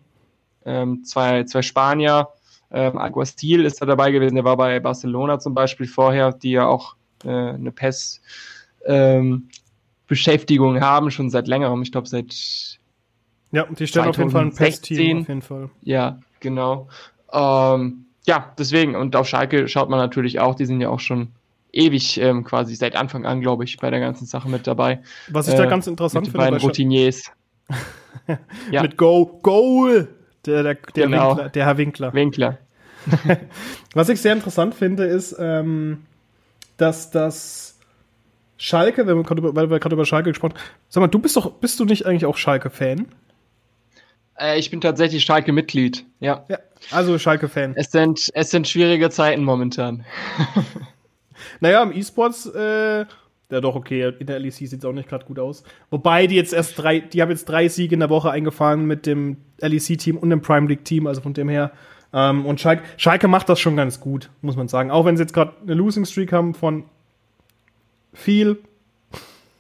ähm, 0.65 1.05
zwei, 1.05 1.45
zwei 1.45 1.63
Spanier. 1.63 2.29
Ähm, 2.71 2.97
Aguastil 2.97 3.67
ist 3.67 3.83
da 3.83 3.87
dabei 3.87 4.11
gewesen, 4.11 4.37
der 4.37 4.45
war 4.45 4.57
bei 4.57 4.81
Barcelona 4.81 5.39
zum 5.39 5.53
Beispiel 5.53 5.87
vorher, 5.87 6.33
die 6.33 6.53
ja 6.53 6.67
auch 6.67 6.97
äh, 7.25 7.29
eine 7.29 7.73
PES 7.73 8.23
ähm, 8.87 9.49
Beschäftigung 10.07 10.81
haben, 10.81 11.11
schon 11.11 11.29
seit 11.29 11.47
längerem. 11.47 11.83
Ich 11.83 11.93
glaube, 11.93 12.09
seit 12.09 12.79
ja, 13.53 13.67
die 13.67 13.87
stellen 13.87 14.09
auf 14.09 14.19
jeden 14.19 14.31
Fall 14.31 14.47
ein 14.47 14.55
PES-Team 14.55 15.21
auf 15.21 15.29
jeden 15.29 15.43
Fall. 15.43 15.71
Ja, 15.83 16.19
genau. 16.41 16.89
Ähm, 17.33 18.07
ja, 18.25 18.53
deswegen. 18.59 18.97
Und 18.97 19.15
auf 19.15 19.29
Schalke 19.29 19.69
schaut 19.69 19.89
man 19.89 19.99
natürlich 19.99 20.41
auch, 20.41 20.55
die 20.55 20.67
sind 20.67 20.81
ja 20.81 20.89
auch 20.89 21.01
schon 21.01 21.29
ewig 21.73 22.19
ähm, 22.21 22.45
quasi 22.45 22.75
seit 22.75 22.97
Anfang 22.97 23.27
an, 23.27 23.41
glaube 23.41 23.65
ich, 23.65 23.79
bei 23.79 23.91
der 23.91 24.01
ganzen 24.01 24.27
Sache 24.27 24.49
mit 24.49 24.67
dabei. 24.67 25.03
Was 25.29 25.49
ich 25.49 25.55
äh, 25.55 25.59
da 25.59 25.67
ganz 25.67 25.87
interessant 25.87 26.27
mit 26.27 26.33
finde. 26.33 26.51
Bei 26.51 26.57
Routiniers. 26.59 27.31
ja. 28.71 28.83
Mit 28.83 28.97
Go, 28.97 29.41
Goal! 29.43 30.09
Der, 30.45 30.63
der, 30.63 30.75
der, 30.75 31.07
genau. 31.07 31.31
Winkler, 31.31 31.49
der 31.51 31.67
Herr 31.67 31.79
Winkler. 31.79 32.15
Winkler. 32.15 32.59
Was 33.95 34.09
ich 34.09 34.21
sehr 34.21 34.33
interessant 34.33 34.75
finde, 34.75 35.05
ist, 35.05 35.37
ähm, 35.39 36.03
dass 36.77 37.11
das 37.11 37.79
Schalke, 38.57 39.07
weil 39.07 39.71
wir 39.71 39.81
gerade 39.81 39.95
über 39.95 40.07
Schalke 40.07 40.31
gesprochen 40.31 40.55
haben, 40.55 40.63
sag 40.89 41.01
mal, 41.01 41.09
du 41.09 41.19
bist 41.19 41.37
doch, 41.37 41.51
bist 41.53 41.81
du 41.81 41.85
nicht 41.85 42.07
eigentlich 42.07 42.27
auch 42.27 42.37
Schalke-Fan? 42.37 43.07
Äh, 44.43 44.59
ich 44.59 44.71
bin 44.71 44.81
tatsächlich 44.81 45.25
Schalke-Mitglied, 45.25 46.05
ja. 46.21 46.45
ja. 46.49 46.59
Also 46.91 47.19
Schalke-Fan. 47.19 47.75
Es 47.77 47.93
sind, 47.93 48.31
es 48.35 48.51
sind 48.51 48.67
schwierige 48.67 49.09
Zeiten 49.11 49.45
momentan. 49.45 50.05
naja, 51.61 51.83
im 51.83 51.93
E-Sports, 51.93 52.47
äh, 52.47 53.05
ja 53.51 53.61
doch, 53.61 53.77
okay, 53.77 54.13
in 54.19 54.27
der 54.27 54.39
LEC 54.39 54.53
sieht 54.53 54.73
es 54.73 54.85
auch 54.85 54.93
nicht 54.93 55.09
gerade 55.09 55.25
gut 55.25 55.39
aus. 55.39 55.63
Wobei 55.91 56.27
die 56.27 56.35
jetzt 56.37 56.53
erst 56.53 56.79
drei, 56.79 57.01
die 57.01 57.23
haben 57.23 57.31
jetzt 57.31 57.45
drei 57.45 57.69
Siege 57.69 57.95
in 57.95 58.01
der 58.01 58.11
Woche 58.11 58.31
eingefahren 58.31 58.87
mit 58.87 59.07
dem 59.07 59.37
LEC-Team 59.61 60.17
und 60.17 60.31
dem 60.31 60.41
Prime 60.41 60.67
League-Team, 60.67 61.07
also 61.07 61.21
von 61.21 61.35
dem 61.35 61.49
her. 61.49 61.71
Ähm, 62.13 62.45
und 62.45 62.61
Schalke, 62.61 62.83
Schalke 62.97 63.29
macht 63.29 63.49
das 63.49 63.61
schon 63.61 63.77
ganz 63.77 64.01
gut, 64.01 64.31
muss 64.41 64.57
man 64.57 64.69
sagen. 64.69 64.91
Auch 64.91 65.05
wenn 65.05 65.17
sie 65.17 65.23
jetzt 65.23 65.35
gerade 65.35 65.53
eine 65.63 65.75
Losing 65.75 66.05
Streak 66.05 66.33
haben 66.33 66.55
von 66.55 66.85
viel. 68.13 68.59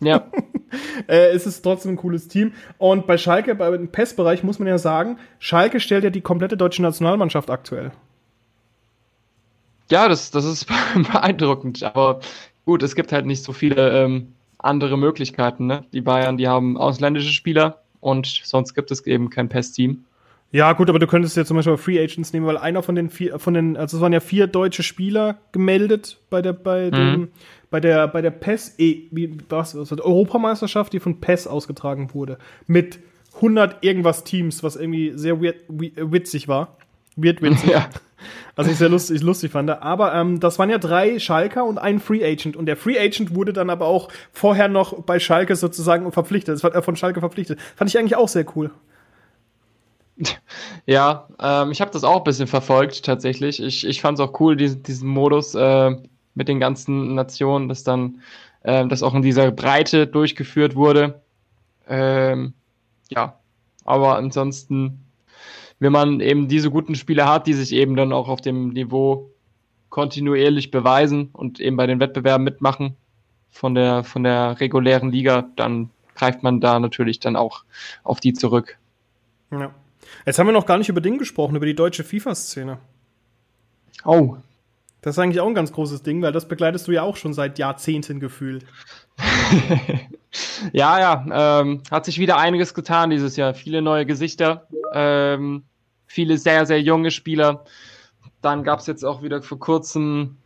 Ja. 0.02 0.26
äh, 1.08 1.34
ist 1.34 1.46
es 1.46 1.62
trotzdem 1.62 1.92
ein 1.92 1.96
cooles 1.96 2.28
Team. 2.28 2.52
Und 2.78 3.06
bei 3.06 3.18
Schalke, 3.18 3.54
beim 3.54 3.88
PES-Bereich 3.88 4.42
muss 4.42 4.58
man 4.58 4.68
ja 4.68 4.78
sagen, 4.78 5.18
Schalke 5.38 5.80
stellt 5.80 6.04
ja 6.04 6.10
die 6.10 6.20
komplette 6.20 6.56
deutsche 6.56 6.82
Nationalmannschaft 6.82 7.50
aktuell. 7.50 7.92
Ja, 9.90 10.08
das, 10.08 10.30
das 10.30 10.44
ist 10.44 10.66
beeindruckend. 11.12 11.82
Aber 11.82 12.20
gut, 12.64 12.82
es 12.82 12.94
gibt 12.94 13.12
halt 13.12 13.26
nicht 13.26 13.42
so 13.44 13.52
viele 13.52 14.04
ähm, 14.04 14.32
andere 14.58 14.96
Möglichkeiten. 14.96 15.66
Ne? 15.66 15.84
Die 15.92 16.00
Bayern, 16.00 16.36
die 16.36 16.48
haben 16.48 16.76
ausländische 16.76 17.32
Spieler 17.32 17.82
und 18.00 18.26
sonst 18.26 18.74
gibt 18.74 18.90
es 18.90 19.06
eben 19.06 19.30
kein 19.30 19.48
PES-Team. 19.48 20.04
Ja, 20.52 20.74
gut, 20.74 20.90
aber 20.90 20.98
du 20.98 21.06
könntest 21.06 21.34
ja 21.36 21.46
zum 21.46 21.56
Beispiel 21.56 21.78
Free 21.78 21.98
Agents 21.98 22.34
nehmen, 22.34 22.44
weil 22.44 22.58
einer 22.58 22.82
von 22.82 22.94
den 22.94 23.08
vier, 23.08 23.38
von 23.38 23.54
den, 23.54 23.76
also 23.76 23.96
es 23.96 24.00
waren 24.02 24.12
ja 24.12 24.20
vier 24.20 24.46
deutsche 24.46 24.82
Spieler 24.82 25.38
gemeldet 25.50 26.18
bei 26.28 26.42
der, 26.42 26.52
bei 26.52 26.90
mhm. 26.90 26.90
dem, 26.90 27.28
bei 27.72 27.80
der, 27.80 28.06
bei 28.06 28.20
der 28.20 28.30
PES, 28.30 28.74
e, 28.78 29.08
wie, 29.10 29.36
was, 29.48 29.76
was, 29.76 29.90
Europameisterschaft, 29.90 30.92
die 30.92 31.00
von 31.00 31.20
PES 31.20 31.48
ausgetragen 31.48 32.10
wurde. 32.12 32.38
Mit 32.68 33.00
100 33.36 33.82
irgendwas 33.82 34.22
Teams, 34.22 34.62
was 34.62 34.76
irgendwie 34.76 35.12
sehr 35.16 35.42
weird, 35.42 35.56
witzig 35.68 36.46
war. 36.46 36.76
Weird 37.16 37.42
witzig. 37.42 37.70
Ja. 37.72 37.88
Also 38.54 38.70
ich 38.70 38.76
sehr 38.76 38.88
lustig, 38.88 39.20
lustig 39.22 39.50
fand. 39.50 39.68
Aber 39.70 40.14
ähm, 40.14 40.38
das 40.38 40.58
waren 40.60 40.70
ja 40.70 40.78
drei 40.78 41.18
Schalker 41.18 41.64
und 41.64 41.78
ein 41.78 41.98
Free 41.98 42.22
Agent. 42.22 42.54
Und 42.54 42.66
der 42.66 42.76
Free 42.76 42.96
Agent 42.96 43.34
wurde 43.34 43.52
dann 43.52 43.68
aber 43.68 43.86
auch 43.86 44.10
vorher 44.32 44.68
noch 44.68 45.02
bei 45.02 45.18
Schalke 45.18 45.56
sozusagen 45.56 46.12
verpflichtet. 46.12 46.54
Das 46.54 46.62
war 46.62 46.72
äh, 46.72 46.82
von 46.82 46.94
Schalke 46.94 47.18
verpflichtet. 47.18 47.58
Fand 47.74 47.90
ich 47.90 47.98
eigentlich 47.98 48.14
auch 48.14 48.28
sehr 48.28 48.44
cool. 48.54 48.70
Ja, 50.86 51.26
ähm, 51.40 51.72
ich 51.72 51.80
habe 51.80 51.90
das 51.90 52.04
auch 52.04 52.18
ein 52.18 52.24
bisschen 52.24 52.46
verfolgt 52.46 53.04
tatsächlich. 53.04 53.60
Ich, 53.60 53.84
ich 53.84 54.00
fand 54.00 54.20
es 54.20 54.24
auch 54.24 54.38
cool, 54.38 54.56
diesen, 54.56 54.82
diesen 54.84 55.08
Modus 55.08 55.54
äh, 55.56 55.96
mit 56.34 56.48
den 56.48 56.60
ganzen 56.60 57.14
Nationen, 57.14 57.68
dass 57.68 57.84
dann 57.84 58.20
äh, 58.62 58.86
das 58.86 59.02
auch 59.02 59.14
in 59.14 59.22
dieser 59.22 59.50
Breite 59.50 60.06
durchgeführt 60.06 60.74
wurde. 60.74 61.22
Ähm, 61.88 62.54
ja, 63.10 63.38
aber 63.84 64.16
ansonsten 64.16 65.02
wenn 65.82 65.90
man 65.90 66.20
eben 66.20 66.46
diese 66.46 66.70
guten 66.70 66.94
Spieler 66.94 67.28
hat, 67.28 67.48
die 67.48 67.54
sich 67.54 67.72
eben 67.72 67.96
dann 67.96 68.12
auch 68.12 68.28
auf 68.28 68.40
dem 68.40 68.68
Niveau 68.68 69.32
kontinuierlich 69.88 70.70
beweisen 70.70 71.30
und 71.32 71.58
eben 71.58 71.76
bei 71.76 71.88
den 71.88 71.98
Wettbewerben 71.98 72.44
mitmachen 72.44 72.94
von 73.50 73.74
der, 73.74 74.04
von 74.04 74.22
der 74.22 74.60
regulären 74.60 75.10
Liga, 75.10 75.48
dann 75.56 75.90
greift 76.14 76.44
man 76.44 76.60
da 76.60 76.78
natürlich 76.78 77.18
dann 77.18 77.34
auch 77.34 77.64
auf 78.04 78.20
die 78.20 78.32
zurück. 78.32 78.78
Ja. 79.50 79.74
Jetzt 80.24 80.38
haben 80.38 80.46
wir 80.46 80.52
noch 80.52 80.66
gar 80.66 80.78
nicht 80.78 80.88
über 80.88 81.00
Ding 81.00 81.18
gesprochen, 81.18 81.56
über 81.56 81.66
die 81.66 81.74
deutsche 81.74 82.04
FIFA-Szene. 82.04 82.78
Oh. 84.04 84.36
Das 85.02 85.16
ist 85.16 85.18
eigentlich 85.18 85.40
auch 85.40 85.48
ein 85.48 85.54
ganz 85.54 85.72
großes 85.72 86.02
Ding, 86.02 86.22
weil 86.22 86.32
das 86.32 86.46
begleitest 86.46 86.86
du 86.86 86.92
ja 86.92 87.02
auch 87.02 87.16
schon 87.16 87.34
seit 87.34 87.58
Jahrzehnten 87.58 88.20
gefühlt. 88.20 88.64
ja, 90.72 90.98
ja, 91.00 91.60
ähm, 91.60 91.82
hat 91.90 92.04
sich 92.04 92.18
wieder 92.18 92.38
einiges 92.38 92.72
getan 92.72 93.10
dieses 93.10 93.36
Jahr. 93.36 93.52
Viele 93.52 93.82
neue 93.82 94.06
Gesichter, 94.06 94.68
ähm, 94.92 95.64
viele 96.06 96.38
sehr, 96.38 96.66
sehr 96.66 96.80
junge 96.80 97.10
Spieler. 97.10 97.64
Dann 98.42 98.62
gab 98.62 98.78
es 98.78 98.86
jetzt 98.86 99.04
auch 99.04 99.22
wieder 99.22 99.42
vor 99.42 99.58
kurzem 99.58 100.36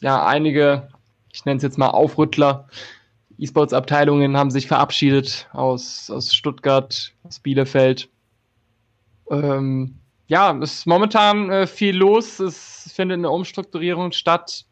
ja 0.00 0.26
einige, 0.26 0.88
ich 1.32 1.44
nenne 1.44 1.58
es 1.58 1.62
jetzt 1.62 1.78
mal 1.78 1.90
Aufrüttler. 1.90 2.68
E-Sports-Abteilungen 3.38 4.36
haben 4.36 4.50
sich 4.50 4.66
verabschiedet 4.66 5.48
aus, 5.52 6.10
aus 6.10 6.34
Stuttgart, 6.34 7.12
aus 7.22 7.38
Bielefeld. 7.38 8.08
Ähm, 9.30 9.98
ja, 10.32 10.58
es 10.62 10.78
ist 10.78 10.86
momentan 10.86 11.50
äh, 11.50 11.66
viel 11.66 11.94
los. 11.94 12.40
Es 12.40 12.90
findet 12.94 13.18
eine 13.18 13.28
Umstrukturierung 13.28 14.12
statt. 14.12 14.64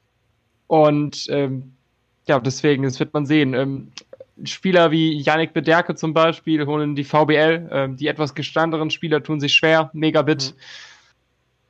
Und 0.69 1.27
ähm, 1.29 1.75
ja, 2.27 2.41
deswegen, 2.41 2.85
das 2.85 2.99
wird 2.99 3.13
man 3.13 3.27
sehen. 3.27 3.53
Ähm, 3.53 3.93
Spieler 4.45 4.91
wie 4.91 5.21
Yannick 5.21 5.53
Bederke 5.53 5.95
zum 5.97 6.15
Beispiel 6.15 6.65
holen 6.65 6.97
die 6.97 7.05
VBL. 7.05 7.69
Ähm, 7.71 7.97
die 7.99 8.07
etwas 8.07 8.35
gestandenen 8.35 8.89
Spieler 8.89 9.23
tun 9.23 9.39
sich 9.39 9.53
schwer. 9.53 9.91
Megabit, 9.93 10.55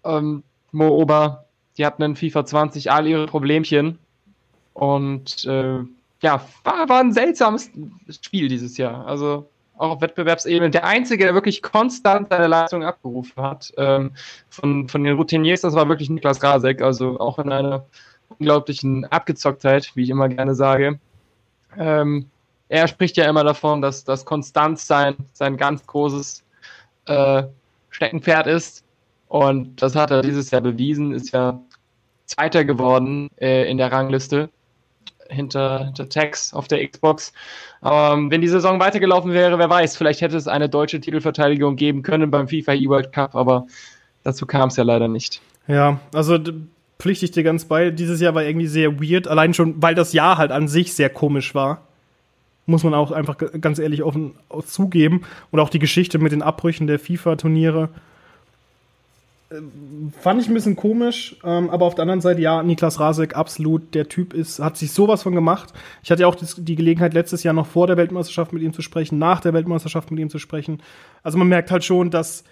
mhm. 0.05 0.11
ähm, 0.11 0.43
Mo 0.71 0.87
Ober, 0.87 1.47
die 1.77 1.85
hatten 1.85 2.05
in 2.05 2.15
FIFA 2.15 2.47
20 2.47 2.93
all 2.93 3.09
ihre 3.09 3.27
Problemchen. 3.27 3.99
Und 4.73 5.45
äh, 5.47 5.81
ja, 6.23 6.47
war, 6.63 6.89
war 6.89 7.01
ein 7.01 7.13
seltsames 7.13 7.73
Spiel 8.23 8.47
dieses 8.47 8.77
Jahr. 8.77 9.05
Also 9.05 9.51
auch 9.81 9.93
auf 9.93 10.01
Wettbewerbsebene. 10.03 10.71
Der 10.71 10.85
Einzige, 10.85 11.25
der 11.25 11.35
wirklich 11.35 11.63
konstant 11.63 12.29
seine 12.29 12.47
Leistung 12.47 12.85
abgerufen 12.85 13.43
hat, 13.43 13.73
ähm, 13.79 14.13
von, 14.51 14.89
von 14.89 15.03
den 15.03 15.17
Routiniers, 15.17 15.63
das 15.63 15.75
war 15.75 15.89
wirklich 15.89 16.11
Niklas 16.11 16.43
Rasek. 16.43 16.83
Also 16.83 17.19
auch 17.19 17.39
in 17.39 17.51
einer 17.51 17.87
unglaublichen 18.29 19.07
Abgezocktheit, 19.07 19.91
wie 19.95 20.05
ich 20.05 20.11
immer 20.11 20.29
gerne 20.29 20.55
sage. 20.55 21.01
Ähm, 21.79 22.27
er 22.69 22.89
spricht 22.89 23.17
ja 23.17 23.29
immer 23.29 23.43
davon, 23.43 23.81
dass 23.81 24.05
das 24.05 24.25
Konstanz 24.25 24.87
sein, 24.87 25.17
sein 25.33 25.57
ganz 25.57 25.87
großes 25.87 26.45
äh, 27.07 27.45
Steckenpferd 27.89 28.47
ist. 28.47 28.85
Und 29.29 29.81
das 29.81 29.97
hat 29.97 30.11
er 30.11 30.23
dieses 30.23 30.51
Jahr 30.51 30.61
bewiesen, 30.61 31.13
ist 31.13 31.33
ja 31.33 31.61
Zweiter 32.27 32.65
geworden 32.65 33.31
äh, 33.41 33.69
in 33.69 33.79
der 33.79 33.91
Rangliste 33.91 34.51
hinter, 35.31 35.87
hinter 35.87 36.09
Tex 36.09 36.53
auf 36.53 36.69
der 36.69 36.87
Xbox. 36.87 37.33
Ähm, 37.83 38.31
wenn 38.31 38.41
die 38.41 38.49
Saison 38.49 38.81
weitergelaufen 38.81 39.33
wäre, 39.33 39.59
wer 39.59 39.71
weiß, 39.71 39.97
vielleicht 39.97 40.21
hätte 40.21 40.37
es 40.37 40.49
eine 40.49 40.69
deutsche 40.69 41.01
Titelverteidigung 41.01 41.77
geben 41.77 42.03
können 42.03 42.31
beim 42.31 42.49
FIFA 42.49 42.75
E-World 42.75 43.13
Cup, 43.13 43.35
aber 43.35 43.67
dazu 44.25 44.47
kam 44.47 44.69
es 44.69 44.77
ja 44.77 44.85
leider 44.85 45.09
nicht. 45.09 45.41
Ja, 45.67 46.01
also 46.13 46.39
pflichte 46.99 47.25
ich 47.25 47.31
dir 47.31 47.43
ganz 47.43 47.65
bei. 47.65 47.91
Dieses 47.91 48.21
Jahr 48.21 48.35
war 48.35 48.45
irgendwie 48.45 48.67
sehr 48.67 49.01
weird, 49.01 49.29
allein 49.29 49.55
schon, 49.55 49.83
weil 49.83 49.95
das 49.95 50.13
Jahr 50.13 50.39
halt 50.39 50.53
an 50.53 50.69
sich 50.69 50.95
sehr 50.95 51.11
komisch 51.11 51.55
war. 51.55 51.83
Muss 52.67 52.85
man 52.85 52.95
auch 52.95 53.11
einfach 53.11 53.37
ganz 53.61 53.79
ehrlich 53.79 54.03
offen 54.03 54.35
zugeben. 54.65 55.23
Und 55.51 55.59
auch 55.59 55.71
die 55.71 55.79
Geschichte 55.79 56.19
mit 56.19 56.31
den 56.31 56.43
Abbrüchen 56.43 56.87
der 56.87 56.99
FIFA-Turniere 56.99 57.89
fand 60.21 60.41
ich 60.41 60.49
ein 60.49 60.55
bisschen 60.55 60.77
komisch, 60.77 61.37
ähm, 61.43 61.71
aber 61.71 61.85
auf 61.85 61.97
der 61.97 62.03
anderen 62.03 62.21
Seite, 62.21 62.41
ja, 62.41 62.63
Niklas 62.63 63.01
Rasek, 63.01 63.35
absolut, 63.35 63.95
der 63.95 64.09
Typ 64.09 64.33
ist, 64.33 64.61
hat 64.61 64.77
sich 64.77 64.93
sowas 64.93 65.25
von 65.25 65.35
gemacht. 65.35 65.73
Ich 66.05 66.11
hatte 66.13 66.23
ja 66.23 66.29
auch 66.29 66.37
die 66.37 66.77
Gelegenheit, 66.77 67.15
letztes 67.15 67.43
Jahr 67.43 67.55
noch 67.55 67.67
vor 67.67 67.89
der 67.89 67.97
Weltmeisterschaft 67.97 68.53
mit 68.53 68.63
ihm 68.63 68.73
zu 68.73 68.83
sprechen, 68.83 69.19
nach 69.19 69.41
der 69.41 69.53
Weltmeisterschaft 69.53 70.13
mit 70.13 70.21
ihm 70.21 70.31
zu 70.31 70.39
sprechen. 70.39 70.81
Also 71.25 71.37
man 71.37 71.49
merkt 71.49 71.73
halt 71.73 71.85
schon, 71.85 72.11
dass 72.11 72.45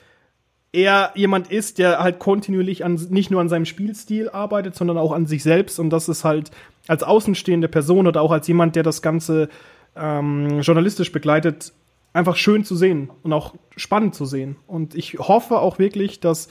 er 0.73 1.13
jemand 1.15 1.51
ist, 1.53 1.79
der 1.79 2.01
halt 2.01 2.19
kontinuierlich 2.19 2.85
an, 2.85 2.95
nicht 3.11 3.31
nur 3.31 3.41
an 3.41 3.49
seinem 3.49 3.65
Spielstil 3.65 4.29
arbeitet, 4.29 4.75
sondern 4.75 4.99
auch 4.99 5.13
an 5.13 5.27
sich 5.27 5.45
selbst. 5.45 5.79
Und 5.79 5.91
das 5.91 6.09
ist 6.09 6.25
halt 6.25 6.51
als 6.89 7.05
außenstehende 7.05 7.69
Person 7.69 8.09
oder 8.09 8.23
auch 8.23 8.33
als 8.33 8.49
jemand, 8.49 8.75
der 8.75 8.83
das 8.83 9.03
Ganze 9.03 9.49
ähm, 9.97 10.61
journalistisch 10.61 11.13
begleitet, 11.13 11.73
einfach 12.13 12.37
schön 12.37 12.65
zu 12.65 12.75
sehen 12.75 13.11
und 13.23 13.33
auch 13.33 13.55
spannend 13.77 14.15
zu 14.15 14.27
sehen. 14.27 14.57
Und 14.67 14.95
ich 14.95 15.19
hoffe 15.19 15.59
auch 15.59 15.79
wirklich, 15.79 16.21
dass 16.21 16.49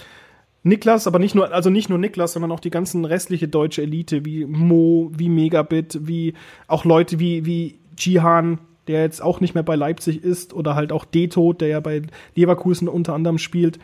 Niklas, 0.68 1.08
aber 1.08 1.20
nicht 1.20 1.36
nur, 1.36 1.54
also 1.54 1.70
nicht 1.70 1.90
nur 1.90 1.98
Niklas, 1.98 2.34
sondern 2.34 2.52
auch 2.52 2.60
die 2.60 2.70
ganzen 2.70 3.06
restliche 3.06 3.48
deutsche 3.48 3.82
Elite, 3.82 4.26
wie 4.26 4.46
Mo, 4.46 5.12
wie 5.16 5.30
Megabit, 5.30 6.00
wie 6.04 6.34
auch 6.68 6.86
Leute 6.86 7.20
wie, 7.20 7.46
wie 7.46 7.80
Jihan, 7.98 8.60
der 8.88 9.02
jetzt 9.02 9.22
auch 9.22 9.42
nicht 9.42 9.54
mehr 9.54 9.64
bei 9.64 9.76
Leipzig 9.76 10.24
ist, 10.24 10.54
oder 10.54 10.76
halt 10.76 10.92
auch 10.92 11.06
Deto, 11.06 11.54
der 11.54 11.68
ja 11.68 11.80
bei 11.80 12.02
Leverkusen 12.36 12.88
unter 12.88 13.14
anderem 13.14 13.38
spielt, 13.38 13.80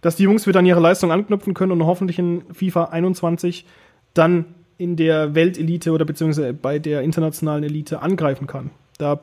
dass 0.00 0.16
die 0.16 0.24
Jungs 0.24 0.46
wieder 0.46 0.58
an 0.58 0.66
ihre 0.66 0.80
Leistung 0.80 1.12
anknüpfen 1.12 1.54
können 1.54 1.72
und 1.72 1.86
hoffentlich 1.86 2.18
in 2.18 2.42
FIFA 2.52 2.84
21 2.86 3.64
dann 4.14 4.46
in 4.78 4.96
der 4.96 5.34
Weltelite 5.34 5.92
oder 5.92 6.04
beziehungsweise 6.04 6.52
bei 6.52 6.78
der 6.78 7.02
internationalen 7.02 7.62
Elite 7.62 8.02
angreifen 8.02 8.46
kann. 8.46 8.70
Da 8.98 9.20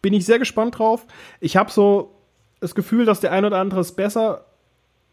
bin 0.00 0.14
ich 0.14 0.24
sehr 0.24 0.38
gespannt 0.38 0.78
drauf. 0.78 1.06
Ich 1.40 1.56
habe 1.56 1.70
so 1.70 2.14
das 2.60 2.74
Gefühl, 2.74 3.04
dass 3.04 3.20
der 3.20 3.32
ein 3.32 3.44
oder 3.44 3.58
andere 3.58 3.80
es 3.80 3.92
besser 3.92 4.46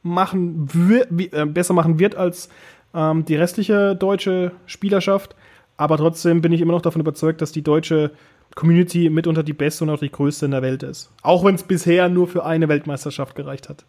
machen 0.04 0.68
wird, 0.74 1.12
äh, 1.34 1.46
besser 1.46 1.74
machen 1.74 2.00
wird 2.00 2.16
als 2.16 2.50
ähm, 2.94 3.26
die 3.26 3.36
restliche 3.36 3.96
deutsche 3.96 4.52
Spielerschaft. 4.66 5.36
Aber 5.78 5.98
trotzdem 5.98 6.42
bin 6.42 6.52
ich 6.52 6.62
immer 6.62 6.74
noch 6.74 6.82
davon 6.82 7.02
überzeugt, 7.02 7.42
dass 7.42 7.52
die 7.52 7.62
deutsche 7.62 8.12
Community 8.56 9.10
mitunter 9.10 9.44
die 9.44 9.54
beste 9.54 9.84
und 9.84 9.90
auch 9.90 10.00
die 10.00 10.12
größte 10.12 10.46
in 10.46 10.52
der 10.52 10.62
Welt 10.62 10.84
ist. 10.84 11.12
Auch 11.22 11.46
wenn 11.46 11.56
es 11.56 11.64
bisher 11.64 12.10
nur 12.10 12.28
für 12.28 12.46
eine 12.46 12.68
Weltmeisterschaft 12.68 13.36
gereicht 13.36 13.70
hat. 13.70 13.86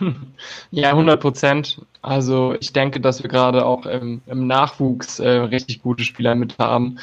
Ja, 0.70 0.90
100 0.90 1.20
Prozent. 1.20 1.80
Also 2.02 2.54
ich 2.58 2.72
denke, 2.72 3.00
dass 3.00 3.22
wir 3.22 3.30
gerade 3.30 3.64
auch 3.64 3.86
im, 3.86 4.22
im 4.26 4.46
Nachwuchs 4.46 5.18
äh, 5.20 5.28
richtig 5.28 5.82
gute 5.82 6.04
Spieler 6.04 6.34
mit 6.34 6.58
haben. 6.58 6.98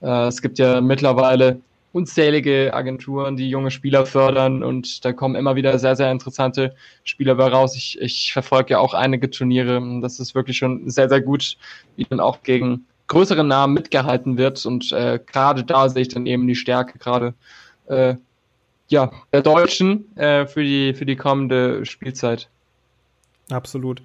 Äh, 0.00 0.28
es 0.28 0.40
gibt 0.40 0.58
ja 0.58 0.80
mittlerweile 0.80 1.60
unzählige 1.92 2.72
Agenturen, 2.72 3.36
die 3.36 3.50
junge 3.50 3.70
Spieler 3.70 4.06
fördern 4.06 4.62
und 4.62 5.04
da 5.04 5.12
kommen 5.12 5.34
immer 5.34 5.56
wieder 5.56 5.78
sehr, 5.78 5.96
sehr 5.96 6.12
interessante 6.12 6.74
Spieler 7.04 7.34
bei 7.34 7.48
raus. 7.48 7.74
Ich, 7.76 8.00
ich 8.00 8.32
verfolge 8.32 8.72
ja 8.72 8.78
auch 8.78 8.94
einige 8.94 9.30
Turniere. 9.30 9.82
Das 10.00 10.20
ist 10.20 10.34
wirklich 10.34 10.56
schon 10.56 10.88
sehr, 10.88 11.08
sehr 11.08 11.20
gut, 11.20 11.56
wie 11.96 12.04
dann 12.04 12.20
auch 12.20 12.42
gegen 12.42 12.86
größere 13.08 13.42
Namen 13.42 13.74
mitgehalten 13.74 14.38
wird 14.38 14.64
und 14.66 14.92
äh, 14.92 15.18
gerade 15.24 15.64
da 15.64 15.88
sehe 15.88 16.02
ich 16.02 16.08
dann 16.08 16.26
eben 16.26 16.46
die 16.46 16.54
Stärke 16.54 16.98
gerade 16.98 17.34
äh, 17.88 18.14
ja, 18.88 19.10
der 19.32 19.42
Deutschen 19.42 20.16
äh, 20.16 20.46
für, 20.46 20.62
die, 20.62 20.94
für 20.94 21.06
die 21.06 21.16
kommende 21.16 21.84
Spielzeit. 21.86 22.48
Absolut. 23.50 24.02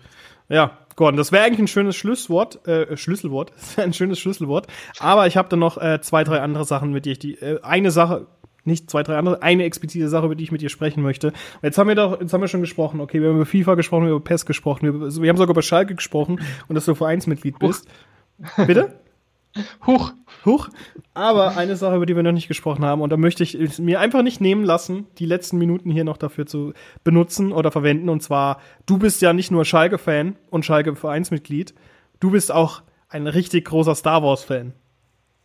Ja, 0.49 0.84
Gordon, 0.95 1.17
das 1.17 1.31
wäre 1.31 1.43
eigentlich 1.43 1.59
ein 1.59 1.67
schönes 1.67 1.95
Schlusswort, 1.95 2.65
äh, 2.67 2.95
Schlüsselwort, 2.95 3.51
ein 3.77 3.93
schönes 3.93 4.19
Schlüsselwort. 4.19 4.67
Aber 4.99 5.27
ich 5.27 5.37
habe 5.37 5.49
dann 5.49 5.59
noch 5.59 5.77
äh, 5.77 5.99
zwei, 6.01 6.23
drei 6.23 6.41
andere 6.41 6.65
Sachen 6.65 6.91
mit 6.91 7.05
dir. 7.05 7.13
Ich 7.13 7.19
die, 7.19 7.35
äh, 7.35 7.61
eine 7.61 7.91
Sache, 7.91 8.27
nicht 8.63 8.89
zwei, 8.89 9.03
drei 9.03 9.17
andere, 9.17 9.41
eine 9.41 9.63
explizite 9.63 10.09
Sache, 10.09 10.25
über 10.25 10.35
die 10.35 10.43
ich 10.43 10.51
mit 10.51 10.61
dir 10.61 10.69
sprechen 10.69 11.03
möchte. 11.03 11.33
Jetzt 11.61 11.77
haben 11.77 11.87
wir 11.87 11.95
doch, 11.95 12.19
jetzt 12.19 12.33
haben 12.33 12.41
wir 12.41 12.47
schon 12.47 12.61
gesprochen, 12.61 12.99
okay, 12.99 13.21
wir 13.21 13.29
haben 13.29 13.35
über 13.35 13.45
FIFA 13.45 13.75
gesprochen, 13.75 14.05
wir 14.05 14.11
haben 14.11 14.17
über 14.17 14.23
PES 14.23 14.45
gesprochen, 14.45 14.85
wir, 14.85 15.21
wir 15.21 15.29
haben 15.29 15.37
sogar 15.37 15.53
über 15.53 15.61
Schalke 15.61 15.95
gesprochen 15.95 16.39
und 16.67 16.75
dass 16.75 16.85
du 16.85 16.95
Vereinsmitglied 16.95 17.59
bist. 17.59 17.87
Bitte? 18.57 18.99
Huch. 19.85 20.13
Huch. 20.45 20.69
Aber 21.13 21.57
eine 21.57 21.75
Sache, 21.75 21.95
über 21.95 22.05
die 22.05 22.15
wir 22.15 22.23
noch 22.23 22.31
nicht 22.31 22.47
gesprochen 22.47 22.83
haben, 22.83 23.01
und 23.01 23.09
da 23.09 23.17
möchte 23.17 23.43
ich 23.43 23.55
es 23.55 23.79
mir 23.79 23.99
einfach 23.99 24.21
nicht 24.21 24.41
nehmen 24.41 24.63
lassen, 24.63 25.07
die 25.17 25.25
letzten 25.25 25.57
Minuten 25.57 25.89
hier 25.89 26.03
noch 26.03 26.17
dafür 26.17 26.45
zu 26.45 26.73
benutzen 27.03 27.51
oder 27.51 27.71
verwenden. 27.71 28.09
Und 28.09 28.21
zwar, 28.21 28.59
du 28.85 28.97
bist 28.97 29.21
ja 29.21 29.33
nicht 29.33 29.51
nur 29.51 29.65
Schalke-Fan 29.65 30.35
und 30.49 30.65
Schalke-Vereinsmitglied, 30.65 31.73
du 32.19 32.31
bist 32.31 32.51
auch 32.51 32.81
ein 33.09 33.27
richtig 33.27 33.65
großer 33.65 33.95
Star 33.95 34.23
Wars-Fan. 34.23 34.73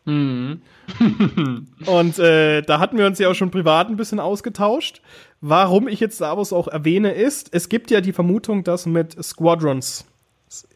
Mhm. 0.06 0.62
und 1.86 2.18
äh, 2.18 2.62
da 2.62 2.80
hatten 2.80 2.98
wir 2.98 3.06
uns 3.06 3.18
ja 3.18 3.28
auch 3.28 3.34
schon 3.34 3.50
privat 3.50 3.88
ein 3.88 3.96
bisschen 3.96 4.18
ausgetauscht. 4.18 5.02
Warum 5.40 5.88
ich 5.88 6.00
jetzt 6.00 6.16
Star 6.16 6.36
Wars 6.36 6.52
auch 6.52 6.68
erwähne, 6.68 7.12
ist, 7.12 7.54
es 7.54 7.68
gibt 7.68 7.90
ja 7.90 8.00
die 8.00 8.12
Vermutung, 8.12 8.64
dass 8.64 8.86
mit 8.86 9.22
Squadrons 9.22 10.06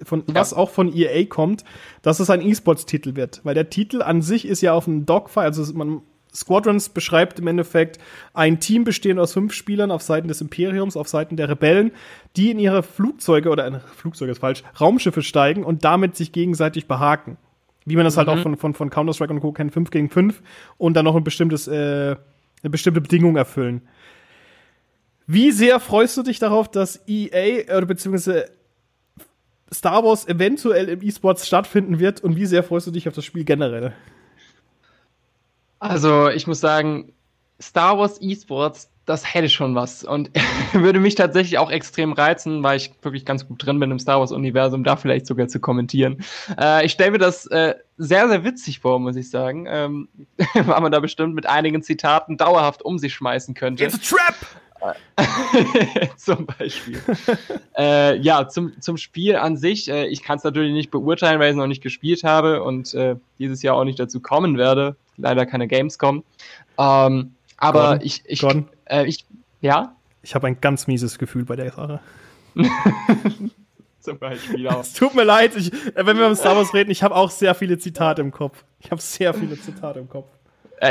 von, 0.02 0.24
ja. 0.26 0.34
was 0.34 0.54
auch 0.54 0.70
von 0.70 0.94
EA 0.94 1.24
kommt, 1.26 1.64
dass 2.02 2.20
es 2.20 2.30
ein 2.30 2.40
E-Sports-Titel 2.40 3.16
wird. 3.16 3.40
Weil 3.44 3.54
der 3.54 3.70
Titel 3.70 4.02
an 4.02 4.22
sich 4.22 4.46
ist 4.46 4.60
ja 4.60 4.72
auf 4.72 4.86
einem 4.86 5.06
Dogfight, 5.06 5.46
also 5.46 5.72
man, 5.74 6.02
Squadrons 6.34 6.88
beschreibt 6.88 7.38
im 7.38 7.46
Endeffekt 7.46 7.98
ein 8.32 8.58
Team 8.60 8.84
bestehend 8.84 9.20
aus 9.20 9.32
fünf 9.32 9.52
Spielern 9.52 9.90
auf 9.90 10.02
Seiten 10.02 10.28
des 10.28 10.40
Imperiums, 10.40 10.96
auf 10.96 11.08
Seiten 11.08 11.36
der 11.36 11.48
Rebellen, 11.48 11.92
die 12.36 12.50
in 12.50 12.58
ihre 12.58 12.82
Flugzeuge 12.82 13.50
oder 13.50 13.66
äh, 13.66 13.80
Flugzeuge 13.96 14.32
ist 14.32 14.40
falsch, 14.40 14.64
Raumschiffe 14.80 15.22
steigen 15.22 15.64
und 15.64 15.84
damit 15.84 16.16
sich 16.16 16.32
gegenseitig 16.32 16.86
behaken. 16.86 17.36
Wie 17.84 17.96
man 17.96 18.04
das 18.04 18.16
mhm. 18.16 18.18
halt 18.18 18.28
auch 18.30 18.38
von, 18.42 18.56
von, 18.56 18.74
von 18.74 18.90
Counter-Strike 18.90 19.32
und 19.32 19.40
Co. 19.40 19.52
kennt, 19.52 19.72
5 19.72 19.90
gegen 19.90 20.10
5 20.10 20.42
und 20.76 20.94
dann 20.94 21.04
noch 21.04 21.14
ein 21.14 21.24
bestimmtes, 21.24 21.68
äh, 21.68 22.16
eine 22.62 22.70
bestimmte 22.70 23.00
Bedingung 23.00 23.36
erfüllen. 23.36 23.82
Wie 25.26 25.52
sehr 25.52 25.80
freust 25.80 26.16
du 26.16 26.22
dich 26.22 26.38
darauf, 26.38 26.70
dass 26.70 27.02
EA 27.06 27.76
oder 27.76 27.86
beziehungsweise 27.86 28.46
Star 29.74 30.04
Wars 30.04 30.26
eventuell 30.26 30.88
im 30.88 31.02
E-Sports 31.02 31.46
stattfinden 31.46 31.98
wird 31.98 32.22
und 32.22 32.36
wie 32.36 32.46
sehr 32.46 32.62
freust 32.62 32.86
du 32.86 32.90
dich 32.90 33.08
auf 33.08 33.14
das 33.14 33.24
Spiel 33.24 33.44
generell? 33.44 33.92
Also, 35.80 36.30
ich 36.30 36.46
muss 36.46 36.60
sagen, 36.60 37.12
Star 37.60 37.98
Wars 37.98 38.18
E-Sports, 38.20 38.90
das 39.04 39.34
hätte 39.34 39.50
schon 39.50 39.74
was 39.74 40.02
und 40.02 40.30
würde 40.72 40.98
mich 41.00 41.14
tatsächlich 41.14 41.58
auch 41.58 41.70
extrem 41.70 42.12
reizen, 42.12 42.62
weil 42.62 42.78
ich 42.78 42.92
wirklich 43.02 43.26
ganz 43.26 43.46
gut 43.46 43.64
drin 43.64 43.78
bin 43.78 43.90
im 43.90 43.98
Star 43.98 44.20
Wars-Universum, 44.20 44.84
da 44.84 44.96
vielleicht 44.96 45.26
sogar 45.26 45.48
zu 45.48 45.60
kommentieren. 45.60 46.24
Äh, 46.58 46.86
ich 46.86 46.92
stelle 46.92 47.10
mir 47.10 47.18
das 47.18 47.46
äh, 47.46 47.74
sehr, 47.98 48.28
sehr 48.28 48.44
witzig 48.44 48.80
vor, 48.80 48.98
muss 48.98 49.16
ich 49.16 49.28
sagen, 49.28 49.66
ähm, 49.68 50.08
weil 50.54 50.80
man 50.80 50.92
da 50.92 51.00
bestimmt 51.00 51.34
mit 51.34 51.46
einigen 51.46 51.82
Zitaten 51.82 52.36
dauerhaft 52.36 52.82
um 52.82 52.98
sich 52.98 53.12
schmeißen 53.12 53.54
könnte. 53.54 53.84
It's 53.84 53.94
a 53.94 54.16
trap! 54.16 54.36
zum 56.16 56.46
Beispiel. 56.46 57.00
äh, 57.76 58.18
ja, 58.18 58.48
zum, 58.48 58.80
zum 58.80 58.96
Spiel 58.96 59.36
an 59.36 59.56
sich. 59.56 59.88
Äh, 59.90 60.06
ich 60.06 60.22
kann 60.22 60.38
es 60.38 60.44
natürlich 60.44 60.72
nicht 60.72 60.90
beurteilen, 60.90 61.40
weil 61.40 61.48
ich 61.48 61.52
es 61.52 61.58
noch 61.58 61.66
nicht 61.66 61.82
gespielt 61.82 62.24
habe 62.24 62.62
und 62.62 62.94
äh, 62.94 63.16
dieses 63.38 63.62
Jahr 63.62 63.76
auch 63.76 63.84
nicht 63.84 63.98
dazu 63.98 64.20
kommen 64.20 64.58
werde. 64.58 64.96
Leider 65.16 65.46
keine 65.46 65.68
Gamescom. 65.68 66.24
Ähm, 66.78 67.34
aber 67.56 67.82
Gordon, 67.82 68.06
ich, 68.06 68.22
ich, 68.26 68.40
Gordon. 68.40 68.68
äh, 68.86 69.06
ich, 69.06 69.24
ja, 69.60 69.94
Ich 70.22 70.34
habe 70.34 70.46
ein 70.46 70.60
ganz 70.60 70.86
mieses 70.86 71.18
Gefühl 71.18 71.44
bei 71.44 71.56
der 71.56 71.72
Sache. 71.72 72.00
zum 74.00 74.18
Beispiel 74.18 74.68
auch. 74.68 74.80
Es 74.80 74.92
tut 74.92 75.14
mir 75.14 75.24
leid, 75.24 75.56
ich, 75.56 75.72
wenn 75.94 76.18
wir 76.18 76.26
um 76.26 76.34
Star 76.34 76.56
Wars 76.56 76.74
reden, 76.74 76.90
ich 76.90 77.02
habe 77.02 77.14
auch 77.14 77.30
sehr 77.30 77.54
viele 77.54 77.78
Zitate 77.78 78.20
im 78.22 78.30
Kopf. 78.30 78.64
Ich 78.80 78.90
habe 78.90 79.00
sehr 79.00 79.32
viele 79.34 79.58
Zitate 79.58 79.98
im 79.98 80.08
Kopf. 80.08 80.28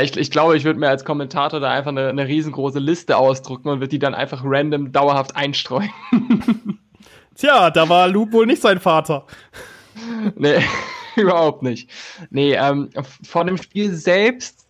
Ich, 0.02 0.16
ich 0.16 0.30
glaube, 0.30 0.56
ich 0.56 0.64
würde 0.64 0.78
mir 0.78 0.88
als 0.88 1.04
Kommentator 1.04 1.60
da 1.60 1.70
einfach 1.70 1.90
eine, 1.90 2.08
eine 2.08 2.26
riesengroße 2.26 2.78
Liste 2.78 3.16
ausdrucken 3.16 3.68
und 3.68 3.80
würde 3.80 3.88
die 3.88 3.98
dann 3.98 4.14
einfach 4.14 4.42
random 4.44 4.92
dauerhaft 4.92 5.36
einstreuen. 5.36 5.90
Tja, 7.34 7.70
da 7.70 7.88
war 7.88 8.08
Luke 8.08 8.32
wohl 8.32 8.46
nicht 8.46 8.62
sein 8.62 8.80
Vater. 8.80 9.26
nee, 10.36 10.62
überhaupt 11.16 11.62
nicht. 11.62 11.90
Nee, 12.30 12.54
ähm, 12.54 12.90
vor 13.22 13.44
dem 13.44 13.56
Spiel 13.56 13.92
selbst 13.92 14.66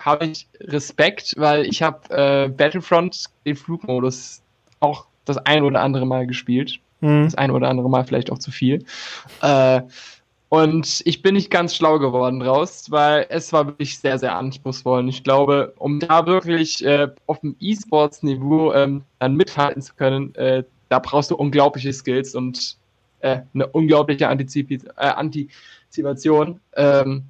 habe 0.00 0.26
ich 0.26 0.48
Respekt, 0.60 1.34
weil 1.36 1.64
ich 1.66 1.82
habe 1.82 2.10
äh, 2.10 2.48
Battlefront 2.48 3.24
den 3.44 3.56
Flugmodus 3.56 4.42
auch 4.80 5.06
das 5.24 5.38
ein 5.38 5.62
oder 5.62 5.80
andere 5.80 6.06
Mal 6.06 6.26
gespielt. 6.26 6.80
Hm. 7.00 7.24
Das 7.24 7.34
ein 7.34 7.50
oder 7.50 7.68
andere 7.68 7.90
Mal 7.90 8.04
vielleicht 8.04 8.32
auch 8.32 8.38
zu 8.38 8.50
viel. 8.50 8.84
Äh, 9.42 9.82
und 10.56 11.02
ich 11.04 11.20
bin 11.20 11.34
nicht 11.34 11.50
ganz 11.50 11.76
schlau 11.76 11.98
geworden 11.98 12.40
draus, 12.40 12.90
weil 12.90 13.26
es 13.28 13.52
war 13.52 13.66
wirklich 13.66 13.98
sehr, 13.98 14.18
sehr 14.18 14.34
anspruchsvoll. 14.34 15.00
Und 15.00 15.08
ich 15.08 15.22
glaube, 15.22 15.74
um 15.76 16.00
da 16.00 16.26
wirklich 16.26 16.82
äh, 16.82 17.08
auf 17.26 17.40
dem 17.40 17.56
E-Sports-Niveau 17.60 18.72
ähm, 18.72 19.02
dann 19.18 19.34
mithalten 19.34 19.82
zu 19.82 19.94
können, 19.94 20.34
äh, 20.34 20.64
da 20.88 20.98
brauchst 20.98 21.30
du 21.30 21.36
unglaubliche 21.36 21.92
Skills 21.92 22.34
und 22.34 22.78
äh, 23.20 23.40
eine 23.52 23.66
unglaubliche 23.66 24.28
Antizip 24.28 24.70
äh, 24.70 24.80
Antizipation. 24.96 26.58
Ähm, 26.74 27.24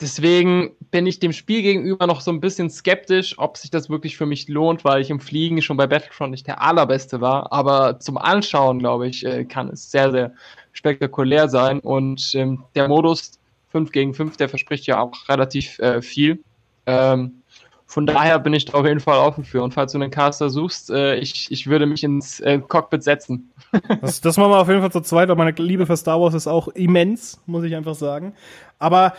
deswegen 0.00 0.72
bin 0.90 1.06
ich 1.06 1.18
dem 1.18 1.32
Spiel 1.32 1.62
gegenüber 1.62 2.06
noch 2.06 2.20
so 2.20 2.30
ein 2.30 2.40
bisschen 2.40 2.70
skeptisch, 2.70 3.38
ob 3.38 3.56
sich 3.56 3.70
das 3.70 3.90
wirklich 3.90 4.16
für 4.16 4.26
mich 4.26 4.48
lohnt, 4.48 4.84
weil 4.84 5.00
ich 5.00 5.10
im 5.10 5.20
Fliegen 5.20 5.62
schon 5.62 5.76
bei 5.76 5.86
Battlefront 5.86 6.30
nicht 6.30 6.46
der 6.46 6.62
allerbeste 6.62 7.20
war. 7.20 7.52
Aber 7.52 7.98
zum 8.00 8.18
Anschauen, 8.18 8.78
glaube 8.78 9.08
ich, 9.08 9.24
äh, 9.24 9.44
kann 9.44 9.68
es 9.68 9.90
sehr, 9.90 10.10
sehr 10.10 10.32
spektakulär 10.72 11.48
sein. 11.48 11.80
Und 11.80 12.34
ähm, 12.34 12.64
der 12.74 12.88
Modus 12.88 13.32
5 13.70 13.92
gegen 13.92 14.14
5, 14.14 14.36
der 14.36 14.48
verspricht 14.48 14.86
ja 14.86 15.00
auch 15.00 15.28
relativ 15.28 15.78
äh, 15.78 16.02
viel. 16.02 16.42
Ähm, 16.86 17.42
von 17.88 18.04
daher 18.04 18.40
bin 18.40 18.52
ich 18.52 18.64
da 18.64 18.74
auf 18.74 18.86
jeden 18.86 19.00
Fall 19.00 19.18
offen 19.18 19.44
für. 19.44 19.62
Und 19.62 19.72
falls 19.72 19.92
du 19.92 19.98
einen 19.98 20.10
Caster 20.10 20.50
suchst, 20.50 20.90
äh, 20.90 21.16
ich, 21.16 21.50
ich 21.50 21.68
würde 21.68 21.86
mich 21.86 22.02
ins 22.02 22.40
äh, 22.40 22.58
Cockpit 22.58 23.02
setzen. 23.02 23.52
Das, 24.00 24.20
das 24.22 24.36
machen 24.38 24.52
wir 24.52 24.58
auf 24.58 24.68
jeden 24.68 24.80
Fall 24.80 24.92
zu 24.92 25.02
zweit, 25.02 25.28
weil 25.28 25.36
meine 25.36 25.50
Liebe 25.50 25.84
für 25.84 25.96
Star 25.96 26.18
Wars 26.18 26.32
ist 26.32 26.46
auch 26.46 26.68
immens, 26.68 27.40
muss 27.44 27.64
ich 27.64 27.74
einfach 27.76 27.94
sagen. 27.94 28.32
Aber 28.78 29.12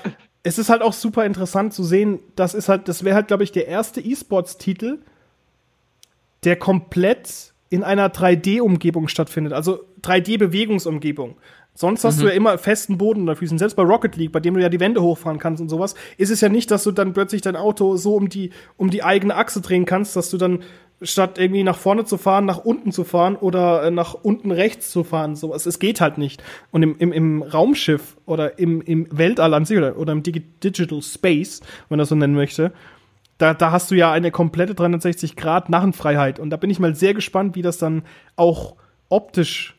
es 0.48 0.58
ist 0.58 0.70
halt 0.70 0.82
auch 0.82 0.94
super 0.94 1.26
interessant 1.26 1.74
zu 1.74 1.84
sehen, 1.84 2.20
das 2.36 2.54
ist 2.54 2.70
halt, 2.70 2.88
das 2.88 3.04
wäre 3.04 3.16
halt, 3.16 3.28
glaube 3.28 3.44
ich, 3.44 3.52
der 3.52 3.68
erste 3.68 4.00
E-Sports-Titel, 4.00 5.00
der 6.44 6.56
komplett 6.56 7.54
in 7.70 7.84
einer 7.84 8.08
3D-Umgebung 8.10 9.10
stattfindet, 9.10 9.52
also 9.52 9.84
3D-Bewegungsumgebung. 10.02 11.36
Sonst 11.74 12.04
hast 12.06 12.18
Mhm. 12.18 12.22
du 12.22 12.28
ja 12.30 12.34
immer 12.34 12.58
festen 12.58 12.98
Boden 12.98 13.22
unter 13.22 13.36
Füßen. 13.36 13.58
Selbst 13.58 13.76
bei 13.76 13.84
Rocket 13.84 14.16
League, 14.16 14.32
bei 14.32 14.40
dem 14.40 14.54
du 14.56 14.62
ja 14.62 14.70
die 14.70 14.80
Wände 14.80 15.02
hochfahren 15.02 15.38
kannst 15.38 15.62
und 15.62 15.70
sowas, 15.70 15.94
ist 16.18 16.32
es 16.32 16.42
ja 16.42 16.50
nicht, 16.50 16.72
dass 16.72 16.84
du 16.84 16.92
dann 16.92 17.14
plötzlich 17.14 17.42
dein 17.42 17.56
Auto 17.56 17.98
so 17.98 18.16
um 18.16 18.30
die, 18.30 18.52
um 18.78 18.90
die 18.90 19.04
eigene 19.04 19.36
Achse 19.36 19.62
drehen 19.62 19.86
kannst, 19.86 20.16
dass 20.16 20.30
du 20.30 20.38
dann 20.38 20.64
statt 21.02 21.38
irgendwie 21.38 21.64
nach 21.64 21.78
vorne 21.78 22.06
zu 22.06 22.18
fahren, 22.18 22.46
nach 22.46 22.58
unten 22.58 22.92
zu 22.92 23.04
fahren 23.04 23.36
oder 23.36 23.84
äh, 23.84 23.92
nach 23.92 24.14
unten 24.16 24.52
rechts 24.52 24.90
zu 24.90 25.04
fahren. 25.04 25.36
Sowas. 25.36 25.66
Es 25.66 25.80
geht 25.80 26.02
halt 26.02 26.18
nicht. 26.18 26.44
Und 26.72 26.84
im, 26.84 26.96
im, 26.98 27.12
im 27.12 27.44
Raumschiff 27.44 28.18
oder 28.26 28.58
im, 28.58 28.82
im 28.82 29.08
Weltall 29.12 29.54
an 29.54 29.66
sich 29.66 29.78
oder, 29.78 29.98
oder 29.98 30.14
im 30.14 30.24
Digi 30.24 30.42
Digital 30.42 31.02
Space, 31.02 31.62
wenn 31.62 31.98
man 31.98 32.00
das 32.00 32.10
so 32.10 32.16
nennen 32.16 32.34
möchte, 32.34 32.72
da, 33.38 33.54
da 33.54 33.72
hast 33.72 33.92
du 33.92 33.96
ja 33.96 34.12
eine 34.12 34.32
komplette 34.32 34.74
360 34.74 35.36
Grad 35.36 35.70
Narrenfreiheit. 35.70 36.40
Und 36.40 36.50
da 36.50 36.58
bin 36.58 36.72
ich 36.72 36.80
mal 36.80 36.96
sehr 36.96 37.14
gespannt, 37.14 37.56
wie 37.56 37.62
das 37.62 37.78
dann 37.78 38.02
auch 38.36 38.76
optisch, 39.10 39.76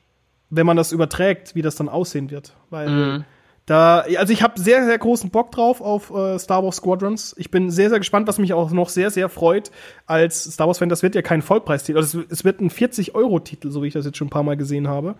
wenn 0.50 0.66
man 0.66 0.76
das 0.76 0.92
überträgt, 0.92 1.54
wie 1.56 1.62
das 1.62 1.74
dann 1.74 1.88
aussehen 1.88 2.30
wird. 2.30 2.54
Weil 2.70 2.88
Mhm. 2.88 3.24
Da, 3.68 3.98
also 4.16 4.32
ich 4.32 4.42
habe 4.42 4.58
sehr, 4.58 4.86
sehr 4.86 4.96
großen 4.96 5.28
Bock 5.28 5.52
drauf 5.52 5.82
auf 5.82 6.10
äh, 6.10 6.38
Star 6.38 6.64
Wars 6.64 6.76
Squadrons. 6.76 7.34
Ich 7.36 7.50
bin 7.50 7.70
sehr, 7.70 7.90
sehr 7.90 7.98
gespannt, 7.98 8.26
was 8.26 8.38
mich 8.38 8.54
auch 8.54 8.70
noch 8.70 8.88
sehr, 8.88 9.10
sehr 9.10 9.28
freut 9.28 9.70
als 10.06 10.44
Star 10.44 10.68
Wars-Fan. 10.68 10.88
Das 10.88 11.02
wird 11.02 11.14
ja 11.14 11.20
kein 11.20 11.42
Vollpreistitel. 11.42 11.98
Also 11.98 12.20
es, 12.20 12.26
es 12.30 12.44
wird 12.44 12.62
ein 12.62 12.70
40-Euro-Titel, 12.70 13.70
so 13.70 13.82
wie 13.82 13.88
ich 13.88 13.92
das 13.92 14.06
jetzt 14.06 14.16
schon 14.16 14.28
ein 14.28 14.30
paar 14.30 14.42
Mal 14.42 14.56
gesehen 14.56 14.88
habe. 14.88 15.16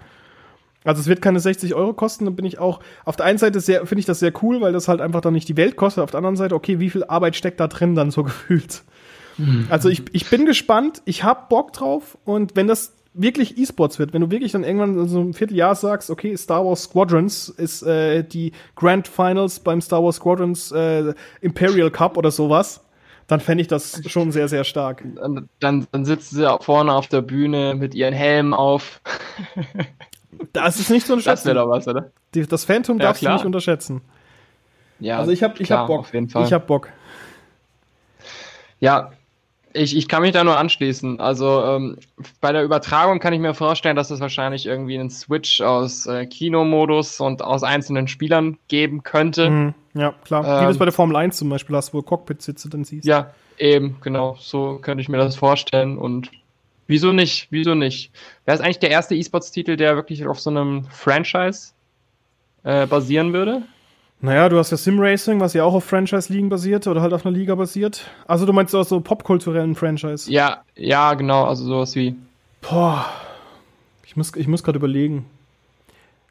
Also 0.83 1.03
es 1.03 1.09
wird 1.09 1.21
keine 1.21 1.41
60 1.41 1.75
Euro 1.75 1.93
kosten, 1.93 2.25
dann 2.25 2.37
bin 2.37 2.47
ich 2.47 2.59
auch 2.59 2.81
auf 3.05 3.17
der 3.17 3.27
einen 3.27 3.37
Seite 3.37 3.61
finde 3.61 3.99
ich 3.99 4.07
das 4.07 4.21
sehr 4.21 4.33
cool, 4.43 4.63
weil 4.63 4.73
das 4.73 4.89
halt 4.89 5.03
einfach 5.03 5.21
dann 5.21 5.35
nicht 5.35 5.49
die 5.49 5.59
Welt 5.59 5.77
kostet. 5.77 6.03
Auf 6.03 6.13
der 6.13 6.19
anderen 6.19 6.37
Seite, 6.37 6.55
okay, 6.55 6.81
wie 6.81 6.89
viel 6.89 7.05
Arbeit 7.05 7.37
steckt 7.37 7.61
da 7.61 7.67
drin 7.67 7.95
dann 7.95 8.11
so 8.11 8.23
gefühlt? 8.25 8.83
Also 9.69 9.89
ich, 9.89 10.03
ich 10.13 10.29
bin 10.31 10.47
gespannt, 10.47 11.03
ich 11.05 11.23
hab 11.23 11.49
Bock 11.49 11.73
drauf 11.73 12.19
und 12.25 12.57
wenn 12.57 12.67
das 12.67 12.95
wirklich 13.21 13.59
E-Sports 13.59 13.99
wird, 13.99 14.13
wenn 14.13 14.21
du 14.23 14.31
wirklich 14.31 14.53
dann 14.53 14.65
irgendwann 14.65 14.99
in 14.99 15.09
so 15.09 15.21
einem 15.21 15.35
Vierteljahr 15.35 15.75
sagst, 15.75 16.11
okay, 16.11 16.37
Star 16.37 16.65
Wars 16.65 16.85
Squadrons 16.85 17.49
ist 17.49 17.83
äh, 17.83 18.23
die 18.25 18.53
Grand 18.77 19.09
Finals 19.09 19.61
beim 19.61 19.81
Star 19.81 20.03
Wars 20.03 20.17
Squadrons 20.17 20.73
äh, 20.73 21.13
Imperial 21.41 21.91
Cup 21.91 22.17
oder 22.17 22.31
sowas, 22.31 22.85
dann 23.27 23.41
fände 23.41 23.61
ich 23.63 23.69
das 23.69 24.01
schon 24.07 24.33
sehr, 24.33 24.49
sehr 24.49 24.65
stark. 24.65 25.03
Dann, 25.61 25.87
dann, 25.93 26.05
sitzen 26.05 26.37
sie 26.37 26.47
auch 26.51 26.63
vorne 26.63 26.93
auf 26.95 27.09
der 27.09 27.21
Bühne 27.21 27.75
mit 27.75 27.95
ihren 27.95 28.15
Helmen 28.15 28.55
auf. 28.55 29.01
Das 30.53 30.79
ist 30.79 30.91
nicht 30.91 31.07
zu 31.07 31.15
Das 31.17 31.25
unterschätzen. 31.25 31.47
wäre 31.47 31.57
doch 31.57 31.69
was, 31.71 31.89
oder? 31.89 32.11
Die- 32.35 32.47
Das 32.47 32.65
Phantom 32.65 32.99
Ja, 32.99 33.07
darfst 33.07 33.23
du 33.23 33.27
klar. 33.27 33.35
nicht 33.37 33.47
unterschätzen. 33.47 34.03
Ja, 35.01 35.19
Also 35.19 35.33
ich 35.33 35.43
hab, 35.43 35.59
ich 35.59 35.67
klar, 35.67 35.81
hab 35.81 35.87
Bock. 35.89 36.01
Auf 36.01 36.15
jeden 36.15 36.29
Fall. 36.29 36.45
Ich 36.45 36.53
hab 36.53 36.67
Bock. 36.67 36.91
Ja, 38.79 39.11
ich, 39.79 39.97
ich 39.97 40.09
kann 40.09 40.23
mich 40.23 40.33
da 40.33 40.45
nur 40.45 40.59
anschließen. 40.59 41.21
Also 41.21 41.65
ähm, 41.65 41.97
bei 42.41 42.53
der 42.53 42.65
Übertragung 42.65 43.19
kann 43.19 43.33
ich 43.33 43.41
mir 43.41 43.55
vorstellen, 43.55 43.97
dass 43.97 44.11
es 44.11 44.21
wahrscheinlich 44.21 44.67
irgendwie 44.67 44.99
einen 44.99 45.11
Switch 45.11 45.61
aus 45.61 46.07
äh, 46.07 46.27
Kinomodus 46.27 47.21
und 47.21 47.43
aus 47.43 47.63
einzelnen 47.63 48.09
Spielern 48.09 48.59
geben 48.69 49.03
könnte. 49.03 49.51
Mhm. 49.51 49.75
Ja, 49.95 50.15
klar. 50.25 50.45
Wie 50.45 50.49
Ähm, 50.49 50.65
du 50.65 50.71
es 50.71 50.79
bei 50.79 50.85
der 50.85 50.93
Formel 50.93 51.17
1 51.17 51.37
zum 51.37 51.49
Beispiel 51.49 51.75
hast, 51.77 51.95
wo 51.95 52.03
Cockpit-Sitze 52.03 52.69
dann 52.69 52.85
siehst. 52.85 53.07
Ja, 53.07 53.33
eben, 53.59 53.97
genau. 54.03 54.37
So 54.41 54.79
könnte 54.81 55.03
ich 55.03 55.09
mir 55.09 55.19
das 55.19 55.37
vorstellen. 55.37 55.99
Und 55.99 56.31
wieso 56.87 57.13
nicht? 57.13 57.49
Wieso 57.51 57.75
nicht? 57.75 58.13
Wäre 58.45 58.57
es 58.57 58.61
eigentlich 58.61 58.81
der 58.81 58.91
erste 58.91 59.15
E-Sports-Titel, 59.15 59.77
der 59.77 59.97
wirklich 59.97 60.27
auf 60.27 60.41
so 60.41 60.51
einem 60.51 60.85
Franchise 60.91 61.73
äh, 62.65 62.87
basieren 62.87 63.33
würde? 63.33 63.63
Naja, 64.21 64.49
du 64.49 64.59
hast 64.59 64.73
ja 64.73 64.77
Sim 64.77 64.99
Racing, 64.99 65.41
was 65.41 65.55
ja 65.55 65.63
auch 65.63 65.75
auf 65.75 65.85
Franchise-Ligen 65.85 66.49
basiert 66.49 66.87
oder 66.89 67.03
halt 67.03 67.13
auf 67.13 67.25
einer 67.25 67.37
Liga 67.37 67.55
basiert. 67.55 68.11
Also 68.27 68.47
du 68.47 68.53
meinst 68.53 68.75
auch 68.75 68.85
so 68.85 69.01
popkulturellen 69.01 69.77
Franchise. 69.77 70.31
Ja, 70.31 70.63
ja, 70.75 71.15
genau. 71.15 71.45
Also 71.45 71.65
sowas 71.65 71.95
wie. 71.95 72.17
Boah. 72.61 73.07
Ich 74.05 74.17
muss, 74.17 74.35
ich 74.35 74.49
muss 74.49 74.65
gerade 74.65 74.79
überlegen. 74.79 75.27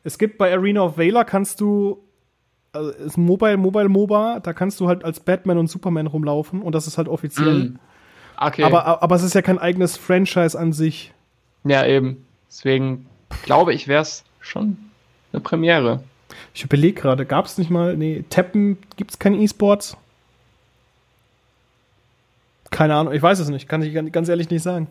Es 0.04 0.18
gibt 0.18 0.38
bei 0.38 0.52
Arena 0.54 0.82
of 0.82 0.98
Valor 0.98 1.24
kannst 1.24 1.62
du, 1.62 2.00
also 2.74 2.92
ist 2.92 3.18
Mobile, 3.18 3.56
Mobile 3.56 3.88
MOBA, 3.88 4.42
da 4.42 4.52
kannst 4.52 4.80
du 4.80 4.88
halt 4.88 5.06
als 5.06 5.20
Batman 5.20 5.58
und 5.58 5.68
Superman 5.68 6.08
rumlaufen 6.08 6.62
und 6.62 6.76
das 6.76 6.88
ist 6.88 6.98
halt 6.98 7.08
offiziell. 7.08 7.60
Mm. 7.60 7.80
Okay. 8.40 8.64
Aber, 8.64 9.02
aber 9.02 9.16
es 9.16 9.24
ist 9.24 9.34
ja 9.34 9.42
kein 9.42 9.60
eigenes 9.60 9.98
Franchise 9.98 10.58
an 10.58 10.74
sich. 10.74 11.14
ja, 11.64 11.86
eben. 11.86 12.26
Deswegen 12.50 13.08
glaube 13.44 13.74
ich, 13.74 13.88
wäre 13.88 14.02
es 14.02 14.24
schon 14.40 14.78
eine 15.34 15.42
Premiere. 15.42 16.02
Ich 16.54 16.64
überlege 16.64 17.00
gerade, 17.02 17.26
gab 17.26 17.46
es 17.46 17.58
nicht 17.58 17.70
mal, 17.70 17.96
nee, 17.96 18.24
Teppen, 18.30 18.78
gibt 18.96 19.12
es 19.12 19.20
keine 19.20 19.38
E-Sports? 19.38 19.98
Keine 22.70 22.96
Ahnung, 22.96 23.14
ich 23.14 23.22
weiß 23.22 23.40
es 23.40 23.50
nicht, 23.50 23.68
kann 23.68 23.82
ich 23.82 23.94
gan- 23.94 24.12
ganz 24.12 24.28
ehrlich 24.30 24.50
nicht 24.50 24.64
sagen. 24.64 24.88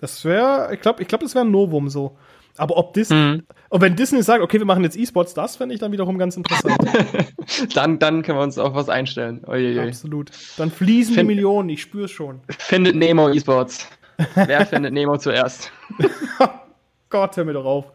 Das 0.00 0.24
wäre, 0.24 0.74
ich 0.74 0.80
glaube, 0.80 1.00
ich 1.02 1.08
glaube, 1.08 1.24
das 1.24 1.34
wäre 1.34 1.44
ein 1.44 1.50
Novum 1.50 1.88
so. 1.88 2.16
Aber 2.56 2.76
ob 2.76 2.94
Disney, 2.94 3.16
mhm. 3.16 3.42
und 3.68 3.80
wenn 3.80 3.96
Disney 3.96 4.22
sagt, 4.22 4.42
okay, 4.42 4.58
wir 4.58 4.66
machen 4.66 4.84
jetzt 4.84 4.96
E-Sports, 4.96 5.34
das 5.34 5.56
fände 5.56 5.74
ich 5.74 5.80
dann 5.80 5.90
wiederum 5.90 6.18
ganz 6.18 6.36
interessant. 6.36 6.78
dann, 7.74 7.98
dann 7.98 8.22
können 8.22 8.38
wir 8.38 8.42
uns 8.42 8.58
auf 8.58 8.74
was 8.74 8.88
einstellen. 8.88 9.42
Uiuiui. 9.46 9.88
Absolut. 9.88 10.30
Dann 10.56 10.70
fließen 10.70 11.14
Find, 11.14 11.22
die 11.22 11.34
Millionen, 11.34 11.68
ich 11.70 11.82
spüre 11.82 12.04
es 12.04 12.12
schon. 12.12 12.40
Findet 12.58 12.94
Nemo 12.94 13.28
E-Sports. 13.30 13.88
Wer 14.34 14.66
findet 14.66 14.92
Nemo 14.92 15.16
zuerst? 15.16 15.72
Gott, 17.10 17.36
hör 17.36 17.44
mir 17.44 17.54
doch 17.54 17.64
auf. 17.64 17.86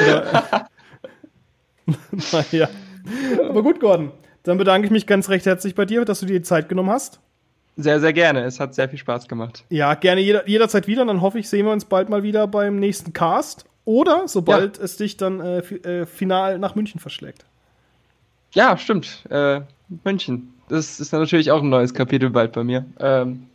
Oder, 0.00 0.66
naja. 2.32 2.68
Aber 3.48 3.62
gut, 3.62 3.80
Gordon. 3.80 4.12
Dann 4.42 4.58
bedanke 4.58 4.86
ich 4.86 4.90
mich 4.90 5.06
ganz 5.06 5.28
recht 5.28 5.46
herzlich 5.46 5.74
bei 5.74 5.84
dir, 5.84 6.04
dass 6.04 6.20
du 6.20 6.26
dir 6.26 6.38
die 6.38 6.42
Zeit 6.42 6.68
genommen 6.68 6.90
hast. 6.90 7.20
Sehr, 7.76 8.00
sehr 8.00 8.12
gerne. 8.12 8.44
Es 8.44 8.60
hat 8.60 8.74
sehr 8.74 8.88
viel 8.88 8.98
Spaß 8.98 9.28
gemacht. 9.28 9.64
Ja, 9.68 9.94
gerne 9.94 10.20
jeder, 10.20 10.48
jederzeit 10.48 10.86
wieder. 10.86 11.02
Und 11.02 11.08
dann 11.08 11.20
hoffe 11.20 11.38
ich, 11.38 11.48
sehen 11.48 11.66
wir 11.66 11.72
uns 11.72 11.84
bald 11.84 12.08
mal 12.08 12.22
wieder 12.22 12.46
beim 12.46 12.76
nächsten 12.76 13.12
Cast. 13.12 13.64
Oder 13.84 14.28
sobald 14.28 14.78
ja. 14.78 14.84
es 14.84 14.96
dich 14.96 15.16
dann 15.16 15.40
äh, 15.40 15.58
äh, 15.58 16.06
final 16.06 16.58
nach 16.58 16.74
München 16.74 17.00
verschlägt. 17.00 17.44
Ja, 18.52 18.76
stimmt. 18.76 19.24
Äh, 19.30 19.62
München. 20.04 20.54
Das 20.68 21.00
ist 21.00 21.12
natürlich 21.12 21.50
auch 21.50 21.62
ein 21.62 21.68
neues 21.68 21.94
Kapitel 21.94 22.30
bald 22.30 22.52
bei 22.52 22.64
mir. 22.64 22.84
Ähm, 22.98 23.46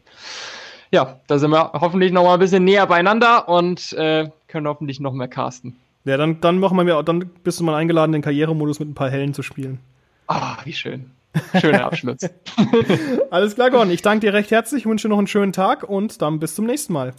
ja, 0.92 1.20
da 1.28 1.38
sind 1.40 1.52
wir 1.52 1.72
hoffentlich 1.74 2.12
noch 2.12 2.24
mal 2.24 2.34
ein 2.34 2.40
bisschen 2.40 2.64
näher 2.64 2.88
beieinander 2.88 3.48
und 3.48 3.94
äh, 3.94 4.30
können 4.48 4.68
hoffentlich 4.68 5.00
noch 5.00 5.14
mehr 5.14 5.28
casten. 5.28 5.78
Ja, 6.06 6.18
dann, 6.18 6.40
dann 6.40 6.60
machen 6.60 6.78
wir 6.78 6.84
mir, 6.84 7.02
dann 7.04 7.30
bist 7.44 7.60
du 7.60 7.64
mal 7.64 7.76
eingeladen, 7.76 8.12
den 8.12 8.22
Karrieremodus 8.22 8.80
mit 8.80 8.90
ein 8.90 8.94
paar 8.94 9.10
Hellen 9.10 9.34
zu 9.34 9.42
spielen. 9.42 9.80
Ah, 10.28 10.58
wie 10.64 10.74
schön. 10.74 11.12
Schöner 11.60 11.86
Abschluss. 11.86 12.20
Alles 13.32 13.56
klar, 13.56 13.72
Gordon. 13.72 13.92
Ich 13.92 14.02
danke 14.02 14.28
dir 14.28 14.34
recht 14.34 14.52
herzlich, 14.52 14.86
wünsche 14.86 15.10
noch 15.10 15.18
einen 15.18 15.28
schönen 15.28 15.52
Tag 15.52 15.84
und 15.84 16.22
dann 16.22 16.40
bis 16.40 16.56
zum 16.56 16.66
nächsten 16.66 16.94
Mal. 16.94 17.14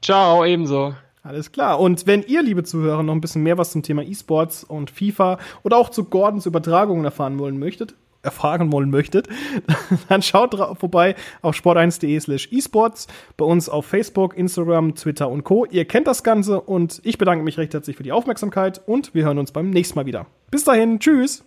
Ciao, 0.00 0.44
ebenso. 0.44 0.94
Alles 1.22 1.52
klar. 1.52 1.80
Und 1.80 2.06
wenn 2.06 2.22
ihr, 2.22 2.42
liebe 2.42 2.62
Zuhörer, 2.64 3.02
noch 3.02 3.14
ein 3.14 3.20
bisschen 3.20 3.42
mehr 3.42 3.58
was 3.58 3.72
zum 3.72 3.82
Thema 3.82 4.02
E-Sports 4.02 4.62
und 4.62 4.90
FIFA 4.90 5.38
oder 5.62 5.78
auch 5.78 5.88
zu 5.88 6.04
Gordons 6.04 6.46
Übertragungen 6.46 7.04
erfahren 7.04 7.38
wollen 7.38 7.58
möchtet, 7.58 7.94
erfahren 8.24 8.72
wollen 8.72 8.90
möchtet, 8.90 9.28
dann 10.08 10.22
schaut 10.22 10.54
vorbei 10.78 11.14
auf 11.42 11.56
sport1.de 11.56 12.18
slash 12.20 12.48
esports, 12.52 13.06
bei 13.36 13.44
uns 13.44 13.68
auf 13.68 13.86
Facebook, 13.86 14.36
Instagram, 14.36 14.94
Twitter 14.94 15.28
und 15.28 15.44
Co. 15.44 15.66
Ihr 15.66 15.84
kennt 15.84 16.06
das 16.06 16.22
Ganze 16.22 16.60
und 16.60 17.00
ich 17.04 17.18
bedanke 17.18 17.44
mich 17.44 17.58
recht 17.58 17.74
herzlich 17.74 17.96
für 17.96 18.02
die 18.02 18.12
Aufmerksamkeit 18.12 18.80
und 18.86 19.14
wir 19.14 19.24
hören 19.24 19.38
uns 19.38 19.52
beim 19.52 19.70
nächsten 19.70 19.98
Mal 19.98 20.06
wieder. 20.06 20.26
Bis 20.50 20.64
dahin, 20.64 20.98
tschüss! 20.98 21.44